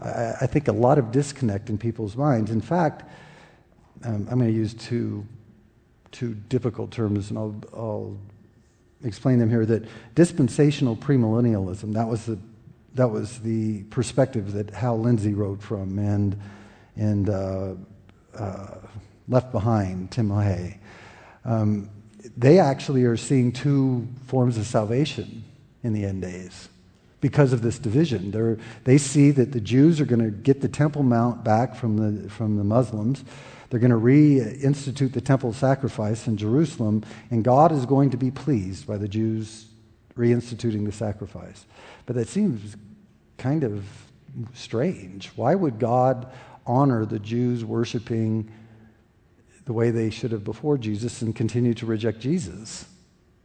I, 0.00 0.34
I, 0.42 0.46
think, 0.46 0.68
a 0.68 0.72
lot 0.72 0.98
of 0.98 1.10
disconnect 1.10 1.70
in 1.70 1.78
people's 1.78 2.16
minds. 2.16 2.50
In 2.50 2.60
fact, 2.60 3.04
um, 4.04 4.28
I'm 4.30 4.38
going 4.38 4.50
to 4.52 4.56
use 4.56 4.74
two 4.74 5.26
two 6.12 6.34
difficult 6.48 6.90
terms, 6.90 7.30
and 7.30 7.38
I'll, 7.38 7.54
I'll 7.74 8.18
explain 9.04 9.38
them 9.38 9.50
here. 9.50 9.66
That 9.66 9.84
dispensational 10.14 10.96
premillennialism, 10.96 11.92
that 11.94 12.08
was 12.08 12.26
the, 12.26 12.38
that 12.94 13.08
was 13.08 13.40
the 13.40 13.84
perspective 13.84 14.52
that 14.52 14.70
Hal 14.70 14.98
Lindsey 14.98 15.34
wrote 15.34 15.62
from, 15.62 15.98
and, 15.98 16.40
and 16.96 17.28
uh, 17.28 17.74
uh, 18.36 18.74
Left 19.28 19.52
Behind, 19.52 20.10
Tim 20.10 20.28
LaHaye. 20.28 20.78
Um, 21.44 21.90
they 22.36 22.58
actually 22.58 23.04
are 23.04 23.16
seeing 23.16 23.52
two 23.52 24.08
forms 24.26 24.58
of 24.58 24.66
salvation 24.66 25.44
in 25.82 25.92
the 25.92 26.04
end 26.04 26.22
days. 26.22 26.68
Because 27.20 27.52
of 27.52 27.62
this 27.62 27.78
division. 27.78 28.30
They're, 28.30 28.58
they 28.84 28.98
see 28.98 29.30
that 29.32 29.52
the 29.52 29.60
Jews 29.60 30.00
are 30.00 30.04
going 30.04 30.22
to 30.22 30.30
get 30.30 30.60
the 30.60 30.68
Temple 30.68 31.02
Mount 31.02 31.44
back 31.44 31.74
from 31.74 31.96
the, 31.96 32.30
from 32.30 32.56
the 32.56 32.64
Muslims. 32.64 33.24
They're 33.70 33.80
going 33.80 33.90
to 33.90 33.96
reinstitute 33.96 35.12
the 35.12 35.20
temple 35.20 35.52
sacrifice 35.52 36.26
in 36.26 36.36
Jerusalem, 36.36 37.04
and 37.30 37.44
God 37.44 37.70
is 37.70 37.84
going 37.84 38.10
to 38.10 38.16
be 38.16 38.30
pleased 38.30 38.86
by 38.86 38.96
the 38.96 39.08
Jews 39.08 39.66
reinstituting 40.16 40.86
the 40.86 40.92
sacrifice. 40.92 41.66
But 42.06 42.16
that 42.16 42.28
seems 42.28 42.76
kind 43.36 43.64
of 43.64 43.84
strange. 44.54 45.28
Why 45.36 45.54
would 45.54 45.78
God 45.78 46.32
honor 46.66 47.04
the 47.04 47.18
Jews 47.18 47.64
worshiping 47.64 48.50
the 49.64 49.72
way 49.72 49.90
they 49.90 50.08
should 50.10 50.32
have 50.32 50.44
before 50.44 50.78
Jesus 50.78 51.20
and 51.20 51.36
continue 51.36 51.74
to 51.74 51.86
reject 51.86 52.20
Jesus? 52.20 52.86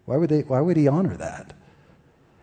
Why 0.05 0.17
would, 0.17 0.29
they, 0.29 0.41
why 0.41 0.61
would 0.61 0.77
he 0.77 0.87
honor 0.87 1.17
that? 1.17 1.53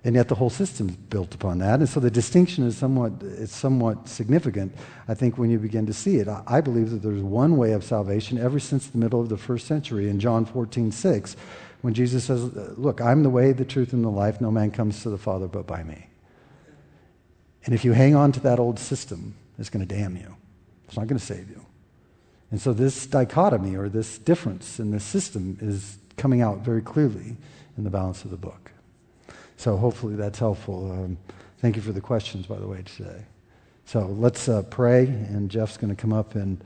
And 0.03 0.15
yet 0.15 0.29
the 0.29 0.35
whole 0.35 0.51
system 0.51 0.89
is 0.89 0.97
built 0.97 1.35
upon 1.35 1.59
that. 1.59 1.81
And 1.81 1.89
so 1.89 2.01
the 2.01 2.11
distinction 2.11 2.67
is 2.67 2.77
somewhat, 2.77 3.13
it's 3.23 3.55
somewhat 3.55 4.09
significant, 4.09 4.75
I 5.07 5.15
think, 5.15 5.37
when 5.37 5.51
you 5.51 5.59
begin 5.59 5.85
to 5.87 5.93
see 5.93 6.17
it. 6.17 6.27
I, 6.27 6.43
I 6.47 6.61
believe 6.63 6.91
that 6.91 7.03
there's 7.03 7.23
one 7.23 7.59
way 7.59 7.73
of 7.73 7.85
salvation 7.85 8.39
ever 8.39 8.59
since 8.59 8.87
the 8.87 8.97
middle 8.97 9.21
of 9.21 9.29
the 9.29 9.37
first 9.37 9.67
century 9.67 10.09
in 10.09 10.19
John 10.19 10.47
14, 10.47 10.91
6, 10.91 11.37
when 11.83 11.93
Jesus 11.93 12.25
says, 12.25 12.45
Look, 12.79 13.03
I'm 13.03 13.23
the 13.23 13.31
way, 13.31 13.53
the 13.53 13.65
truth, 13.65 13.93
and 13.93 14.03
the 14.03 14.09
life. 14.09 14.41
No 14.41 14.51
man 14.51 14.71
comes 14.71 15.03
to 15.03 15.11
the 15.11 15.19
Father 15.19 15.47
but 15.47 15.67
by 15.67 15.83
me. 15.83 16.07
And 17.67 17.75
if 17.75 17.85
you 17.85 17.93
hang 17.93 18.15
on 18.15 18.33
to 18.33 18.41
that 18.41 18.59
old 18.59 18.79
system, 18.79 19.35
it's 19.59 19.69
going 19.69 19.87
to 19.87 19.95
damn 19.95 20.17
you. 20.17 20.35
It's 20.87 20.97
not 20.97 21.09
going 21.09 21.19
to 21.19 21.25
save 21.25 21.51
you. 21.51 21.67
And 22.51 22.61
so 22.61 22.73
this 22.73 23.07
dichotomy 23.07 23.77
or 23.77 23.89
this 23.89 24.19
difference 24.19 24.81
in 24.81 24.91
the 24.91 24.99
system 24.99 25.59
is 25.61 25.99
coming 26.17 26.41
out 26.41 26.61
very 26.61 26.83
clearly 26.83 27.37
in 27.77 27.85
the 27.85 27.91
balance 27.91 28.25
of 28.25 28.31
the 28.31 28.37
book. 28.37 28.73
So 29.61 29.77
hopefully 29.77 30.17
that's 30.17 30.39
helpful. 30.39 30.91
Um, 30.91 31.19
thank 31.59 31.77
you 31.77 31.83
for 31.83 31.93
the 31.93 32.01
questions, 32.01 32.47
by 32.47 32.57
the 32.57 32.67
way, 32.67 32.83
today. 32.97 33.27
So 33.85 34.07
let's 34.07 34.49
uh, 34.49 34.63
pray, 34.63 35.05
and 35.05 35.51
Jeff's 35.51 35.77
going 35.77 35.95
to 35.95 36.01
come 36.01 36.15
up 36.15 36.35
and, 36.35 36.65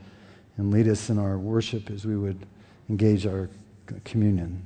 and 0.55 0.71
lead 0.71 0.87
us 0.87 1.09
in 1.09 1.19
our 1.19 1.37
worship 1.37 1.89
as 1.89 2.05
we 2.05 2.15
would 2.15 2.45
engage 2.89 3.27
our 3.27 3.49
communion. 4.05 4.65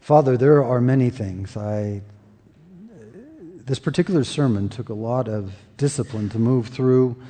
Father, 0.00 0.36
there 0.36 0.62
are 0.62 0.80
many 0.80 1.10
things. 1.10 1.56
I, 1.56 2.02
this 3.66 3.80
particular 3.80 4.22
sermon 4.22 4.68
took 4.68 4.90
a 4.90 4.94
lot 4.94 5.26
of 5.26 5.52
discipline 5.76 6.28
to 6.28 6.38
move 6.38 6.68
through 6.68 7.20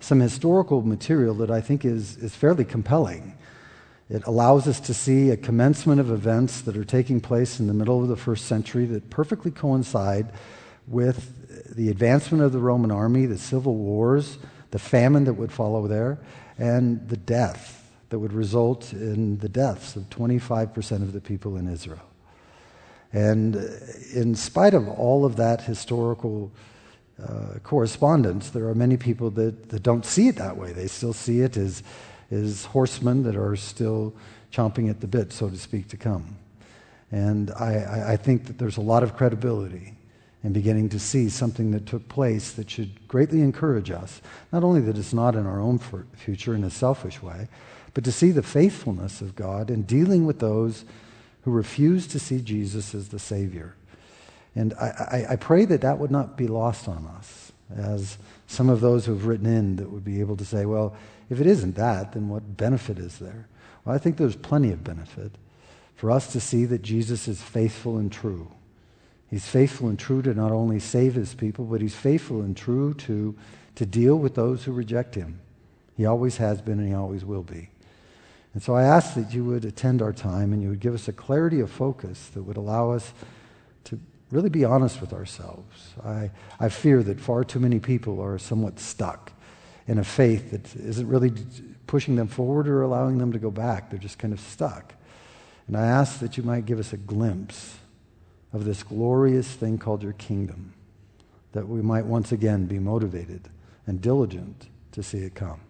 some 0.00 0.18
historical 0.18 0.82
material 0.82 1.34
that 1.36 1.50
I 1.52 1.60
think 1.60 1.84
is, 1.84 2.16
is 2.16 2.34
fairly 2.34 2.64
compelling. 2.64 3.38
It 4.10 4.26
allows 4.26 4.66
us 4.66 4.80
to 4.80 4.94
see 4.94 5.30
a 5.30 5.36
commencement 5.36 6.00
of 6.00 6.10
events 6.10 6.62
that 6.62 6.76
are 6.76 6.84
taking 6.84 7.20
place 7.20 7.60
in 7.60 7.68
the 7.68 7.74
middle 7.74 8.02
of 8.02 8.08
the 8.08 8.16
first 8.16 8.46
century 8.46 8.84
that 8.86 9.08
perfectly 9.08 9.52
coincide 9.52 10.32
with 10.88 11.74
the 11.76 11.88
advancement 11.90 12.42
of 12.42 12.50
the 12.50 12.58
Roman 12.58 12.90
army, 12.90 13.26
the 13.26 13.38
civil 13.38 13.76
wars, 13.76 14.38
the 14.72 14.80
famine 14.80 15.24
that 15.24 15.34
would 15.34 15.52
follow 15.52 15.86
there, 15.86 16.18
and 16.58 17.08
the 17.08 17.16
death 17.16 17.92
that 18.08 18.18
would 18.18 18.32
result 18.32 18.92
in 18.92 19.38
the 19.38 19.48
deaths 19.48 19.94
of 19.94 20.10
25% 20.10 21.02
of 21.02 21.12
the 21.12 21.20
people 21.20 21.56
in 21.56 21.68
Israel. 21.68 22.02
And 23.12 23.54
in 24.12 24.34
spite 24.34 24.74
of 24.74 24.88
all 24.88 25.24
of 25.24 25.36
that 25.36 25.62
historical 25.62 26.50
uh, 27.22 27.58
correspondence, 27.62 28.50
there 28.50 28.66
are 28.68 28.74
many 28.74 28.96
people 28.96 29.30
that, 29.30 29.68
that 29.68 29.84
don't 29.84 30.04
see 30.04 30.26
it 30.26 30.36
that 30.36 30.56
way. 30.56 30.72
They 30.72 30.88
still 30.88 31.12
see 31.12 31.40
it 31.40 31.56
as 31.56 31.84
is 32.30 32.66
horsemen 32.66 33.22
that 33.24 33.36
are 33.36 33.56
still 33.56 34.14
chomping 34.52 34.88
at 34.90 35.00
the 35.00 35.06
bit, 35.06 35.32
so 35.32 35.48
to 35.48 35.56
speak, 35.56 35.88
to 35.88 35.96
come. 35.96 36.36
And 37.10 37.50
I, 37.52 38.12
I 38.12 38.16
think 38.16 38.46
that 38.46 38.58
there's 38.58 38.76
a 38.76 38.82
lot 38.82 39.02
of 39.02 39.16
credibility 39.16 39.94
in 40.42 40.52
beginning 40.52 40.88
to 40.90 40.98
see 40.98 41.28
something 41.28 41.70
that 41.72 41.86
took 41.86 42.08
place 42.08 42.52
that 42.52 42.70
should 42.70 43.06
greatly 43.08 43.42
encourage 43.42 43.90
us. 43.90 44.22
Not 44.52 44.64
only 44.64 44.80
that 44.82 44.96
it's 44.96 45.12
not 45.12 45.34
in 45.34 45.46
our 45.46 45.60
own 45.60 45.78
future 46.16 46.54
in 46.54 46.64
a 46.64 46.70
selfish 46.70 47.22
way, 47.22 47.48
but 47.92 48.04
to 48.04 48.12
see 48.12 48.30
the 48.30 48.42
faithfulness 48.42 49.20
of 49.20 49.34
God 49.34 49.70
in 49.70 49.82
dealing 49.82 50.24
with 50.24 50.38
those 50.38 50.84
who 51.42 51.50
refuse 51.50 52.06
to 52.08 52.18
see 52.18 52.40
Jesus 52.40 52.94
as 52.94 53.08
the 53.08 53.18
Savior. 53.18 53.74
And 54.54 54.74
I, 54.74 54.86
I, 55.28 55.32
I 55.32 55.36
pray 55.36 55.64
that 55.64 55.80
that 55.82 55.98
would 55.98 56.10
not 56.10 56.36
be 56.36 56.46
lost 56.46 56.88
on 56.88 57.06
us 57.18 57.52
as 57.74 58.18
some 58.50 58.68
of 58.68 58.80
those 58.80 59.06
who 59.06 59.12
have 59.12 59.26
written 59.26 59.46
in 59.46 59.76
that 59.76 59.92
would 59.92 60.04
be 60.04 60.18
able 60.18 60.36
to 60.36 60.44
say, 60.44 60.66
well, 60.66 60.96
if 61.30 61.40
it 61.40 61.46
isn't 61.46 61.76
that, 61.76 62.12
then 62.12 62.28
what 62.28 62.56
benefit 62.56 62.98
is 62.98 63.20
there? 63.20 63.46
Well, 63.84 63.94
I 63.94 63.98
think 63.98 64.16
there's 64.16 64.34
plenty 64.34 64.72
of 64.72 64.82
benefit 64.82 65.30
for 65.94 66.10
us 66.10 66.32
to 66.32 66.40
see 66.40 66.64
that 66.64 66.82
Jesus 66.82 67.28
is 67.28 67.40
faithful 67.40 67.96
and 67.96 68.10
true. 68.10 68.50
He's 69.28 69.46
faithful 69.46 69.88
and 69.88 69.96
true 69.96 70.20
to 70.22 70.34
not 70.34 70.50
only 70.50 70.80
save 70.80 71.14
his 71.14 71.32
people, 71.32 71.64
but 71.64 71.80
he's 71.80 71.94
faithful 71.94 72.40
and 72.40 72.56
true 72.56 72.92
to, 72.94 73.36
to 73.76 73.86
deal 73.86 74.16
with 74.16 74.34
those 74.34 74.64
who 74.64 74.72
reject 74.72 75.14
him. 75.14 75.40
He 75.96 76.04
always 76.04 76.38
has 76.38 76.60
been 76.60 76.80
and 76.80 76.88
he 76.88 76.94
always 76.94 77.24
will 77.24 77.44
be. 77.44 77.68
And 78.52 78.60
so 78.64 78.74
I 78.74 78.82
ask 78.82 79.14
that 79.14 79.32
you 79.32 79.44
would 79.44 79.64
attend 79.64 80.02
our 80.02 80.12
time 80.12 80.52
and 80.52 80.60
you 80.60 80.70
would 80.70 80.80
give 80.80 80.94
us 80.94 81.06
a 81.06 81.12
clarity 81.12 81.60
of 81.60 81.70
focus 81.70 82.26
that 82.34 82.42
would 82.42 82.56
allow 82.56 82.90
us 82.90 83.12
really 84.30 84.50
be 84.50 84.64
honest 84.64 85.00
with 85.00 85.12
ourselves. 85.12 85.94
I, 86.04 86.30
I 86.58 86.68
fear 86.68 87.02
that 87.02 87.20
far 87.20 87.44
too 87.44 87.58
many 87.58 87.80
people 87.80 88.20
are 88.20 88.38
somewhat 88.38 88.78
stuck 88.78 89.32
in 89.86 89.98
a 89.98 90.04
faith 90.04 90.50
that 90.52 90.74
isn't 90.76 91.08
really 91.08 91.32
pushing 91.86 92.16
them 92.16 92.28
forward 92.28 92.68
or 92.68 92.82
allowing 92.82 93.18
them 93.18 93.32
to 93.32 93.38
go 93.38 93.50
back. 93.50 93.90
They're 93.90 93.98
just 93.98 94.18
kind 94.18 94.32
of 94.32 94.40
stuck. 94.40 94.94
And 95.66 95.76
I 95.76 95.86
ask 95.86 96.20
that 96.20 96.36
you 96.36 96.42
might 96.42 96.66
give 96.66 96.78
us 96.78 96.92
a 96.92 96.96
glimpse 96.96 97.78
of 98.52 98.64
this 98.64 98.82
glorious 98.82 99.48
thing 99.48 99.78
called 99.78 100.02
your 100.02 100.12
kingdom, 100.14 100.74
that 101.52 101.68
we 101.68 101.82
might 101.82 102.04
once 102.04 102.32
again 102.32 102.66
be 102.66 102.78
motivated 102.78 103.48
and 103.86 104.00
diligent 104.00 104.68
to 104.92 105.02
see 105.02 105.18
it 105.18 105.34
come. 105.34 105.60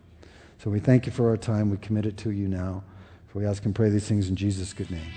So 0.62 0.70
we 0.70 0.80
thank 0.80 1.06
you 1.06 1.12
for 1.12 1.28
our 1.28 1.36
time. 1.36 1.70
We 1.70 1.78
commit 1.78 2.06
it 2.06 2.16
to 2.18 2.30
you 2.30 2.48
now. 2.48 2.84
For 3.28 3.38
we 3.38 3.46
ask 3.46 3.64
and 3.64 3.74
pray 3.74 3.90
these 3.90 4.08
things 4.08 4.28
in 4.28 4.36
Jesus' 4.36 4.72
good 4.72 4.90
name. 4.90 5.12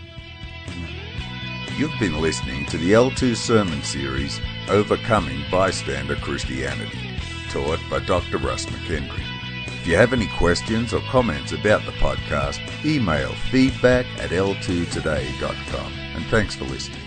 Amen. 0.70 1.33
You've 1.78 2.00
been 2.00 2.22
listening 2.22 2.66
to 2.68 2.78
the 2.78 2.92
L2 2.92 3.36
Sermon 3.36 3.82
Series, 3.82 4.40
Overcoming 4.70 5.44
Bystander 5.50 6.16
Christianity 6.16 7.14
taught 7.54 7.80
by 7.88 8.00
Dr. 8.00 8.40
Russ 8.40 8.66
McHenry. 8.66 9.22
If 9.68 9.86
you 9.86 9.96
have 9.96 10.12
any 10.12 10.28
questions 10.28 10.92
or 10.92 11.02
comments 11.02 11.52
about 11.52 11.86
the 11.86 11.92
podcast, 11.94 12.60
email 12.84 13.32
feedback 13.52 14.08
at 14.18 14.32
l2today.com. 14.32 15.94
And 16.16 16.26
thanks 16.26 16.56
for 16.56 16.66
listening. 16.66 17.03